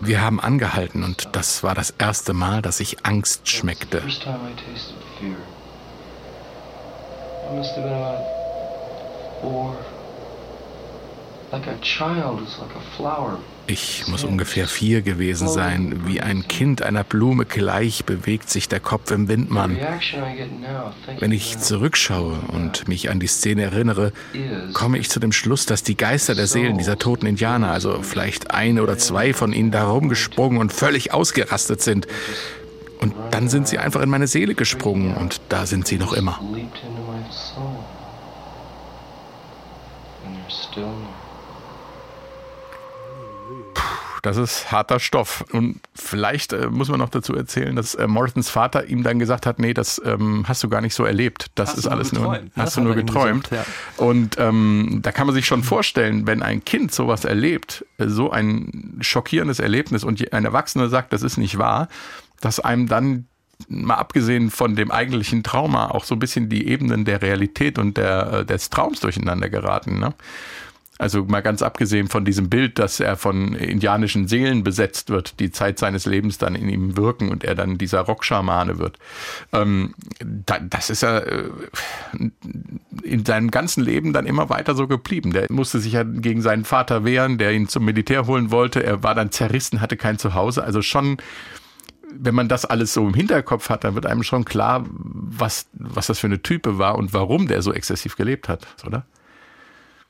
Wir 0.02 0.22
haben 0.22 0.40
angehalten 0.40 1.04
und 1.04 1.30
das 1.34 1.64
war 1.64 1.76
das 1.76 1.94
erste 1.98 2.34
Mal, 2.34 2.62
dass 2.62 2.80
ich 2.80 3.06
Angst 3.06 3.48
schmeckte. 3.48 4.02
first 4.02 4.24
time 4.24 4.40
I 4.50 4.54
tasted 4.56 4.96
fear. 5.20 5.36
I 7.50 7.56
must 7.56 7.76
have 7.76 7.84
been 7.84 7.94
about 7.94 8.24
four, 9.42 9.76
Like 9.76 9.84
a 9.84 9.84
child 9.84 9.84
is 9.84 9.84
like 9.84 9.86
a 9.88 9.92
flower. 9.92 11.37
Ich 13.70 14.08
muss 14.08 14.24
ungefähr 14.24 14.68
vier 14.68 15.02
gewesen 15.02 15.48
sein. 15.48 16.02
Wie 16.06 16.22
ein 16.22 16.48
Kind 16.48 16.82
einer 16.82 17.04
Blume 17.04 17.46
gleich 17.46 18.06
bewegt 18.06 18.50
sich 18.50 18.68
der 18.68 18.80
Kopf 18.80 19.12
im 19.12 19.28
Windmann. 19.28 19.78
Now, 19.78 20.94
Wenn 21.20 21.32
ich 21.32 21.58
zurückschaue 21.60 22.40
und 22.50 22.88
mich 22.88 23.10
an 23.10 23.20
die 23.20 23.28
Szene 23.28 23.64
erinnere, 23.64 24.12
komme 24.74 24.98
ich 24.98 25.10
zu 25.10 25.20
dem 25.20 25.32
Schluss, 25.32 25.66
dass 25.66 25.84
die 25.84 25.96
Geister 25.96 26.36
der 26.36 26.48
Seelen 26.48 26.78
dieser 26.78 26.98
toten 26.98 27.26
Indianer, 27.26 27.72
also 27.72 28.02
vielleicht 28.02 28.52
eine 28.52 28.84
oder 28.84 28.98
zwei 28.98 29.34
von 29.34 29.54
ihnen, 29.54 29.72
da 29.72 29.86
rumgesprungen 29.90 30.60
und 30.60 30.74
völlig 30.74 31.14
ausgerastet 31.14 31.82
sind. 31.82 32.08
Und 33.00 33.14
dann 33.32 33.48
sind 33.48 33.68
sie 33.68 33.78
einfach 33.78 34.02
in 34.02 34.10
meine 34.10 34.28
Seele 34.28 34.56
gesprungen 34.56 35.16
und 35.16 35.40
da 35.50 35.66
sind 35.66 35.88
sie 35.88 35.98
noch 35.98 36.14
immer. 36.14 36.40
And 40.26 40.36
they're 40.36 40.50
still 40.50 40.84
near. 40.84 41.27
Das 44.24 44.38
ist 44.38 44.72
harter 44.72 45.00
Stoff. 45.00 45.46
Und 45.52 45.80
vielleicht 45.96 46.52
äh, 46.52 46.68
muss 46.68 46.90
man 46.90 47.00
noch 47.00 47.10
dazu 47.10 47.36
erzählen, 47.36 47.76
dass 47.76 47.96
äh, 47.96 48.08
Morrisons 48.08 48.50
Vater 48.50 48.88
ihm 48.88 49.04
dann 49.04 49.20
gesagt 49.20 49.46
hat, 49.46 49.60
nee, 49.60 49.74
das 49.74 50.02
ähm, 50.04 50.44
hast 50.48 50.64
du 50.64 50.70
gar 50.70 50.82
nicht 50.82 50.96
so 50.96 51.06
erlebt. 51.06 51.48
Das 51.56 51.70
Hast 51.70 51.78
ist 51.78 51.88
alles 51.88 52.12
nur, 52.12 52.24
geträumt. 52.24 52.52
Das 52.56 52.66
hast 52.66 52.78
du 52.78 52.82
nur 52.82 52.96
geträumt. 52.96 53.50
gesagt, 53.50 53.68
Und 53.98 54.38
ähm, 54.40 55.00
da 55.02 55.12
kann 55.12 55.28
man 55.28 55.36
sich 55.36 55.46
schon 55.46 55.64
vorstellen, 55.64 56.28
wenn 56.28 56.44
ein 56.44 56.66
Kind 56.66 56.94
sowas 56.94 57.26
erlebt, 57.26 57.86
äh, 58.00 58.08
so 58.08 58.32
ein 58.32 58.98
schockierendes 59.02 59.60
Erlebnis 59.60 60.04
und 60.04 60.34
ein 60.34 60.46
Erwachsener 60.46 60.90
sagt, 60.90 61.14
das 61.14 61.22
ist 61.22 61.38
nicht 61.38 61.58
wahr, 61.58 61.88
dass 62.42 62.60
einem 62.60 62.88
dann 62.88 63.28
mal 63.70 63.96
abgesehen 63.96 64.52
von 64.52 64.76
dem 64.76 64.92
eigentlichen 64.92 65.44
Trauma 65.44 65.90
auch 65.90 66.04
so 66.04 66.16
ein 66.16 66.20
bisschen 66.20 66.50
die 66.50 66.68
Ebenen 66.68 67.06
der 67.06 67.22
Realität 67.22 67.80
und 67.80 67.98
der, 67.98 68.34
äh, 68.34 68.46
des 68.46 68.70
Traums 68.70 69.00
durcheinander 69.00 69.50
geraten. 69.50 70.00
Ne? 70.00 70.14
Also 70.98 71.26
mal 71.26 71.42
ganz 71.42 71.62
abgesehen 71.62 72.08
von 72.08 72.26
diesem 72.26 72.50
Bild, 72.50 72.80
dass 72.80 73.00
er 73.00 73.18
von 73.18 73.54
indianischen 73.54 74.28
Seelen 74.28 74.64
besetzt 74.64 75.10
wird, 75.10 75.40
die 75.40 75.52
Zeit 75.52 75.80
seines 75.80 76.06
Lebens 76.06 76.38
dann 76.38 76.56
in 76.56 76.70
ihm 76.70 76.98
wirken 76.98 77.30
und 77.30 77.44
er 77.44 77.56
dann 77.56 77.78
dieser 77.78 78.02
Rockschamane 78.02 78.80
wird. 78.80 78.98
Ähm, 79.54 79.94
da, 80.20 80.60
das 80.60 80.90
ist 80.90 81.04
ja 81.04 81.20
äh, 81.20 81.50
in 83.04 83.26
seinem 83.26 83.52
ganzen 83.52 83.84
Leben 83.84 84.14
dann 84.14 84.26
immer 84.26 84.50
weiter 84.50 84.76
so 84.76 84.88
geblieben. 84.88 85.32
Der 85.32 85.48
musste 85.50 85.80
sich 85.80 85.94
ja 85.94 86.04
gegen 86.04 86.42
seinen 86.42 86.66
Vater 86.66 87.06
wehren, 87.06 87.38
der 87.38 87.54
ihn 87.54 87.68
zum 87.68 87.86
Militär 87.86 88.28
holen 88.28 88.52
wollte. 88.52 88.84
Er 88.84 89.04
war 89.04 89.16
dann 89.16 89.32
zerrissen, 89.32 89.82
hatte 89.82 89.98
kein 89.98 90.18
Zuhause. 90.18 90.64
Also 90.64 90.82
schon 90.82 91.18
wenn 92.20 92.36
man 92.36 92.48
das 92.48 92.66
alles 92.66 92.94
so 92.94 93.06
im 93.06 93.14
Hinterkopf 93.14 93.70
hat, 93.70 93.84
dann 93.84 93.96
wird 93.96 94.06
einem 94.06 94.24
schon 94.24 94.46
klar, 94.46 94.86
was, 94.90 95.68
was 95.74 96.08
das 96.08 96.20
für 96.20 96.28
eine 96.28 96.42
Type 96.42 96.78
war 96.78 96.96
und 96.96 97.14
warum 97.14 97.48
der 97.48 97.62
so 97.62 97.74
exzessiv 97.74 98.16
gelebt 98.16 98.50
hat, 98.50 98.66
oder? 98.86 99.06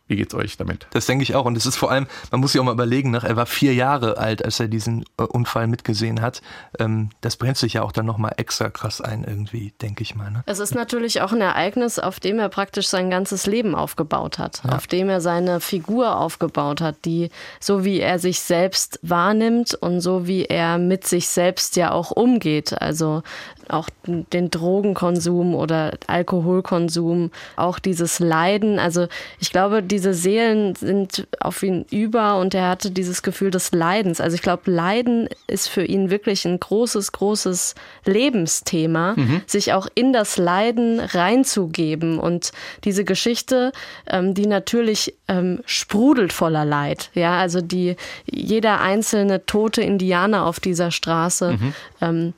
Wie 0.08 0.16
geht's 0.16 0.34
euch 0.34 0.56
damit? 0.56 0.88
Das 0.92 1.06
denke 1.06 1.24
ich 1.24 1.36
auch. 1.36 1.46
Und 1.46 1.58
es 1.58 1.66
ist 1.66 1.76
vor 1.76 1.92
allem, 1.92 2.08
man 2.32 2.40
muss 2.40 2.54
sich 2.54 2.62
auch 2.62 2.66
mal 2.66 2.72
überlegen, 2.72 3.12
nach, 3.12 3.24
er 3.24 3.36
war 3.36 3.46
vier 3.46 3.74
Jahre 3.74 4.18
alt, 4.18 4.44
als 4.44 4.60
er 4.60 4.68
diesen 4.68 5.04
äh, 5.18 5.24
Unfall 5.24 5.68
mitgesehen 5.68 6.22
hat. 6.22 6.42
Ähm, 6.80 7.10
das 7.22 7.36
brennt 7.36 7.58
sich 7.58 7.74
ja 7.74 7.84
auch 7.84 7.92
dann 7.92 8.06
nochmal 8.06 8.34
extra 8.38 8.70
krass 8.70 9.02
ein, 9.02 9.26
irgendwie, 9.26 9.74
denke 9.82 10.04
ich 10.04 10.16
mal. 10.16 10.32
Ne? 10.32 10.44
Es 10.46 10.60
ist 10.60 10.76
natürlich 10.76 11.22
auch 11.22 11.34
ein 11.34 11.42
Ereignis, 11.42 12.00
auf 12.00 12.20
dem 12.20 12.40
er 12.40 12.48
praktisch 12.50 12.88
sein 12.88 13.10
ganzes 13.10 13.46
Leben 13.48 13.76
aufgebaut 13.76 14.40
hat, 14.40 14.62
auf 14.70 14.88
dem 14.88 15.10
er 15.10 15.20
seine 15.20 15.60
Figur 15.60 16.18
aufgebaut 16.18 16.80
hat, 16.80 17.04
die 17.04 17.30
so 17.60 17.84
wie 17.84 18.00
er 18.00 18.20
sich 18.20 18.40
selbst 18.40 19.00
wahrnimmt 19.02 19.74
und 19.76 20.00
so 20.00 20.26
wie 20.26 20.46
er 20.46 20.78
mit 20.78 21.06
sich 21.06 21.28
selbst 21.28 21.76
ja 21.76 21.92
auch 21.92 22.12
umgeht, 22.12 22.82
also 22.82 23.24
auch 23.70 23.90
den 24.06 24.50
Drogenkonsum 24.50 25.56
oder 25.56 25.92
Alkoholkonsum, 26.08 27.32
auch 27.56 27.80
dieses 27.80 28.20
Leiden. 28.20 28.80
Also 28.80 29.08
ich 29.40 29.52
glaube, 29.52 29.84
diese 29.98 30.14
Seelen 30.14 30.76
sind 30.76 31.28
auf 31.40 31.64
ihn 31.64 31.84
über 31.90 32.40
und 32.40 32.54
er 32.54 32.70
hatte 32.70 32.92
dieses 32.92 33.24
Gefühl 33.24 33.50
des 33.50 33.72
Leidens. 33.72 34.22
Also 34.22 34.36
ich 34.36 34.44
glaube, 34.44 34.70
Leiden 34.70 35.28
ist 35.48 35.70
für 35.70 35.84
ihn 35.84 36.12
wirklich 36.12 36.46
ein 36.46 36.60
großes, 36.60 37.14
großes 37.14 37.74
Lebensthema, 38.06 39.16
sich 39.48 39.74
auch 39.74 39.88
in 39.96 40.14
das 40.14 40.38
Leiden 40.38 41.00
reinzugeben. 41.00 42.20
Und 42.20 42.52
diese 42.84 43.06
Geschichte, 43.06 43.72
ähm, 44.06 44.36
die 44.36 44.46
natürlich 44.46 45.16
ähm, 45.28 45.64
sprudelt 45.66 46.32
voller 46.32 46.64
Leid. 46.64 47.10
Ja, 47.16 47.40
also 47.40 47.62
die 47.62 47.96
jeder 48.30 48.80
einzelne 48.80 49.48
tote 49.48 49.82
Indianer 49.82 50.46
auf 50.46 50.60
dieser 50.60 50.92
Straße 50.92 51.58
ähm, 52.02 52.34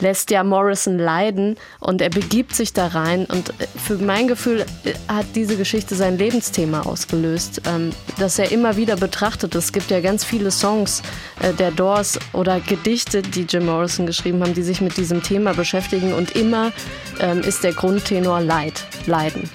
lässt 0.00 0.30
ja 0.30 0.44
Morrison 0.44 0.98
leiden 0.98 1.56
und 1.80 2.00
er 2.00 2.10
begibt 2.10 2.54
sich 2.54 2.72
da 2.72 2.88
rein 2.88 3.26
und 3.26 3.50
äh, 3.50 3.66
für 3.78 3.96
mein 3.98 4.28
Gefühl 4.28 4.64
äh, 4.84 4.94
hat 5.08 5.26
diese 5.34 5.56
Geschichte 5.56 5.94
sein 5.94 6.18
Lebensthema 6.18 6.82
ausgelöst, 6.82 7.62
ähm, 7.66 7.90
das 8.18 8.38
er 8.38 8.50
immer 8.52 8.76
wieder 8.76 8.96
betrachtet. 8.96 9.54
Es 9.54 9.72
gibt 9.72 9.90
ja 9.90 10.00
ganz 10.00 10.24
viele 10.24 10.50
Songs 10.50 11.02
äh, 11.40 11.52
der 11.52 11.70
Doors 11.70 12.18
oder 12.32 12.60
Gedichte, 12.60 13.22
die 13.22 13.42
Jim 13.42 13.66
Morrison 13.66 14.06
geschrieben 14.06 14.42
haben, 14.42 14.54
die 14.54 14.62
sich 14.62 14.80
mit 14.80 14.96
diesem 14.96 15.22
Thema 15.22 15.54
beschäftigen 15.54 16.12
und 16.12 16.36
immer 16.36 16.72
ähm, 17.20 17.40
ist 17.40 17.64
der 17.64 17.72
Grundtenor 17.72 18.40
Leid, 18.40 18.84
Leiden. 19.06 19.48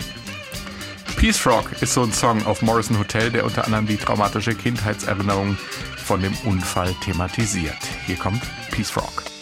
Peace 1.18 1.38
Frog 1.38 1.72
ist 1.80 1.94
so 1.94 2.04
ein 2.04 2.12
Song 2.12 2.46
auf 2.46 2.62
Morrison 2.62 3.00
Hotel, 3.00 3.32
der 3.32 3.46
unter 3.46 3.64
anderem 3.64 3.88
die 3.88 3.96
traumatische 3.96 4.56
Kindheitserinnerung 4.56 5.58
von 5.96 6.22
dem 6.22 6.36
Unfall 6.44 6.94
thematisiert. 7.02 7.78
Hier 8.06 8.18
kommt 8.18 8.42
Peace 8.72 8.92
Frog. 8.92 9.33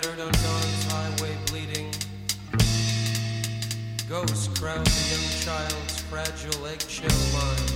Scattered 0.00 0.20
on 0.20 0.32
Dawn's 0.32 0.84
highway 0.92 1.36
bleeding. 1.48 1.90
Ghosts 4.08 4.48
crowd 4.58 4.86
the 4.86 5.04
young 5.12 5.28
child's 5.44 6.00
fragile 6.08 6.66
eggshell 6.66 7.20
mind. 7.36 7.72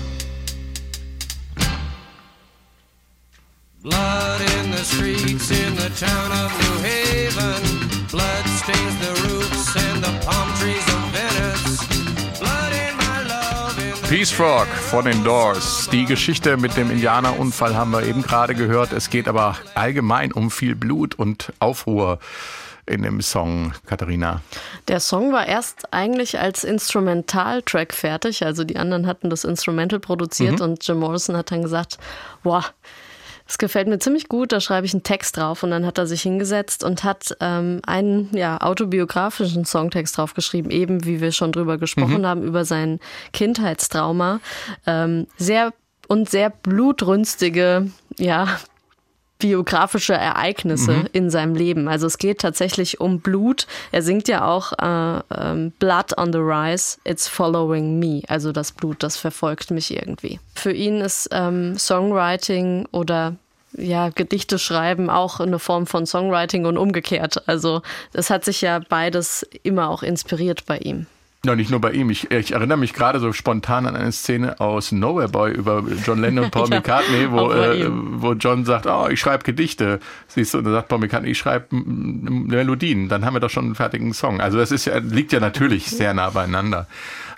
Blood 3.82 4.40
in 4.40 4.70
the 4.70 4.84
streets 4.84 5.50
in 5.50 5.74
the 5.74 5.90
town 5.98 6.32
of 6.32 6.50
New 6.62 6.76
Haven. 6.88 8.06
Blood 8.10 8.46
stains 8.46 8.96
the 9.04 9.12
roofs 9.28 9.76
and 9.76 10.02
the 10.02 10.24
palm 10.24 10.48
trees 10.54 10.86
Peace 14.14 14.30
Frog 14.30 14.68
von 14.68 15.06
den 15.06 15.24
Doors. 15.24 15.88
Die 15.90 16.04
Geschichte 16.04 16.56
mit 16.56 16.76
dem 16.76 16.88
Indianerunfall 16.88 17.74
haben 17.74 17.90
wir 17.90 18.04
eben 18.04 18.22
gerade 18.22 18.54
gehört. 18.54 18.92
Es 18.92 19.10
geht 19.10 19.26
aber 19.26 19.56
allgemein 19.74 20.30
um 20.30 20.52
viel 20.52 20.76
Blut 20.76 21.16
und 21.16 21.52
Aufruhr 21.58 22.20
in 22.86 23.02
dem 23.02 23.20
Song, 23.20 23.72
Katharina. 23.86 24.40
Der 24.86 25.00
Song 25.00 25.32
war 25.32 25.48
erst 25.48 25.92
eigentlich 25.92 26.38
als 26.38 26.62
Instrumentaltrack 26.62 27.92
fertig, 27.92 28.46
also 28.46 28.62
die 28.62 28.76
anderen 28.76 29.08
hatten 29.08 29.30
das 29.30 29.42
Instrumental 29.42 29.98
produziert 29.98 30.60
und 30.60 30.86
Jim 30.86 31.00
Morrison 31.00 31.36
hat 31.36 31.50
dann 31.50 31.62
gesagt, 31.62 31.98
boah, 32.44 32.64
das 33.46 33.58
gefällt 33.58 33.88
mir 33.88 33.98
ziemlich 33.98 34.28
gut, 34.28 34.52
da 34.52 34.60
schreibe 34.60 34.86
ich 34.86 34.94
einen 34.94 35.02
Text 35.02 35.36
drauf 35.36 35.62
und 35.62 35.70
dann 35.70 35.84
hat 35.84 35.98
er 35.98 36.06
sich 36.06 36.22
hingesetzt 36.22 36.82
und 36.82 37.04
hat 37.04 37.36
ähm, 37.40 37.80
einen 37.86 38.34
ja, 38.34 38.60
autobiografischen 38.60 39.64
Songtext 39.66 40.16
draufgeschrieben, 40.16 40.70
eben 40.70 41.04
wie 41.04 41.20
wir 41.20 41.32
schon 41.32 41.52
drüber 41.52 41.76
gesprochen 41.76 42.26
haben, 42.26 42.42
über 42.42 42.64
sein 42.64 43.00
Kindheitstrauma. 43.32 44.40
Ähm, 44.86 45.26
sehr 45.36 45.72
und 46.08 46.28
sehr 46.30 46.50
blutrünstige, 46.50 47.90
ja, 48.18 48.58
biografische 49.44 50.14
Ereignisse 50.14 51.04
in 51.12 51.28
seinem 51.28 51.54
Leben. 51.54 51.86
Also 51.86 52.06
es 52.06 52.16
geht 52.16 52.38
tatsächlich 52.38 52.98
um 52.98 53.20
Blut. 53.20 53.66
Er 53.92 54.00
singt 54.00 54.26
ja 54.26 54.46
auch 54.46 54.72
äh, 54.72 55.22
ähm, 55.38 55.70
Blood 55.78 56.16
on 56.16 56.32
the 56.32 56.38
Rise, 56.38 56.96
it's 57.04 57.28
following 57.28 57.98
me. 57.98 58.22
Also 58.26 58.52
das 58.52 58.72
Blut, 58.72 59.02
das 59.02 59.18
verfolgt 59.18 59.70
mich 59.70 59.94
irgendwie. 59.94 60.40
Für 60.54 60.72
ihn 60.72 61.02
ist 61.02 61.28
ähm, 61.30 61.76
Songwriting 61.78 62.88
oder 62.90 63.36
ja, 63.76 64.08
Gedichte 64.08 64.58
schreiben 64.58 65.10
auch 65.10 65.40
eine 65.40 65.58
Form 65.58 65.86
von 65.86 66.06
Songwriting 66.06 66.64
und 66.64 66.78
umgekehrt. 66.78 67.46
Also 67.46 67.82
es 68.14 68.30
hat 68.30 68.46
sich 68.46 68.62
ja 68.62 68.78
beides 68.88 69.46
immer 69.62 69.90
auch 69.90 70.02
inspiriert 70.02 70.64
bei 70.64 70.78
ihm. 70.78 71.04
Ja, 71.44 71.54
nicht 71.54 71.70
nur 71.70 71.80
bei 71.80 71.92
ihm. 71.92 72.10
Ich, 72.10 72.30
ich 72.30 72.52
erinnere 72.52 72.78
mich 72.78 72.94
gerade 72.94 73.20
so 73.20 73.32
spontan 73.32 73.86
an 73.86 73.96
eine 73.96 74.12
Szene 74.12 74.60
aus 74.60 74.92
Nowhere 74.92 75.28
Boy 75.28 75.52
über 75.52 75.82
John 76.04 76.20
Lennon 76.20 76.46
und 76.46 76.50
Paul 76.50 76.68
Ja, 76.70 76.76
McCartney, 76.76 77.30
wo, 77.30 77.52
äh, 77.52 77.86
wo 77.90 78.32
John 78.32 78.64
sagt, 78.64 78.86
oh, 78.86 79.08
ich 79.10 79.20
schreibe 79.20 79.44
Gedichte. 79.44 80.00
Siehst 80.26 80.54
du, 80.54 80.58
und 80.58 80.64
dann 80.64 80.72
sagt 80.72 80.88
Paul 80.88 80.98
McCartney, 80.98 81.30
ich 81.30 81.38
schreibe 81.38 81.66
Melodien. 81.70 83.08
Dann 83.08 83.24
haben 83.24 83.34
wir 83.34 83.40
doch 83.40 83.50
schon 83.50 83.66
einen 83.66 83.74
fertigen 83.74 84.14
Song. 84.14 84.40
Also 84.40 84.58
das 84.58 84.72
ist 84.72 84.86
ja, 84.86 84.98
liegt 84.98 85.32
ja 85.32 85.40
natürlich 85.40 85.90
sehr 85.90 86.14
nah 86.14 86.30
beieinander. 86.30 86.86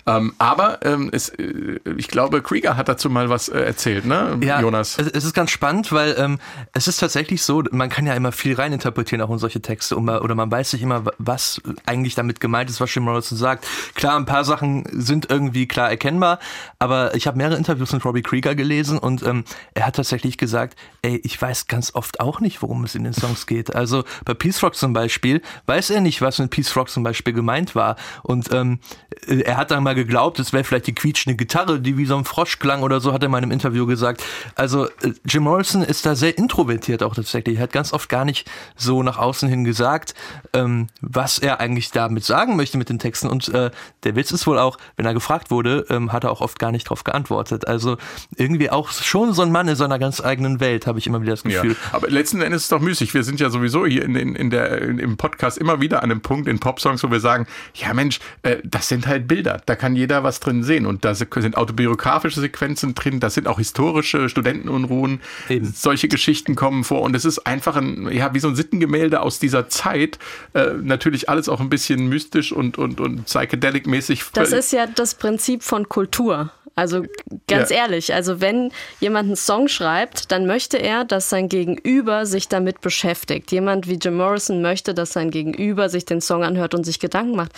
Ähm, 0.09 0.35
aber 0.39 0.79
ähm, 0.85 1.11
es, 1.13 1.31
äh, 1.31 1.81
ich 1.97 2.07
glaube, 2.07 2.41
Krieger 2.41 2.77
hat 2.77 2.89
dazu 2.89 3.11
mal 3.11 3.29
was 3.29 3.49
äh, 3.49 3.59
erzählt, 3.59 4.05
ne, 4.05 4.39
Ja, 4.41 4.61
Jonas? 4.61 4.97
Es, 4.99 5.09
es 5.09 5.25
ist 5.25 5.35
ganz 5.35 5.51
spannend, 5.51 5.91
weil 5.91 6.15
ähm, 6.17 6.39
es 6.75 6.87
ist 6.87 6.99
tatsächlich 6.99 7.43
so, 7.43 7.65
man 7.73 7.89
kann 7.89 8.07
ja 8.07 8.15
immer 8.15 8.31
viel 8.31 8.55
reininterpretieren 8.55 9.21
auch 9.21 9.31
in 9.31 9.39
solche 9.39 9.61
Texte 9.61 9.97
man, 9.97 10.21
oder 10.21 10.37
man 10.37 10.49
weiß 10.49 10.75
nicht 10.75 10.83
immer, 10.83 11.03
was 11.19 11.61
eigentlich 11.87 12.15
damit 12.15 12.39
gemeint 12.39 12.71
ist, 12.71 12.81
was 12.81 12.95
Jim 12.95 13.03
Morrison 13.03 13.37
sagt. 13.37 13.67
Klar, 13.95 14.17
ein 14.17 14.27
paar 14.27 14.45
Sachen 14.45 14.85
sind 14.93 15.29
irgendwie 15.29 15.67
klar 15.67 15.91
erkennbar, 15.91 16.39
aber 16.79 17.17
ich 17.17 17.27
habe 17.27 17.37
mehrere 17.37 17.57
Interviews 17.57 17.93
mit 17.93 18.05
Robbie 18.05 18.23
Krieger 18.23 18.55
gelesen 18.55 18.99
und 18.99 19.25
ähm, 19.25 19.43
er 19.75 19.87
hat 19.87 19.97
tatsächlich 19.97 20.39
gesagt, 20.39 20.79
ey, 21.03 21.21
ich 21.25 21.41
weiß 21.43 21.67
ganz 21.67 21.97
oft 21.97 22.21
auch 22.21 22.39
nicht, 22.39 22.63
worum 22.63 22.85
es 22.85 22.95
in 22.95 23.03
den 23.03 23.13
Songs 23.13 23.49
geht. 23.49 23.75
Also 23.75 24.05
bei 24.25 24.35
Peace 24.35 24.63
Rock 24.63 24.77
zum 24.77 24.93
Beispiel 24.93 25.43
weiß 25.67 25.91
er 25.91 26.01
nicht, 26.01 26.23
was 26.23 26.39
mit 26.39 26.51
Peace 26.51 26.77
Rock 26.77 26.91
zum 26.91 27.03
Beispiel 27.03 27.33
gemeint 27.33 27.75
war 27.75 27.97
und 28.23 28.53
ähm, 28.53 28.79
er 29.27 29.57
hat 29.57 29.73
dann 29.73 29.83
mal 29.83 29.96
geglaubt, 29.97 30.39
es 30.39 30.53
wäre 30.53 30.63
vielleicht 30.63 30.87
die 30.87 30.95
quietschende 30.95 31.37
Gitarre, 31.37 31.81
die 31.81 31.99
wie 31.99 32.07
so 32.07 32.17
ein 32.17 32.25
Frosch 32.25 32.61
klang 32.61 32.83
oder 32.83 33.01
so, 33.01 33.13
hat 33.13 33.23
er 33.23 33.27
in 33.27 33.33
meinem 33.33 33.51
Interview 33.51 33.87
gesagt. 33.87 34.23
Also 34.55 34.87
äh, 34.87 35.13
Jim 35.25 35.43
Morrison 35.43 35.83
ist 35.83 36.07
da 36.07 36.15
sehr 36.15 36.39
introvertiert 36.39 37.03
auch 37.03 37.15
tatsächlich. 37.15 37.57
Er 37.57 37.65
hat 37.65 37.73
ganz 37.73 37.93
oft 37.93 38.09
gar 38.09 38.25
nicht 38.25 38.49
so 38.77 39.03
nach 39.03 39.19
außen 39.19 39.49
hin 39.49 39.65
gesagt, 39.65 40.15
ähm, 40.53 40.87
was 41.01 41.39
er 41.39 41.61
eigentlich 41.61 41.91
damit 41.91 42.25
sagen 42.25 42.57
möchte 42.57 42.79
mit 42.79 42.89
den 42.89 42.99
Texten. 42.99 43.29
Und 43.29 43.49
äh, 43.49 43.71
der 44.05 44.17
Witz 44.17 44.31
ist 44.31 44.47
wohl 44.47 44.59
auch, 44.59 44.79
wenn 44.97 45.07
er 45.07 45.15
gefragt 45.15 45.51
wurde, 45.51 45.87
ähm, 45.91 46.13
hat 46.13 46.25
er 46.25 46.31
auch 46.31 46.41
oft 46.41 46.59
gar 46.59 46.71
nicht 46.71 46.87
darauf 46.87 47.05
geantwortet. 47.05 47.67
Also 47.67 47.97
irgendwie 48.37 48.71
auch 48.71 48.91
schon 48.93 49.33
so 49.33 49.43
ein 49.43 49.51
Mann 49.51 49.69
in 49.69 49.77
seiner 49.77 49.99
ganz 49.99 50.21
eigenen 50.21 50.61
Welt, 50.61 50.87
habe 50.87 50.99
ich 50.99 51.07
immer 51.07 51.23
wieder 51.23 51.33
das 51.33 51.43
Gefühl. 51.43 51.73
Ja, 51.73 51.77
aber 51.93 52.09
letzten 52.09 52.41
Endes 52.43 52.63
ist 52.63 52.65
es 52.65 52.69
doch 52.71 52.81
müßig. 52.81 53.15
Wir 53.15 53.25
sind 53.25 53.41
ja 53.41 53.51
sowieso 53.51 53.87
hier 53.87 54.05
in, 54.05 54.15
in, 54.15 54.37
in 54.37 54.51
der, 54.51 54.83
in, 54.83 54.99
im 54.99 55.17
Podcast 55.17 55.59
immer 55.59 55.81
wieder 55.81 56.03
an 56.03 56.11
einem 56.11 56.21
Punkt 56.21 56.49
in 56.49 56.59
Popsongs, 56.61 57.03
wo 57.03 57.11
wir 57.11 57.21
sagen, 57.21 57.47
ja 57.75 57.95
Mensch, 57.95 58.21
äh, 58.43 58.57
das 58.65 58.89
sind 58.89 59.07
halt 59.07 59.29
Bilder. 59.29 59.63
Da 59.67 59.77
kann 59.77 59.86
jeder 59.95 60.25
was 60.25 60.41
drin 60.41 60.63
sehen. 60.65 60.87
Und 60.87 61.05
da 61.05 61.15
sind 61.15 61.57
autobiografische 61.57 62.41
Sequenzen 62.41 62.95
drin, 62.95 63.21
da 63.21 63.31
sind 63.31 63.47
auch 63.47 63.59
historische 63.59 64.29
Studentenunruhen. 64.29 65.21
Eben. 65.49 65.73
Solche 65.73 66.09
Geschichten 66.09 66.57
kommen 66.57 66.83
vor. 66.83 67.03
Und 67.03 67.15
es 67.15 67.25
ist 67.25 67.47
einfach 67.47 67.77
ein, 67.77 68.11
ja, 68.11 68.35
wie 68.35 68.41
so 68.41 68.49
ein 68.49 68.57
Sittengemälde 68.57 69.21
aus 69.21 69.39
dieser 69.39 69.69
Zeit. 69.69 70.19
Äh, 70.55 70.73
natürlich 70.83 71.29
alles 71.29 71.49
auch 71.49 71.61
ein 71.61 71.69
bisschen 71.69 72.09
mystisch 72.09 72.53
und, 72.53 72.79
und, 72.79 73.01
und 73.01 73.27
psychedelic-mäßig. 73.27 74.23
Das 74.33 74.53
ist 74.53 74.73
ja 74.73 74.87
das 74.87 75.15
Prinzip 75.15 75.63
von 75.63 75.89
Kultur. 75.89 76.51
Also 76.79 77.05
ganz 77.49 77.71
Ja. 77.71 77.77
ehrlich, 77.77 78.13
also 78.13 78.43
wenn 78.43 78.71
jemand 79.01 79.29
einen 79.29 79.37
Song 79.37 79.67
schreibt, 79.67 80.31
dann 80.31 80.47
möchte 80.47 80.77
er, 80.77 81.07
dass 81.07 81.31
sein 81.31 81.49
Gegenüber 81.49 82.27
sich 82.27 82.49
damit 82.49 82.83
beschäftigt. 82.83 83.51
Jemand 83.51 83.89
wie 83.89 83.95
Jim 83.95 84.19
Morrison 84.19 84.61
möchte, 84.61 84.93
dass 84.93 85.15
sein 85.15 85.31
Gegenüber 85.31 85.89
sich 85.89 86.05
den 86.05 86.21
Song 86.21 86.45
anhört 86.45 86.75
und 86.75 86.85
sich 86.85 87.01
Gedanken 87.01 87.35
macht. 87.35 87.53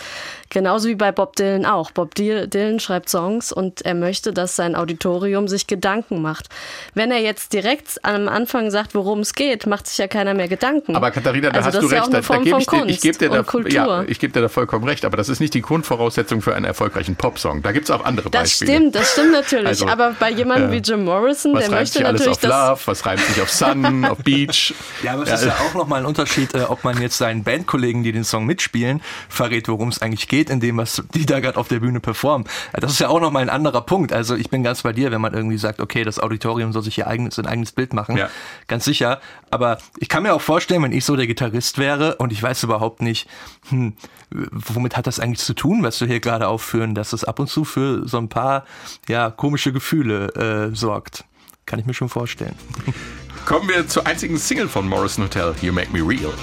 Genauso 0.49 0.87
wie 0.87 0.95
bei 0.95 1.11
Bob 1.11 1.35
Dylan 1.35 1.65
auch. 1.65 1.91
Bob 1.91 2.15
Dylan 2.19 2.79
schreibt 2.79 3.09
Songs 3.09 3.51
und 3.51 3.81
er 3.81 3.95
möchte, 3.95 4.33
dass 4.33 4.55
sein 4.55 4.75
Auditorium 4.75 5.47
sich 5.47 5.67
Gedanken 5.67 6.21
macht. 6.21 6.49
Wenn 6.93 7.11
er 7.11 7.19
jetzt 7.19 7.53
direkt 7.53 8.03
am 8.03 8.27
Anfang 8.27 8.71
sagt, 8.71 8.95
worum 8.95 9.19
es 9.19 9.33
geht, 9.33 9.67
macht 9.67 9.87
sich 9.87 9.97
ja 9.97 10.07
keiner 10.07 10.33
mehr 10.33 10.47
Gedanken. 10.47 10.95
Aber 10.95 11.11
Katharina, 11.11 11.49
da 11.49 11.59
also 11.59 11.67
hast 11.67 11.75
das 11.75 11.81
du 11.81 11.87
ist 11.87 11.91
ja 11.91 11.97
recht. 11.99 12.03
auch 12.03 12.13
eine 12.13 12.21
da, 12.21 12.27
da 12.27 12.33
Form 12.33 12.43
gebe 12.43 12.61
von 12.61 12.61
ich 12.61 12.67
dir, 12.67 12.85
ich 12.89 13.01
gebe 13.01 13.17
dir, 13.17 13.29
da, 13.29 13.69
ja, 13.69 14.03
ich 14.03 14.19
gebe 14.19 14.33
dir 14.33 14.41
da 14.41 14.49
vollkommen 14.49 14.85
recht. 14.85 15.05
Aber 15.05 15.17
das 15.17 15.29
ist 15.29 15.39
nicht 15.39 15.53
die 15.53 15.61
Grundvoraussetzung 15.61 16.41
für 16.41 16.55
einen 16.55 16.65
erfolgreichen 16.65 17.15
Popsong. 17.15 17.61
Da 17.61 17.71
gibt 17.71 17.85
es 17.85 17.91
auch 17.91 18.03
andere 18.03 18.29
das 18.29 18.41
Beispiele. 18.41 18.71
stimmt, 18.71 18.95
das 18.95 19.11
stimmt 19.13 19.31
natürlich. 19.31 19.67
Also, 19.67 19.87
aber 19.87 20.15
bei 20.19 20.31
jemandem 20.31 20.71
äh, 20.71 20.73
wie 20.73 20.77
Jim 20.77 21.05
Morrison, 21.05 21.53
der 21.53 21.69
möchte 21.69 21.99
sich 21.99 22.05
alles 22.05 22.21
natürlich 22.21 22.37
auf 22.37 22.41
das. 22.41 22.69
Love? 22.69 22.81
Was 22.85 23.05
reimt 23.05 23.21
sich 23.21 23.41
auf 23.41 23.49
Sun, 23.49 24.05
auf 24.09 24.17
Beach? 24.19 24.73
Ja, 25.03 25.13
aber 25.13 25.23
es 25.23 25.31
ist 25.31 25.45
ja 25.45 25.55
auch 25.55 25.73
nochmal 25.73 25.99
ein 25.99 26.05
Unterschied, 26.05 26.53
äh, 26.53 26.63
ob 26.63 26.83
man 26.83 27.01
jetzt 27.01 27.17
seinen 27.17 27.43
Bandkollegen, 27.43 28.03
die 28.03 28.11
den 28.11 28.23
Song 28.23 28.45
mitspielen, 28.45 29.01
verrät, 29.29 29.67
worum 29.67 29.89
es 29.89 30.01
eigentlich 30.01 30.27
geht, 30.27 30.49
in 30.49 30.59
dem, 30.59 30.77
was 30.77 31.03
die 31.13 31.25
da 31.25 31.39
gerade 31.39 31.57
auf 31.57 31.67
der 31.67 31.79
Bühne 31.79 31.98
performen. 32.01 32.47
Äh, 32.73 32.81
Das 32.81 32.91
ist 32.91 32.99
ja 32.99 33.09
auch 33.09 33.19
nochmal 33.19 33.43
ein 33.43 33.49
anderer 33.49 33.81
Punkt. 33.81 34.13
Also 34.13 34.35
ich 34.35 34.49
bin 34.49 34.63
ganz 34.63 34.83
bei 34.83 34.93
dir, 34.93 35.11
wenn 35.11 35.21
man 35.21 35.33
irgendwie 35.33 35.57
sagt, 35.57 35.79
okay, 35.79 36.03
das 36.03 36.19
Auditorium 36.19 36.73
soll 36.73 36.83
sich 36.83 36.97
ihr 36.97 37.07
eigenes, 37.07 37.35
sein 37.35 37.45
eigenes 37.45 37.71
Bild 37.71 37.93
machen. 37.93 38.17
Ja. 38.17 38.29
Ganz 38.67 38.85
sicher. 38.85 39.19
Aber 39.51 39.77
ich 39.97 40.09
kann 40.09 40.23
mir 40.23 40.33
auch 40.33 40.41
vorstellen, 40.41 40.83
wenn 40.83 40.91
ich 40.91 41.05
so 41.05 41.15
der 41.15 41.27
Gitarrist 41.27 41.77
wäre 41.77 42.15
und 42.15 42.31
ich 42.31 42.41
weiß 42.41 42.63
überhaupt 42.63 43.01
nicht, 43.01 43.27
hm, 43.69 43.93
womit 44.29 44.95
hat 44.97 45.07
das 45.07 45.19
eigentlich 45.19 45.39
zu 45.39 45.53
tun, 45.53 45.83
was 45.83 45.99
wir 46.01 46.07
hier 46.07 46.19
gerade 46.19 46.47
aufführen, 46.47 46.95
dass 46.95 47.13
es 47.13 47.23
ab 47.23 47.39
und 47.39 47.47
zu 47.47 47.65
für 47.65 48.07
so 48.07 48.17
ein 48.17 48.29
paar 48.29 48.65
ja, 49.07 49.29
komische 49.31 49.73
Gefühle 49.73 50.69
äh, 50.71 50.75
sorgt. 50.75 51.25
Kann 51.65 51.79
ich 51.79 51.85
mir 51.85 51.93
schon 51.93 52.09
vorstellen. 52.09 52.55
Kommen 53.45 53.69
wir 53.69 53.87
zur 53.87 54.05
einzigen 54.05 54.37
Single 54.37 54.67
von 54.67 54.87
Morrison 54.87 55.25
Hotel, 55.25 55.55
You 55.61 55.71
Make 55.71 55.91
Me 55.91 56.07
Real. 56.07 56.33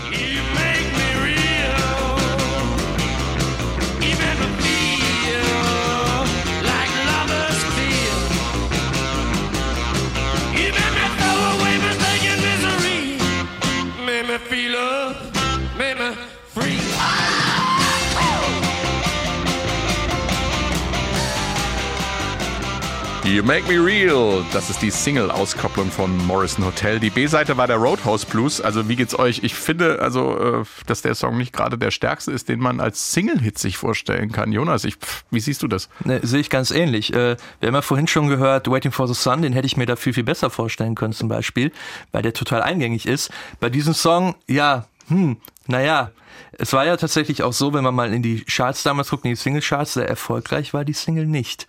You 23.37 23.43
Make 23.43 23.69
Me 23.69 23.85
Real, 23.85 24.43
das 24.55 24.71
ist 24.71 24.81
die 24.81 24.91
Single-Auskopplung 24.91 25.91
von 25.91 26.17
Morrison 26.27 26.65
Hotel. 26.65 26.99
Die 26.99 27.11
B-Seite 27.11 27.59
war 27.59 27.67
der 27.67 27.77
Roadhouse 27.77 28.25
Blues. 28.25 28.63
Also 28.63 28.89
wie 28.89 28.97
geht's 28.97 29.19
euch? 29.19 29.41
Ich 29.43 29.55
finde, 29.55 30.01
also, 30.01 30.39
äh, 30.39 30.65
dass 30.87 31.03
der 31.03 31.15
Song 31.15 31.37
nicht 31.37 31.53
gerade 31.53 31.77
der 31.77 31.91
stärkste 31.91 32.33
ist, 32.33 32.49
den 32.49 32.61
man 32.61 32.81
als 32.81 33.13
Single-Hit 33.13 33.59
sich 33.59 33.77
vorstellen 33.77 34.33
kann. 34.33 34.53
Jonas, 34.53 34.85
ich, 34.85 34.97
wie 35.31 35.41
siehst 35.41 35.63
du 35.63 35.69
das? 35.69 35.91
Ne, 36.03 36.21
sehe 36.23 36.41
ich 36.41 36.49
ganz 36.49 36.71
ähnlich. 36.71 37.13
Äh, 37.13 37.37
wir 37.61 37.67
haben 37.67 37.75
ja 37.75 37.83
vorhin 37.83 38.07
schon 38.07 38.29
gehört, 38.29 38.71
Waiting 38.71 38.91
for 38.91 39.07
the 39.07 39.13
Sun, 39.13 39.43
den 39.43 39.53
hätte 39.53 39.67
ich 39.67 39.77
mir 39.77 39.85
da 39.85 39.97
viel, 39.97 40.15
viel 40.15 40.25
besser 40.25 40.49
vorstellen 40.49 40.95
können 40.95 41.13
zum 41.13 41.29
Beispiel, 41.29 41.73
weil 42.13 42.23
der 42.23 42.33
total 42.33 42.63
eingängig 42.63 43.05
ist. 43.05 43.31
Bei 43.61 43.69
diesem 43.69 43.93
Song, 43.93 44.35
ja, 44.49 44.87
hm, 45.09 45.37
naja, 45.67 46.11
es 46.59 46.73
war 46.73 46.87
ja 46.87 46.97
tatsächlich 46.97 47.43
auch 47.43 47.53
so, 47.53 47.75
wenn 47.75 47.85
man 47.85 47.95
mal 47.95 48.13
in 48.13 48.23
die 48.23 48.45
Charts 48.45 48.83
damals 48.83 49.11
guckt, 49.11 49.25
in 49.25 49.31
die 49.31 49.37
Single-Charts, 49.37 49.95
sehr 49.95 50.09
erfolgreich 50.09 50.73
war 50.73 50.85
die 50.85 50.93
Single 50.93 51.27
nicht. 51.27 51.67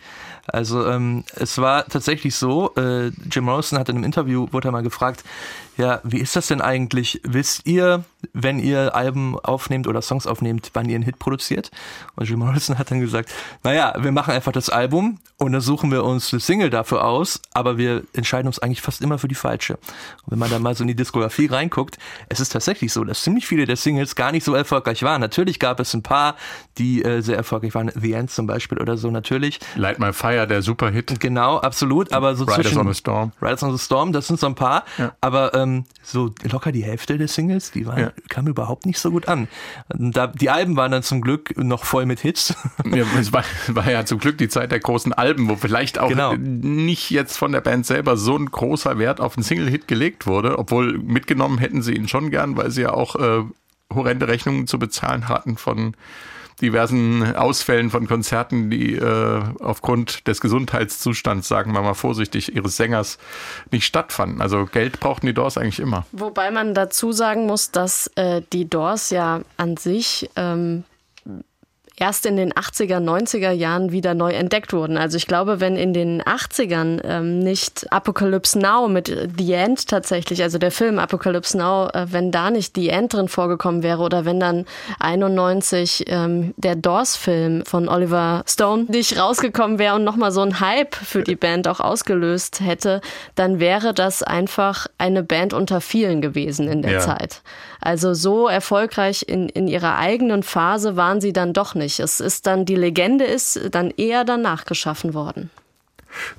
Also 0.48 0.88
ähm, 0.88 1.26
es 1.36 1.58
war 1.58 1.86
tatsächlich 1.86 2.36
so, 2.36 2.74
äh, 2.76 3.08
Jim 3.30 3.46
Morrison 3.46 3.78
hat 3.78 3.90
in 3.90 3.98
einem 3.98 4.06
Interview, 4.06 4.48
wurde 4.52 4.70
er 4.70 4.72
mal 4.72 4.84
gefragt, 4.84 5.24
ja, 5.78 6.00
wie 6.04 6.18
ist 6.18 6.36
das 6.36 6.48
denn 6.48 6.62
eigentlich? 6.62 7.22
Wisst 7.24 7.68
ihr, 7.68 8.04
wenn 8.34 8.58
ihr 8.58 8.96
Alben 8.96 9.38
aufnehmt 9.38 9.88
oder 9.88 10.02
Songs 10.02 10.26
aufnehmt, 10.26 10.72
wann 10.74 10.90
ihr 10.90 10.96
einen 10.96 11.04
Hit 11.04 11.20
produziert? 11.20 11.70
Und 12.16 12.28
Jim 12.28 12.40
Morrison 12.40 12.80
hat 12.80 12.90
dann 12.90 13.00
gesagt, 13.00 13.30
naja, 13.64 13.94
wir 14.00 14.12
machen 14.12 14.34
einfach 14.34 14.54
das 14.54 14.70
Album 14.70 15.20
und 15.38 15.52
dann 15.52 15.62
suchen 15.62 15.92
wir 15.92 16.04
uns 16.04 16.34
eine 16.34 16.40
Single 16.40 16.70
dafür 16.70 17.04
aus, 17.04 17.42
aber 17.54 17.78
wir 17.78 18.04
entscheiden 18.14 18.48
uns 18.48 18.58
eigentlich 18.58 18.82
fast 18.82 19.02
immer 19.02 19.20
für 19.20 19.28
die 19.28 19.36
falsche. 19.36 19.74
Und 19.74 20.32
wenn 20.32 20.40
man 20.40 20.50
da 20.50 20.58
mal 20.58 20.76
so 20.76 20.84
in 20.84 20.88
die 20.88 20.96
Diskografie 20.96 21.46
reinguckt, 21.46 22.00
es 22.30 22.40
ist 22.40 22.54
tatsächlich 22.54 22.92
so, 22.92 23.04
dass 23.04 23.22
ziemlich 23.22 23.46
viele 23.46 23.66
der 23.66 23.76
Singles 23.76 23.87
gar 24.15 24.32
nicht 24.32 24.43
so 24.43 24.54
erfolgreich 24.54 25.04
waren. 25.04 25.21
Natürlich 25.21 25.60
gab 25.60 25.80
es 25.80 25.93
ein 25.93 26.04
paar, 26.04 26.36
die 26.78 27.04
äh, 27.04 27.21
sehr 27.21 27.38
erfolgreich 27.38 27.73
waren, 27.76 27.91
The 27.95 28.13
End 28.13 28.30
zum 28.32 28.47
Beispiel 28.47 28.78
oder 28.80 28.97
so, 28.97 29.10
natürlich. 29.12 29.60
Light 29.76 30.00
My 30.00 30.13
Fire, 30.13 30.45
der 30.47 30.62
Superhit. 30.62 31.19
Genau, 31.19 31.58
absolut, 31.60 32.12
aber 32.13 32.36
so 32.36 32.43
Riders 32.43 32.56
zwischen 32.56 32.78
on 32.80 32.88
the 32.88 32.93
Storm. 32.93 33.32
Riders 33.41 33.63
on 33.63 33.76
the 33.78 33.84
Storm, 33.84 34.12
das 34.13 34.28
sind 34.28 34.39
so 34.39 34.47
ein 34.47 34.56
paar, 34.56 34.84
Ja. 34.97 35.13
aber 35.21 35.54
ähm, 35.54 35.86
so 36.04 36.34
locker 36.52 36.71
die 36.71 36.84
Hälfte 36.84 37.17
der 37.17 37.28
Singles, 37.28 37.71
die 37.71 37.86
waren, 37.86 38.00
Ja. 38.00 38.12
kamen 38.30 38.47
überhaupt 38.47 38.86
nicht 38.86 39.00
so 39.00 39.12
gut 39.12 39.28
an. 39.28 39.47
Da, 39.89 40.28
die 40.28 40.50
Alben 40.50 40.76
waren 40.76 40.91
dann 40.91 41.04
zum 41.04 41.21
Glück 41.21 41.58
noch 41.58 41.84
voll 41.86 42.06
mit 42.06 42.19
Hits. 42.19 42.54
Ja, 42.93 43.04
es 43.19 43.34
war, 43.34 43.43
war 43.67 43.89
ja 43.89 44.06
zum 44.06 44.17
Glück 44.19 44.38
die 44.38 44.47
Zeit 44.50 44.71
der 44.71 44.80
großen 44.80 45.12
Alben, 45.13 45.50
wo 45.50 45.56
vielleicht 45.56 46.00
auch 46.00 46.10
Genau. 46.10 46.34
nicht 46.36 47.10
jetzt 47.12 47.38
von 47.38 47.52
der 47.52 47.62
Band 47.62 47.86
selber 47.86 48.17
so 48.17 48.36
ein 48.36 48.45
großer 48.47 48.97
Wert 48.97 49.19
auf 49.21 49.36
einen 49.38 49.43
Single-Hit 49.43 49.88
gelegt 49.88 50.26
wurde, 50.26 50.58
obwohl 50.58 50.97
mitgenommen 50.97 51.58
hätten 51.58 51.82
sie 51.82 51.93
ihn 51.93 52.08
schon 52.08 52.30
gern, 52.32 52.56
weil 52.58 52.71
sie 52.71 52.84
ja 52.84 52.93
auch 52.93 53.15
äh, 53.15 53.43
horrende 53.93 54.28
Rechnungen 54.28 54.67
zu 54.67 54.80
bezahlen 54.80 55.28
hatten 55.28 55.58
von 55.58 55.95
diversen 56.62 57.36
Ausfällen 57.36 57.89
von 57.91 58.08
Konzerten, 58.08 58.69
die 58.71 58.95
äh, 58.95 59.43
aufgrund 59.60 60.28
des 60.28 60.41
Gesundheitszustands, 60.41 61.47
sagen 61.47 61.71
wir 61.73 61.82
mal 61.82 61.93
vorsichtig, 61.93 62.56
ihres 62.56 62.78
Sängers 62.78 63.19
nicht 63.71 63.86
stattfanden. 63.86 64.41
Also 64.41 64.65
Geld 64.65 65.00
brauchten 65.00 65.28
die 65.28 65.34
Doors 65.34 65.58
eigentlich 65.58 65.80
immer. 65.80 66.06
Wobei 66.12 66.50
man 66.50 66.73
dazu 66.73 67.12
sagen 67.12 67.45
muss, 67.45 67.71
dass 67.71 68.08
äh, 68.15 68.41
die 68.54 68.67
Doors 68.67 69.12
ja 69.12 69.41
an 69.58 69.78
sich 69.78 70.30
ähm, 70.36 70.84
erst 72.00 72.26
in 72.28 72.38
den 72.38 72.54
80er, 72.54 73.00
90er 73.00 73.52
Jahren 73.52 73.92
wieder 73.92 74.14
neu 74.14 74.32
entdeckt 74.32 74.72
wurden. 74.72 74.98
Also 74.98 75.18
ich 75.18 75.26
glaube, 75.26 75.60
wenn 75.60 75.76
in 75.76 75.94
den 75.94 76.22
80ern 76.22 77.02
ähm, 77.04 77.40
nicht 77.40 77.92
Apocalypse 77.92 78.58
Now 78.60 78.88
mit 78.88 79.08
The 79.38 79.54
End 79.54 79.88
tatsächlich, 79.88 80.44
also 80.44 80.60
der 80.60 80.72
Film 80.72 81.00
Apocalypse 81.00 81.58
Now, 81.58 81.88
äh, 81.94 82.06
wenn 82.12 82.32
da 82.32 82.52
nicht 82.52 82.76
The 82.76 82.90
End 82.90 83.14
drin 83.14 83.28
vorgekommen 83.28 83.82
wäre 83.82 84.02
oder 84.04 84.26
wenn 84.26 84.40
dann 84.40 84.66
91 85.00 86.06
ähm, 86.08 86.54
der 86.58 86.76
Doors-Film 86.76 87.66
von 87.66 87.90
Oliver 87.90 88.44
Stone 88.48 88.86
nicht 88.90 89.20
rausgekommen 89.20 89.80
wäre 89.80 89.96
und 89.96 90.04
nochmal 90.04 90.32
so 90.32 90.42
ein 90.42 90.60
Hype 90.60 90.96
für 90.96 91.24
die 91.24 91.36
Band 91.36 91.68
auch 91.68 91.80
ausgelöst 91.80 92.62
hätte, 92.62 93.02
dann 93.34 93.60
wäre 93.60 93.96
das 93.96 94.22
einfach 94.22 94.86
eine 95.00 95.24
Band 95.24 95.54
unter 95.54 95.82
vielen 95.82 96.22
gewesen 96.22 96.68
in 96.68 96.84
der 96.84 96.92
Ja. 96.94 97.00
Zeit. 97.00 97.42
Also 97.82 98.13
so 98.13 98.48
erfolgreich 98.48 99.26
in, 99.28 99.50
in 99.50 99.68
ihrer 99.68 99.98
eigenen 99.98 100.44
Phase 100.44 100.96
waren 100.96 101.22
sie 101.22 101.34
dann 101.34 101.54
doch 101.54 101.76
nicht. 101.76 102.00
Es 102.00 102.20
ist 102.20 102.48
dann, 102.48 102.66
die 102.66 102.76
Legende 102.76 103.26
ist 103.26 103.60
dann 103.72 103.92
eher 103.92 104.24
danach 104.24 104.66
geschaffen 104.66 105.13
worden. 105.13 105.50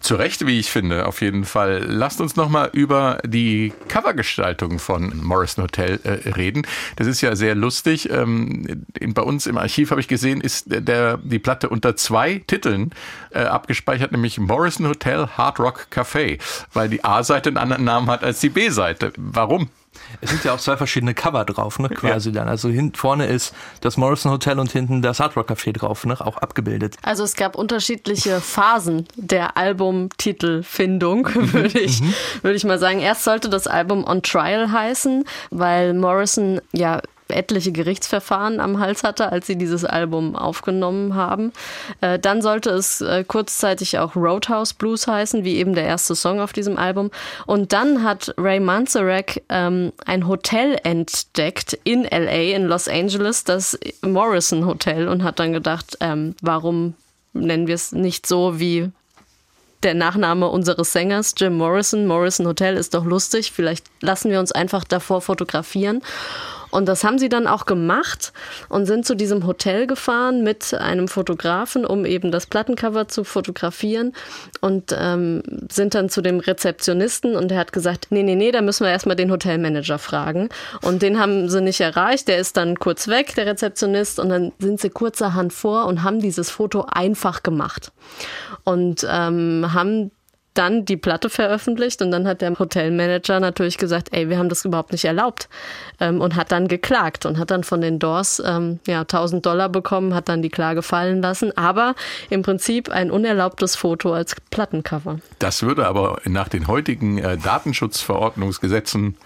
Zu 0.01 0.17
Recht, 0.17 0.47
wie 0.47 0.59
ich 0.59 0.71
finde, 0.71 1.07
auf 1.07 1.21
jeden 1.21 1.45
Fall. 1.45 1.85
Lasst 1.87 2.21
uns 2.21 2.37
nochmal 2.37 2.71
über 2.73 3.19
die 3.25 3.73
Covergestaltung 3.89 4.79
von 4.79 5.17
Morrison 5.23 5.65
Hotel 5.65 6.01
äh, 6.05 6.31
reden. 6.31 6.67
Das 6.97 7.07
ist 7.07 7.21
ja 7.21 7.37
sehr 7.37 7.55
lustig. 7.55 8.11
Ähm, 8.11 8.87
bei 9.09 9.23
uns 9.23 9.47
im 9.47 9.59
Archiv 9.59 9.91
habe 9.91 10.01
ich 10.01 10.09
gesehen, 10.09 10.41
ist 10.41 10.67
der, 10.69 11.19
die 11.19 11.39
Platte 11.39 11.69
unter 11.69 11.97
zwei 11.97 12.43
Titeln 12.47 12.91
äh, 13.31 13.41
abgespeichert, 13.41 14.13
nämlich 14.13 14.39
Morrison 14.39 14.89
Hotel 14.89 15.29
Hard 15.37 15.61
Rock 15.61 15.87
Café, 15.93 16.39
weil 16.73 16.89
die 16.89 17.05
A-Seite 17.05 17.51
einen 17.51 17.59
anderen 17.59 17.85
Namen 17.85 18.11
hat 18.11 18.25
als 18.25 18.41
die 18.41 18.51
B-Seite. 18.51 19.13
Warum? 19.17 19.71
Es 20.21 20.31
sind 20.31 20.45
ja 20.45 20.55
auch 20.55 20.59
zwei 20.59 20.77
verschiedene 20.77 21.15
Cover 21.15 21.45
drauf, 21.45 21.79
ne, 21.79 21.89
quasi 21.89 22.33
dann. 22.33 22.49
Also 22.49 22.69
hin, 22.69 22.93
vorne 22.95 23.27
ist 23.27 23.55
das 23.81 23.97
Morrison 23.97 24.33
Hotel 24.33 24.59
und 24.59 24.73
hinten 24.73 25.03
das 25.03 25.21
Hard 25.21 25.37
Rock 25.37 25.51
Café 25.51 25.73
drauf, 25.73 26.05
ne, 26.05 26.21
auch 26.21 26.39
abgebildet. 26.39 26.97
Also 27.03 27.25
es 27.25 27.35
gab 27.35 27.57
unterschiedliche 27.57 28.41
Phasen 28.41 29.07
der 29.17 29.57
Albumtitelfindung, 29.57 31.29
würde 31.35 31.79
ich, 31.79 32.03
würde 32.43 32.57
ich 32.57 32.65
mal 32.65 32.79
sagen. 32.79 33.01
Erst 33.01 33.25
sollte 33.25 33.49
das 33.49 33.67
Album 33.67 34.05
On 34.05 34.23
Trial 34.23 34.73
heißen, 34.73 35.25
weil 35.51 35.95
Morrison 35.95 36.61
ja 36.73 37.01
etliche 37.29 37.73
Gerichtsverfahren 37.73 38.61
am 38.61 38.79
Hals 38.79 39.03
hatte, 39.03 39.31
als 39.31 39.47
sie 39.47 39.57
dieses 39.57 39.85
Album 39.85 40.37
aufgenommen 40.37 41.15
haben. 41.15 41.53
Äh, 42.01 42.19
dann 42.19 42.43
sollte 42.43 42.71
es 42.71 43.01
äh, 43.01 43.25
kurzzeitig 43.25 43.99
auch 43.99 44.17
Roadhouse 44.17 44.75
Blues 44.75 45.07
heißen, 45.07 45.45
wie 45.45 45.57
eben 45.57 45.75
der 45.75 45.85
erste 45.85 46.15
Song 46.15 46.41
auf 46.41 46.53
diesem 46.53 46.79
Album. 46.79 47.11
Und 47.47 47.73
dann 47.73 48.03
hat 48.03 48.35
Ray 48.39 48.61
Manzarek 48.61 49.45
ähm, 49.49 49.93
ein 50.07 50.27
Hotel 50.27 50.79
entdeckt 50.83 51.79
in 51.85 52.05
LA, 52.05 52.55
in 52.55 52.67
Los 52.67 52.89
Angeles, 52.89 53.45
das 53.45 53.79
Morrison 54.03 54.67
Hotel, 54.67 55.09
und 55.09 55.23
hat 55.23 55.39
dann 55.39 55.53
gedacht, 55.53 55.97
ähm, 56.01 56.35
warum 56.41 56.95
nennen 57.33 57.67
wir 57.67 57.75
es 57.75 57.93
nicht 57.93 58.27
so 58.27 58.59
wie 58.59 58.91
der 59.83 59.95
Nachname 59.95 60.49
unseres 60.49 60.93
Sängers, 60.93 61.35
Jim 61.37 61.57
Morrison. 61.57 62.07
Morrison 62.07 62.47
Hotel 62.47 62.77
ist 62.77 62.95
doch 62.95 63.05
lustig. 63.05 63.53
Vielleicht 63.53 63.87
lassen 64.01 64.31
wir 64.31 64.41
uns 64.41 64.53
einfach 64.53 64.85
davor 64.85 65.21
fotografieren. 65.21 66.03
Und 66.71 66.87
das 66.87 67.05
haben 67.05 67.19
sie 67.19 67.29
dann 67.29 67.47
auch 67.47 67.67
gemacht 67.67 68.33
und 68.69 68.87
sind 68.87 69.07
zu 69.07 69.15
diesem 69.15 69.47
Hotel 69.47 69.87
gefahren 69.87 70.43
mit 70.43 70.75
einem 70.75 71.09
Fotografen, 71.09 71.85
um 71.85 72.05
eben 72.05 72.31
das 72.31 72.47
Plattencover 72.47 73.09
zu 73.09 73.25
fotografieren 73.25 74.13
und 74.61 74.95
ähm, 74.99 75.43
sind 75.71 75.95
dann 75.95 76.09
zu 76.09 76.21
dem 76.21 76.41
Rezeptionisten 76.41 77.37
und 77.37 77.51
der 77.51 77.59
hat 77.59 77.73
gesagt, 77.73 78.09
nee, 78.11 78.23
nee, 78.23 78.35
nee, 78.35 78.51
da 78.51 78.61
müssen 78.61 78.85
wir 78.85 78.91
erstmal 78.91 79.17
den 79.17 79.31
Hotelmanager 79.31 79.99
fragen. 79.99 80.49
Und 80.83 81.03
den 81.03 81.19
haben 81.19 81.49
sie 81.49 81.61
nicht 81.61 81.81
erreicht, 81.81 82.29
der 82.29 82.39
ist 82.39 82.57
dann 82.57 82.79
kurz 82.79 83.09
weg, 83.09 83.35
der 83.35 83.47
Rezeptionist, 83.47 84.19
und 84.19 84.29
dann 84.29 84.53
sind 84.59 84.81
sie 84.81 84.91
kurzerhand 84.91 85.53
vor 85.53 85.87
und 85.87 86.03
haben 86.03 86.21
dieses 86.21 86.51
Foto 86.51 86.87
einfach 86.91 87.43
gemacht. 87.43 87.93
Und 88.65 89.07
ähm, 89.09 89.73
haben 89.73 90.11
dann 90.55 90.85
die 90.85 90.97
Platte 90.97 91.31
veröffentlicht 91.31 92.03
und 92.03 92.11
dann 92.11 92.27
hat 92.27 92.41
der 92.41 92.59
Hotelmanager 92.59 93.39
natürlich 93.39 93.79
gesagt, 93.79 94.09
ey, 94.13 94.29
wir 94.29 94.39
haben 94.39 94.49
das 94.49 94.65
überhaupt 94.65 94.91
nicht 94.91 95.05
erlaubt 95.05 95.49
ähm, 96.01 96.21
und 96.21 96.35
hat 96.35 96.51
dann 96.51 96.67
geklagt 96.67 97.27
und 97.27 97.39
hat 97.39 97.51
dann 97.53 97.63
von 97.63 97.81
den 97.81 97.99
Doors 98.01 98.43
ähm, 98.45 98.81
ja 98.87 99.01
1000 99.03 99.47
Dollar 99.47 99.69
bekommen, 99.69 100.15
hat 100.15 100.29
dann 100.29 100.43
die 100.43 100.49
Klage 100.49 100.83
fallen 100.83 101.23
lassen, 101.23 101.57
aber 101.57 101.95
im 102.29 102.43
Prinzip 102.43 102.89
ein 102.91 103.11
unerlaubtes 103.13 103.77
Foto 103.77 104.13
als 104.13 104.35
Plattencover. 104.51 105.21
Das 105.39 105.63
würde 105.63 105.87
aber 105.87 106.21
nach 106.25 106.49
den 106.49 106.67
heutigen 106.67 107.19
äh, 107.19 107.37
Datenschutzverordnungsgesetzen 107.39 109.17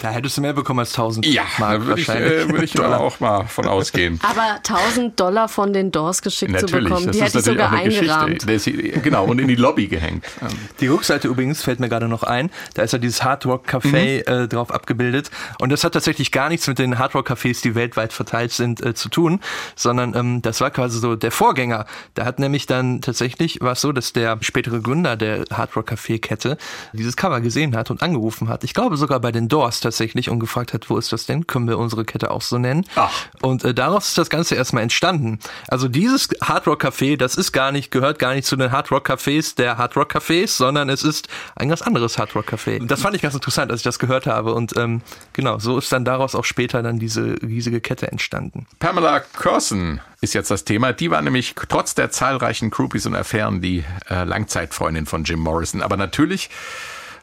Da 0.00 0.10
hättest 0.10 0.36
du 0.36 0.40
mehr 0.40 0.52
bekommen 0.54 0.80
als 0.80 0.92
1000 0.92 1.26
ja, 1.26 1.42
Mark 1.58 1.80
da 1.80 1.86
würde 1.86 2.00
ich, 2.00 2.08
wahrscheinlich. 2.08 2.32
äh, 2.32 2.48
würde 2.48 2.64
ich 2.64 2.74
mal 2.74 2.94
auch 2.98 3.20
mal 3.20 3.44
von 3.46 3.66
ausgehen. 3.66 4.18
Aber 4.22 4.56
1000 4.66 5.18
Dollar 5.20 5.48
von 5.48 5.72
den 5.72 5.92
Doors 5.92 6.22
geschickt 6.22 6.58
zu 6.58 6.64
Natürlich, 6.66 6.88
bekommen, 6.88 7.06
das 7.08 7.16
die 7.16 7.22
ist 7.22 7.34
hätte 7.34 7.38
ich 7.40 7.46
natürlich 7.46 7.58
sogar 7.58 7.68
auch 7.68 7.84
eine 7.84 7.94
eingerahmt. 7.94 8.46
Geschichte. 8.46 8.70
Hier- 8.70 9.00
genau, 9.00 9.24
und 9.26 9.38
in 9.38 9.48
die 9.48 9.54
Lobby 9.56 9.86
gehängt. 9.88 10.24
Die 10.80 10.86
Rückseite 10.88 11.28
übrigens 11.28 11.62
fällt 11.62 11.80
mir 11.80 11.88
gerade 11.88 12.08
noch 12.08 12.22
ein. 12.22 12.50
Da 12.74 12.82
ist 12.82 12.92
ja 12.92 12.98
dieses 12.98 13.22
Hard 13.24 13.46
Rock 13.46 13.68
Café 13.68 13.92
Mhm. 14.28 14.42
äh, 14.44 14.48
drauf 14.48 14.72
abgebildet. 14.72 15.30
Und 15.60 15.70
das 15.70 15.84
hat 15.84 15.92
tatsächlich 15.92 16.32
gar 16.32 16.48
nichts 16.48 16.66
mit 16.66 16.78
den 16.78 16.98
Hard 16.98 17.14
Rock 17.14 17.30
Cafés, 17.30 17.62
die 17.62 17.74
weltweit 17.74 18.12
verteilt 18.12 18.52
sind, 18.52 18.84
äh, 18.84 18.94
zu 18.94 19.08
tun, 19.08 19.40
sondern 19.76 20.14
ähm, 20.14 20.42
das 20.42 20.60
war 20.60 20.70
quasi 20.70 20.98
so 20.98 21.16
der 21.16 21.30
Vorgänger. 21.30 21.86
Da 22.14 22.24
hat 22.24 22.38
nämlich 22.38 22.66
dann 22.66 23.00
tatsächlich 23.00 23.58
war 23.60 23.72
es 23.72 23.80
so, 23.80 23.92
dass 23.92 24.12
der 24.12 24.38
spätere 24.40 24.80
Gründer 24.80 25.16
der 25.16 25.44
Hard 25.52 25.76
Rock 25.76 25.90
Café 25.92 26.20
Kette 26.20 26.56
dieses 26.92 27.16
Cover 27.16 27.40
gesehen 27.40 27.76
hat 27.76 27.90
und 27.90 28.02
angerufen 28.02 28.48
hat. 28.48 28.64
Ich 28.64 28.74
glaube 28.74 28.96
sogar 28.96 29.20
bei 29.20 29.32
den 29.32 29.48
Doors 29.48 29.80
tatsächlich 29.80 30.30
und 30.30 30.38
gefragt 30.40 30.72
hat, 30.72 30.88
wo 30.90 30.98
ist 30.98 31.12
das 31.12 31.26
denn? 31.26 31.46
Können 31.46 31.68
wir 31.68 31.78
unsere 31.78 32.04
Kette 32.04 32.30
auch 32.30 32.42
so 32.42 32.58
nennen? 32.58 32.84
Ach. 32.96 33.10
Und 33.40 33.64
äh, 33.64 33.74
daraus 33.74 34.08
ist 34.08 34.18
das 34.18 34.30
Ganze 34.30 34.54
erstmal 34.54 34.82
entstanden. 34.82 35.38
Also 35.68 35.88
dieses 35.88 36.28
Hard 36.42 36.66
Rock 36.66 36.84
Café, 36.84 37.16
das 37.16 37.36
ist 37.36 37.52
gar 37.52 37.72
nicht, 37.72 37.90
gehört 37.90 38.18
gar 38.18 38.34
nicht 38.34 38.46
zu 38.46 38.56
den 38.56 38.72
Hard 38.72 38.90
Rock 38.90 39.08
Cafés 39.10 39.56
der 39.56 39.78
Hard 39.78 39.96
Rock 39.96 40.14
Cafés, 40.14 40.41
sondern 40.46 40.88
es 40.88 41.02
ist 41.02 41.28
ein 41.56 41.68
ganz 41.68 41.82
anderes 41.82 42.18
Hard 42.18 42.34
Rock 42.34 42.52
Café. 42.52 42.84
Das 42.86 43.02
fand 43.02 43.16
ich 43.16 43.22
ganz 43.22 43.34
interessant, 43.34 43.70
als 43.70 43.80
ich 43.80 43.84
das 43.84 43.98
gehört 43.98 44.26
habe. 44.26 44.54
Und 44.54 44.76
ähm, 44.76 45.02
genau, 45.32 45.58
so 45.58 45.78
ist 45.78 45.92
dann 45.92 46.04
daraus 46.04 46.34
auch 46.34 46.44
später 46.44 46.82
dann 46.82 46.98
diese 46.98 47.40
riesige 47.42 47.80
Kette 47.80 48.10
entstanden. 48.10 48.66
Pamela 48.78 49.20
Curson 49.20 50.00
ist 50.20 50.34
jetzt 50.34 50.50
das 50.50 50.64
Thema. 50.64 50.92
Die 50.92 51.10
war 51.10 51.22
nämlich 51.22 51.54
trotz 51.68 51.94
der 51.94 52.10
zahlreichen 52.10 52.70
Groupies 52.70 53.06
und 53.06 53.14
Affären 53.14 53.60
die 53.60 53.84
äh, 54.10 54.24
Langzeitfreundin 54.24 55.06
von 55.06 55.24
Jim 55.24 55.40
Morrison. 55.40 55.82
Aber 55.82 55.96
natürlich 55.96 56.50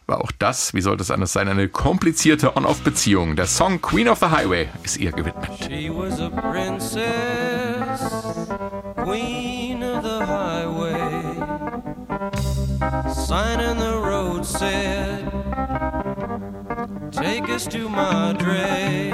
war 0.09 0.21
auch 0.21 0.31
das, 0.37 0.73
wie 0.73 0.81
sollte 0.81 1.03
es 1.03 1.11
anders 1.11 1.31
sein, 1.31 1.47
eine 1.47 1.69
komplizierte 1.69 2.57
On-Off-Beziehung. 2.57 3.35
Der 3.35 3.45
Song 3.45 3.79
Queen 3.79 4.09
of 4.09 4.19
the 4.19 4.25
Highway 4.25 4.67
ist 4.83 4.97
ihr 4.97 5.11
gewidmet. 5.11 5.49
She 5.61 5.89
was 5.89 6.19
a 6.19 6.29
princess, 6.29 6.99
queen 8.95 9.83
of 9.83 10.03
the 10.03 10.25
highway. 10.25 10.78
Sign 13.07 13.59
in 13.59 13.77
the 13.77 13.97
road 13.97 14.45
said, 14.45 15.23
Take 17.11 17.49
us 17.49 17.65
to 17.67 17.87
Madre. 17.87 19.11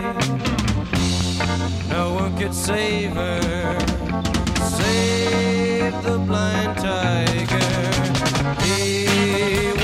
No 1.89 2.13
one 2.13 2.35
could 2.37 2.53
save 2.53 3.11
her, 3.13 3.79
save 4.59 5.93
the 6.03 6.17
blind 6.25 6.77
tiger. 6.77 7.59
He 8.63 9.05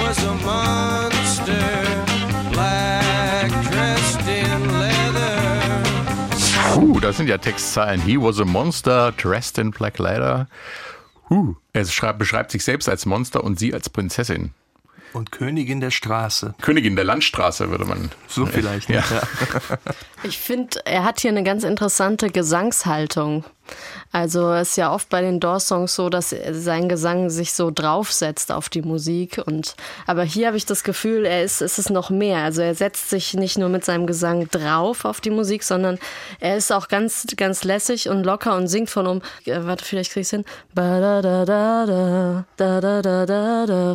was 0.02 0.18
a 0.24 0.34
monster, 0.44 1.62
black 2.52 3.50
dressed 3.70 4.28
in 4.28 4.80
leather. 4.80 5.84
Puh, 6.74 7.00
das 7.00 7.18
sind 7.18 7.28
ja 7.28 7.38
Textzeilen. 7.38 8.02
He 8.02 8.18
was 8.18 8.40
a 8.40 8.46
monster 8.46 9.12
dressed 9.16 9.58
in 9.58 9.72
black 9.72 10.00
leather. 10.00 10.48
Huh. 11.32 11.56
Er 11.72 11.86
schreibt, 11.86 12.20
beschreibt 12.20 12.52
sich 12.52 12.64
selbst 12.64 12.90
als 12.90 13.06
Monster 13.06 13.44
und 13.44 13.58
sie 13.58 13.74
als 13.74 13.90
Prinzessin. 13.90 14.52
Und 15.14 15.32
Königin 15.32 15.80
der 15.80 15.92
Straße. 15.92 16.56
Königin 16.62 16.96
der 16.96 17.06
Landstraße 17.06 17.70
würde 17.70 17.86
man. 17.86 18.12
So 18.28 18.46
vielleicht. 18.46 18.90
Ja. 18.90 19.04
Ja. 19.10 19.22
Ich 20.24 20.38
finde, 20.38 20.80
er 20.86 21.04
hat 21.04 21.20
hier 21.20 21.32
eine 21.32 21.44
ganz 21.44 21.64
interessante 21.64 22.30
Gesangshaltung. 22.30 23.44
Also 24.12 24.52
es 24.52 24.72
ist 24.72 24.78
ja 24.78 24.94
oft 24.94 25.08
bei 25.10 25.22
den 25.22 25.40
Doors-Songs 25.40 25.96
so, 25.96 26.10
dass 26.10 26.36
sein 26.52 26.90
Gesang 26.90 27.30
sich 27.30 27.54
so 27.54 27.72
draufsetzt 27.72 28.52
auf 28.52 28.68
die 28.68 28.82
Musik. 28.82 29.42
Und 29.46 29.76
aber 30.06 30.24
hier 30.24 30.48
habe 30.48 30.58
ich 30.58 30.66
das 30.66 30.84
Gefühl, 30.84 31.26
er 31.26 31.44
ist, 31.44 31.62
ist 31.62 31.80
es 31.80 31.90
noch 31.90 32.10
mehr. 32.10 32.40
Also 32.40 32.62
er 32.62 32.76
setzt 32.76 33.10
sich 33.10 33.34
nicht 33.34 33.58
nur 33.58 33.70
mit 33.70 33.86
seinem 33.86 34.08
Gesang 34.08 34.50
drauf 34.50 35.06
auf 35.06 35.22
die 35.22 35.30
Musik, 35.30 35.64
sondern 35.64 35.98
er 36.42 36.58
ist 36.58 36.74
auch 36.74 36.90
ganz, 36.90 37.26
ganz 37.38 37.64
lässig 37.64 38.10
und 38.10 38.24
locker 38.26 38.56
und 38.56 38.68
singt 38.68 38.90
von 38.90 39.08
um. 39.08 39.22
Äh, 39.46 39.60
warte, 39.62 39.86
vielleicht 39.86 40.12
krieg 40.12 40.22
ich's 40.22 40.32
hin. 40.32 40.44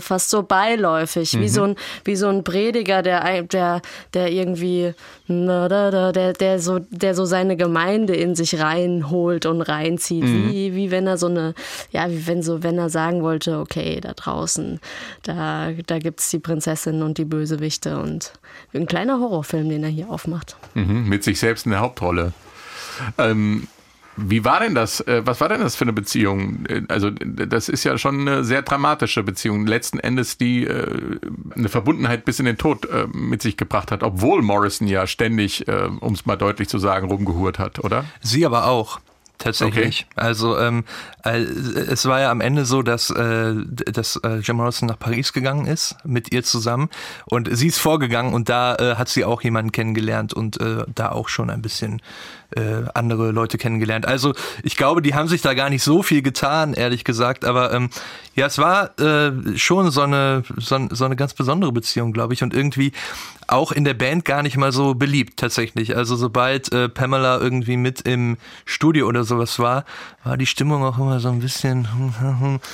Fast 0.00 0.30
so 0.30 0.42
beiläufig, 0.42 1.34
mhm. 1.34 1.40
wie 1.40 1.48
so 1.48 1.62
ein 1.64 1.76
wie 2.04 2.16
so 2.16 2.28
ein 2.28 2.42
Prediger, 2.42 3.02
der 3.02 3.42
der 3.42 3.82
der 4.14 4.32
irgendwie 4.32 4.94
da, 5.28 5.68
da, 5.68 5.90
da, 5.90 6.12
der 6.16 6.32
der 6.32 6.58
so 6.58 6.80
der 6.90 7.14
so 7.14 7.24
seine 7.24 7.56
Gemeinde 7.56 8.16
in 8.16 8.34
sich 8.34 8.58
reinholt 8.58 9.46
und 9.46 9.60
reinzieht, 9.60 10.24
wie 10.24 10.74
wie 10.74 10.90
wenn 10.90 11.06
er 11.06 11.18
so 11.18 11.26
eine 11.26 11.54
ja 11.90 12.10
wie 12.10 12.26
wenn 12.26 12.42
so 12.42 12.62
wenn 12.62 12.78
er 12.78 12.88
sagen 12.88 13.22
wollte, 13.22 13.58
okay 13.58 14.00
da 14.00 14.14
draußen 14.14 14.80
da 15.22 15.72
da 15.86 15.98
gibt's 15.98 16.30
die 16.30 16.38
Prinzessin 16.38 17.02
und 17.02 17.18
die 17.18 17.24
Bösewichte 17.24 17.98
und 18.00 18.32
ein 18.74 18.86
kleiner 18.86 19.20
Horrorfilm, 19.20 19.68
den 19.68 19.84
er 19.84 19.90
hier 19.90 20.10
aufmacht. 20.10 20.56
Mhm, 20.74 21.08
mit 21.08 21.22
sich 21.22 21.38
selbst 21.38 21.66
in 21.66 21.72
der 21.72 21.80
Hauptrolle. 21.80 22.32
Ähm, 23.18 23.68
wie 24.16 24.44
war 24.44 24.60
denn 24.60 24.74
das? 24.74 25.00
äh, 25.00 25.22
Was 25.24 25.40
war 25.40 25.48
denn 25.48 25.60
das 25.60 25.76
für 25.76 25.84
eine 25.84 25.92
Beziehung? 25.92 26.64
Äh, 26.66 26.82
Also, 26.88 27.10
das 27.10 27.68
ist 27.68 27.84
ja 27.84 27.98
schon 27.98 28.20
eine 28.20 28.44
sehr 28.44 28.62
dramatische 28.62 29.22
Beziehung. 29.22 29.66
Letzten 29.66 29.98
Endes, 29.98 30.38
die 30.38 30.64
äh, 30.64 31.18
eine 31.54 31.68
Verbundenheit 31.68 32.24
bis 32.24 32.38
in 32.38 32.46
den 32.46 32.58
Tod 32.58 32.88
mit 33.12 33.42
sich 33.42 33.56
gebracht 33.56 33.90
hat, 33.90 34.02
obwohl 34.02 34.42
Morrison 34.42 34.88
ja 34.88 35.06
ständig, 35.06 35.66
um 36.00 36.14
es 36.14 36.26
mal 36.26 36.36
deutlich 36.36 36.68
zu 36.68 36.78
sagen, 36.78 37.08
rumgehurt 37.08 37.58
hat, 37.58 37.82
oder? 37.82 38.04
Sie 38.20 38.44
aber 38.46 38.66
auch. 38.66 39.00
Tatsächlich. 39.38 40.06
Also 40.14 40.58
ähm, 40.58 40.84
äh, 41.22 41.38
es 41.40 42.06
war 42.06 42.20
ja 42.20 42.30
am 42.30 42.40
Ende 42.40 42.64
so, 42.64 42.82
dass, 42.82 43.10
äh, 43.10 43.54
dass 43.66 44.16
äh, 44.16 44.38
Jim 44.38 44.56
Morrison 44.56 44.88
nach 44.88 44.98
Paris 44.98 45.32
gegangen 45.34 45.66
ist 45.66 45.96
mit 46.04 46.32
ihr 46.32 46.42
zusammen 46.42 46.88
und 47.26 47.54
sie 47.54 47.66
ist 47.66 47.78
vorgegangen 47.78 48.32
und 48.32 48.48
da 48.48 48.76
äh, 48.76 48.94
hat 48.96 49.08
sie 49.08 49.24
auch 49.24 49.42
jemanden 49.42 49.72
kennengelernt 49.72 50.32
und 50.32 50.58
äh, 50.60 50.84
da 50.94 51.10
auch 51.10 51.28
schon 51.28 51.50
ein 51.50 51.60
bisschen 51.60 52.00
äh, 52.54 52.84
andere 52.94 53.32
Leute 53.32 53.58
kennengelernt. 53.58 54.06
Also 54.06 54.32
ich 54.62 54.76
glaube, 54.76 55.02
die 55.02 55.14
haben 55.14 55.28
sich 55.28 55.42
da 55.42 55.54
gar 55.54 55.70
nicht 55.70 55.82
so 55.82 56.02
viel 56.02 56.22
getan, 56.22 56.74
ehrlich 56.74 57.04
gesagt. 57.04 57.44
Aber 57.44 57.72
ähm, 57.72 57.90
ja, 58.34 58.46
es 58.46 58.58
war 58.58 58.98
äh, 59.00 59.32
schon 59.56 59.90
so 59.90 60.02
eine 60.02 60.44
so, 60.56 60.78
so 60.90 61.04
eine 61.04 61.16
ganz 61.16 61.34
besondere 61.34 61.72
Beziehung, 61.72 62.12
glaube 62.12 62.34
ich, 62.34 62.42
und 62.42 62.54
irgendwie 62.54 62.92
auch 63.48 63.72
in 63.72 63.84
der 63.84 63.94
Band 63.94 64.24
gar 64.24 64.42
nicht 64.42 64.56
mal 64.56 64.72
so 64.72 64.94
beliebt 64.94 65.38
tatsächlich. 65.38 65.96
Also 65.96 66.16
sobald 66.16 66.72
äh, 66.72 66.88
Pamela 66.88 67.38
irgendwie 67.38 67.76
mit 67.76 68.02
im 68.02 68.36
Studio 68.64 69.06
oder 69.06 69.24
sowas 69.24 69.58
war, 69.58 69.84
war 70.24 70.36
die 70.36 70.46
Stimmung 70.46 70.82
auch 70.82 70.98
immer 70.98 71.20
so 71.20 71.28
ein 71.28 71.40
bisschen 71.40 71.86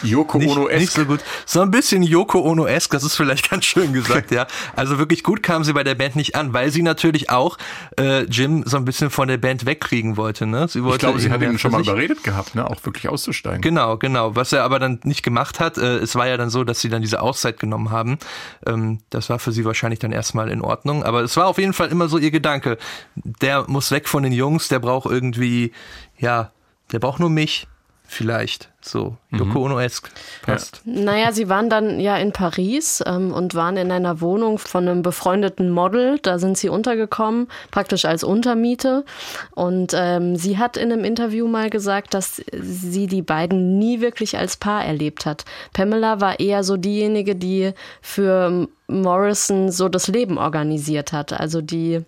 Yoko 0.02 0.38
nicht, 0.38 0.50
Ono-esk. 0.50 0.80
nicht 0.80 0.92
so 0.92 1.04
gut. 1.04 1.20
So 1.44 1.60
ein 1.60 1.70
bisschen 1.70 2.02
Yoko 2.02 2.40
Ono-esk, 2.40 2.90
das 2.90 3.04
ist 3.04 3.16
vielleicht 3.16 3.50
ganz 3.50 3.64
schön 3.64 3.92
gesagt, 3.92 4.30
ja. 4.30 4.46
Also 4.74 4.98
wirklich 4.98 5.22
gut 5.22 5.42
kam 5.42 5.64
sie 5.64 5.72
bei 5.72 5.84
der 5.84 5.94
Band 5.94 6.16
nicht 6.16 6.34
an, 6.36 6.54
weil 6.54 6.70
sie 6.70 6.82
natürlich 6.82 7.30
auch 7.30 7.58
äh, 7.98 8.22
Jim 8.24 8.64
so 8.66 8.78
ein 8.78 8.84
bisschen 8.84 9.10
von 9.10 9.28
der 9.28 9.38
Band 9.38 9.61
wegkriegen 9.66 10.16
wollte. 10.16 10.46
Ne? 10.46 10.68
Sie 10.68 10.82
wollte 10.82 10.96
Ich 10.96 11.00
glaube, 11.00 11.18
sie 11.20 11.30
hat 11.30 11.42
ihn 11.42 11.58
schon 11.58 11.72
mal 11.72 11.80
überredet 11.80 12.22
gehabt, 12.24 12.54
ne? 12.54 12.68
auch 12.68 12.84
wirklich 12.84 13.08
auszusteigen. 13.08 13.60
Genau, 13.60 13.96
genau. 13.96 14.36
Was 14.36 14.52
er 14.52 14.64
aber 14.64 14.78
dann 14.78 15.00
nicht 15.04 15.22
gemacht 15.22 15.60
hat, 15.60 15.78
äh, 15.78 15.98
es 15.98 16.14
war 16.14 16.26
ja 16.26 16.36
dann 16.36 16.50
so, 16.50 16.64
dass 16.64 16.80
sie 16.80 16.88
dann 16.88 17.02
diese 17.02 17.20
Auszeit 17.20 17.58
genommen 17.58 17.90
haben. 17.90 18.18
Ähm, 18.66 19.00
das 19.10 19.30
war 19.30 19.38
für 19.38 19.52
sie 19.52 19.64
wahrscheinlich 19.64 19.98
dann 19.98 20.12
erstmal 20.12 20.50
in 20.50 20.60
Ordnung. 20.60 21.04
Aber 21.04 21.22
es 21.22 21.36
war 21.36 21.46
auf 21.46 21.58
jeden 21.58 21.72
Fall 21.72 21.88
immer 21.88 22.08
so 22.08 22.18
ihr 22.18 22.30
Gedanke. 22.30 22.78
Der 23.14 23.64
muss 23.68 23.90
weg 23.90 24.08
von 24.08 24.22
den 24.22 24.32
Jungs, 24.32 24.68
der 24.68 24.78
braucht 24.78 25.10
irgendwie, 25.10 25.72
ja, 26.18 26.52
der 26.92 26.98
braucht 26.98 27.20
nur 27.20 27.30
mich. 27.30 27.66
Vielleicht. 28.12 28.68
So, 28.82 29.16
Yoko 29.30 29.64
Ono-esk. 29.64 30.10
Passt. 30.42 30.82
Naja, 30.84 31.32
sie 31.32 31.48
waren 31.48 31.70
dann 31.70 31.98
ja 31.98 32.18
in 32.18 32.32
Paris 32.32 33.02
ähm, 33.06 33.32
und 33.32 33.54
waren 33.54 33.78
in 33.78 33.90
einer 33.90 34.20
Wohnung 34.20 34.58
von 34.58 34.86
einem 34.86 35.00
befreundeten 35.00 35.70
Model. 35.70 36.18
Da 36.20 36.38
sind 36.38 36.58
sie 36.58 36.68
untergekommen, 36.68 37.48
praktisch 37.70 38.04
als 38.04 38.22
Untermiete. 38.22 39.06
Und 39.52 39.94
ähm, 39.96 40.36
sie 40.36 40.58
hat 40.58 40.76
in 40.76 40.92
einem 40.92 41.04
Interview 41.04 41.48
mal 41.48 41.70
gesagt, 41.70 42.12
dass 42.12 42.42
sie 42.60 43.06
die 43.06 43.22
beiden 43.22 43.78
nie 43.78 44.02
wirklich 44.02 44.36
als 44.36 44.58
Paar 44.58 44.84
erlebt 44.84 45.24
hat. 45.24 45.46
Pamela 45.72 46.20
war 46.20 46.38
eher 46.38 46.64
so 46.64 46.76
diejenige, 46.76 47.34
die 47.34 47.72
für 48.02 48.68
Morrison 48.88 49.70
so 49.70 49.88
das 49.88 50.08
Leben 50.08 50.36
organisiert 50.36 51.14
hat. 51.14 51.32
Also 51.32 51.62
die 51.62 52.04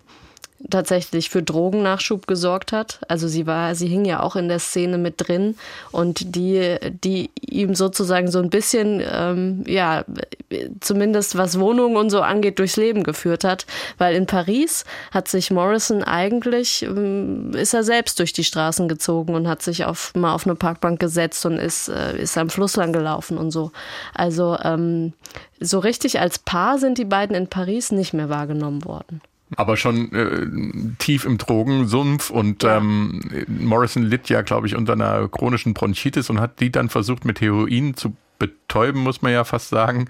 tatsächlich 0.69 1.29
für 1.29 1.43
Drogennachschub 1.43 2.27
gesorgt 2.27 2.71
hat. 2.71 2.99
Also 3.07 3.27
sie 3.27 3.45
war, 3.45 3.75
sie 3.75 3.87
hing 3.87 4.05
ja 4.05 4.21
auch 4.21 4.35
in 4.35 4.47
der 4.47 4.59
Szene 4.59 4.97
mit 4.97 5.15
drin 5.17 5.55
und 5.91 6.35
die, 6.35 6.77
die 7.03 7.29
ihm 7.41 7.75
sozusagen 7.75 8.29
so 8.29 8.39
ein 8.39 8.49
bisschen, 8.49 9.01
ähm, 9.05 9.63
ja, 9.67 10.05
zumindest 10.79 11.37
was 11.37 11.59
Wohnungen 11.59 11.97
und 11.97 12.09
so 12.09 12.21
angeht, 12.21 12.59
durchs 12.59 12.77
Leben 12.77 13.03
geführt 13.03 13.43
hat. 13.43 13.65
Weil 13.97 14.15
in 14.15 14.25
Paris 14.25 14.85
hat 15.11 15.27
sich 15.27 15.51
Morrison 15.51 16.03
eigentlich, 16.03 16.83
ähm, 16.83 17.51
ist 17.53 17.73
er 17.73 17.83
selbst 17.83 18.19
durch 18.19 18.33
die 18.33 18.43
Straßen 18.43 18.87
gezogen 18.87 19.35
und 19.35 19.47
hat 19.47 19.61
sich 19.61 19.85
auf, 19.85 20.13
mal 20.15 20.33
auf 20.33 20.45
eine 20.45 20.55
Parkbank 20.55 20.99
gesetzt 20.99 21.45
und 21.45 21.57
ist, 21.57 21.89
äh, 21.89 22.17
ist 22.17 22.37
am 22.37 22.49
Fluss 22.49 22.75
lang 22.75 22.93
gelaufen 22.93 23.37
und 23.37 23.51
so. 23.51 23.71
Also 24.13 24.57
ähm, 24.63 25.13
so 25.59 25.79
richtig 25.79 26.19
als 26.19 26.39
Paar 26.39 26.77
sind 26.79 26.97
die 26.97 27.05
beiden 27.05 27.35
in 27.35 27.47
Paris 27.47 27.91
nicht 27.91 28.13
mehr 28.13 28.29
wahrgenommen 28.29 28.85
worden. 28.85 29.21
Aber 29.55 29.77
schon 29.77 30.11
äh, 30.13 30.95
tief 30.97 31.25
im 31.25 31.37
Drogensumpf 31.37 32.29
und 32.29 32.63
ähm, 32.63 33.21
Morrison 33.47 34.03
litt 34.03 34.29
ja, 34.29 34.41
glaube 34.41 34.67
ich, 34.67 34.75
unter 34.75 34.93
einer 34.93 35.27
chronischen 35.27 35.73
Bronchitis 35.73 36.29
und 36.29 36.39
hat 36.39 36.59
die 36.59 36.71
dann 36.71 36.89
versucht 36.89 37.25
mit 37.25 37.41
Heroin 37.41 37.95
zu 37.95 38.15
betäuben, 38.37 39.01
muss 39.01 39.21
man 39.21 39.31
ja 39.31 39.43
fast 39.43 39.69
sagen. 39.69 40.09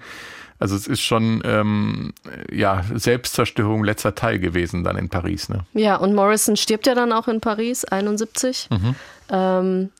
Also 0.58 0.74
es 0.74 0.86
ist 0.86 1.00
schon 1.00 1.42
ähm, 1.44 2.12
ja 2.50 2.82
Selbstzerstörung 2.94 3.84
letzter 3.84 4.14
Teil 4.14 4.38
gewesen 4.38 4.84
dann 4.84 4.96
in 4.96 5.08
Paris. 5.08 5.48
Ne? 5.48 5.64
Ja, 5.74 5.96
und 5.96 6.14
Morrison 6.14 6.56
stirbt 6.56 6.86
ja 6.86 6.94
dann 6.94 7.12
auch 7.12 7.28
in 7.28 7.40
Paris, 7.40 7.84
71. 7.84 8.68
Ähm, 9.28 9.90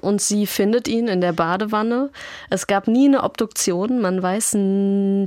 und 0.00 0.22
sie 0.22 0.46
findet 0.46 0.88
ihn 0.88 1.08
in 1.08 1.20
der 1.20 1.32
Badewanne. 1.32 2.10
Es 2.50 2.66
gab 2.66 2.88
nie 2.88 3.08
eine 3.08 3.22
Obduktion. 3.22 4.00
Man 4.00 4.22
weiß 4.22 4.56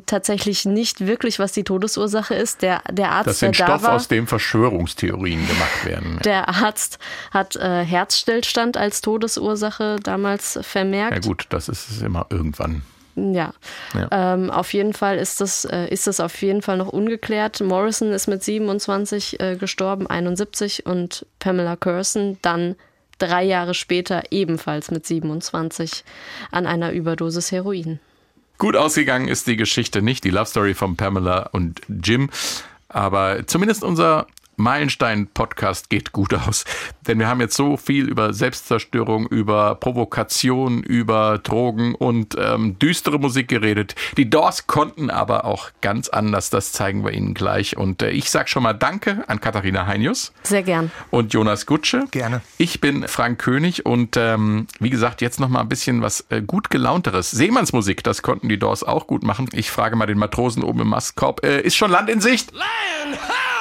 tatsächlich 0.06 0.66
nicht 0.66 1.06
wirklich, 1.06 1.39
was 1.39 1.52
die 1.52 1.64
Todesursache 1.64 2.34
ist. 2.34 2.62
Der, 2.62 2.82
der 2.91 3.12
Arzt, 3.12 3.28
Das 3.28 3.39
sind 3.39 3.58
der 3.60 3.68
da 3.68 3.74
Stoff, 3.74 3.84
war, 3.88 3.93
aus 3.95 4.08
dem 4.08 4.28
Verschwörungstheorien 4.28 5.45
gemacht 5.47 5.86
werden. 5.86 6.20
der 6.24 6.50
Arzt 6.50 7.00
hat 7.32 7.56
äh, 7.56 7.84
Herzstillstand 7.84 8.78
als 8.78 9.02
Todesursache 9.02 9.97
damals 10.04 10.60
vermerkt. 10.64 11.14
Ja 11.26 11.30
gut, 11.30 11.45
das 11.50 11.70
ist 11.70 12.02
immer 12.02 12.26
irgendwann. 12.30 12.82
Ja, 13.16 13.54
Ja. 13.93 14.08
Ähm, 14.12 14.50
auf 14.50 14.72
jeden 14.74 14.93
Fall 14.93 15.18
ist 15.18 15.41
das, 15.41 15.66
äh, 15.66 15.88
ist 15.89 16.08
das 16.08 16.20
auf 16.22 16.41
jeden 16.41 16.62
Fall 16.62 16.78
noch 16.78 16.88
ungeklärt. 16.88 17.60
Morrison 17.60 18.12
ist 18.14 18.28
mit 18.28 18.43
27 18.43 19.39
äh, 19.41 19.56
gestorben, 19.58 20.08
71 20.08 20.86
und 20.86 21.26
Pamela 21.39 21.76
Curson 21.76 22.38
dann 22.41 22.76
drei 23.20 23.43
Jahre 23.43 23.74
später 23.74 24.24
ebenfalls 24.32 24.91
mit 24.91 25.05
27 25.05 26.03
an 26.51 26.65
einer 26.65 26.91
Überdosis 26.91 27.51
Heroin. 27.51 27.99
Gut 28.57 28.76
ausgegangen 28.76 29.28
ist 29.28 29.47
die 29.47 29.55
Geschichte 29.55 30.01
nicht, 30.01 30.24
die 30.24 30.32
Love 30.32 30.45
Story 30.47 30.74
von 30.74 30.97
Pamela 30.97 31.49
und 31.51 31.82
Jim. 31.88 32.30
Aber 32.89 33.47
zumindest 33.47 33.84
unser 33.84 34.28
Meilenstein-Podcast 34.60 35.89
geht 35.89 36.12
gut 36.12 36.34
aus. 36.34 36.66
Denn 37.07 37.18
wir 37.20 37.28
haben 37.28 37.41
jetzt 37.41 37.55
so 37.55 37.78
viel 37.78 38.07
über 38.07 38.34
Selbstzerstörung, 38.34 39.28
über 39.28 39.76
Provokation, 39.76 40.84
über 40.84 41.39
Drogen 41.39 41.95
und 41.95 42.36
ähm, 42.38 42.78
düstere 42.78 43.18
Musik 43.18 43.47
geredet. 43.47 43.95
Die 44.18 44.30
Doors 44.30 44.68
konnten 44.68 45.10
aber 45.10 45.45
auch 45.45 45.70
ganz 45.82 46.10
anders, 46.10 46.49
das 46.49 46.72
zeigen 46.72 47.03
wir 47.03 47.12
Ihnen 47.12 47.34
gleich. 47.34 47.78
Und 47.78 48.01
äh, 48.01 48.12
ich 48.12 48.30
sag 48.30 48.49
schon 48.49 48.64
mal 48.64 48.74
Danke 48.74 49.24
an 49.28 49.41
Katharina 49.41 49.88
Heinius 49.88 50.34
Sehr 50.43 50.64
gern. 50.64 50.91
und 51.10 51.34
Jonas 51.34 51.66
Gutsche. 51.66 52.05
Gerne. 52.12 52.41
Ich 52.57 52.82
bin 52.82 53.07
Frank 53.07 53.39
König 53.39 53.86
und 53.86 54.18
ähm, 54.18 54.68
wie 54.80 54.89
gesagt, 54.89 55.22
jetzt 55.22 55.39
noch 55.39 55.49
mal 55.49 55.62
ein 55.62 55.70
bisschen 55.70 56.01
was 56.01 56.26
äh, 56.30 56.41
gut 56.41 56.70
gelaunteres. 56.70 57.32
Seemannsmusik, 57.32 58.03
das 58.03 58.22
konnten 58.22 58.49
die 58.49 58.60
Doors 58.60 58.84
auch 58.84 59.07
gut 59.07 59.24
machen. 59.24 59.49
Ich 59.53 59.72
frage 59.72 59.95
mal 59.95 60.05
den 60.05 60.18
Matrosen 60.18 60.64
oben 60.64 60.82
im 60.82 60.89
Mastkorb, 60.89 61.43
äh, 61.45 61.62
ist 61.62 61.76
schon 61.78 61.91
Land 61.91 62.10
in 62.10 62.22
Sicht? 62.22 62.51
Land 62.53 63.18
ho! 63.18 63.59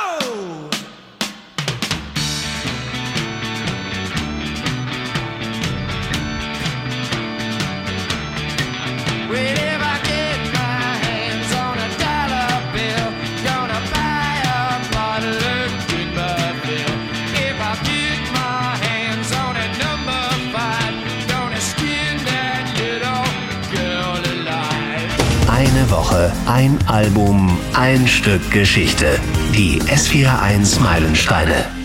Woche, 25.91 26.32
ein 26.47 26.78
Album, 26.86 27.59
ein 27.74 28.07
Stück 28.07 28.51
Geschichte. 28.51 29.18
Die 29.55 29.80
S41 29.82 30.80
Meilensteine. 30.80 31.78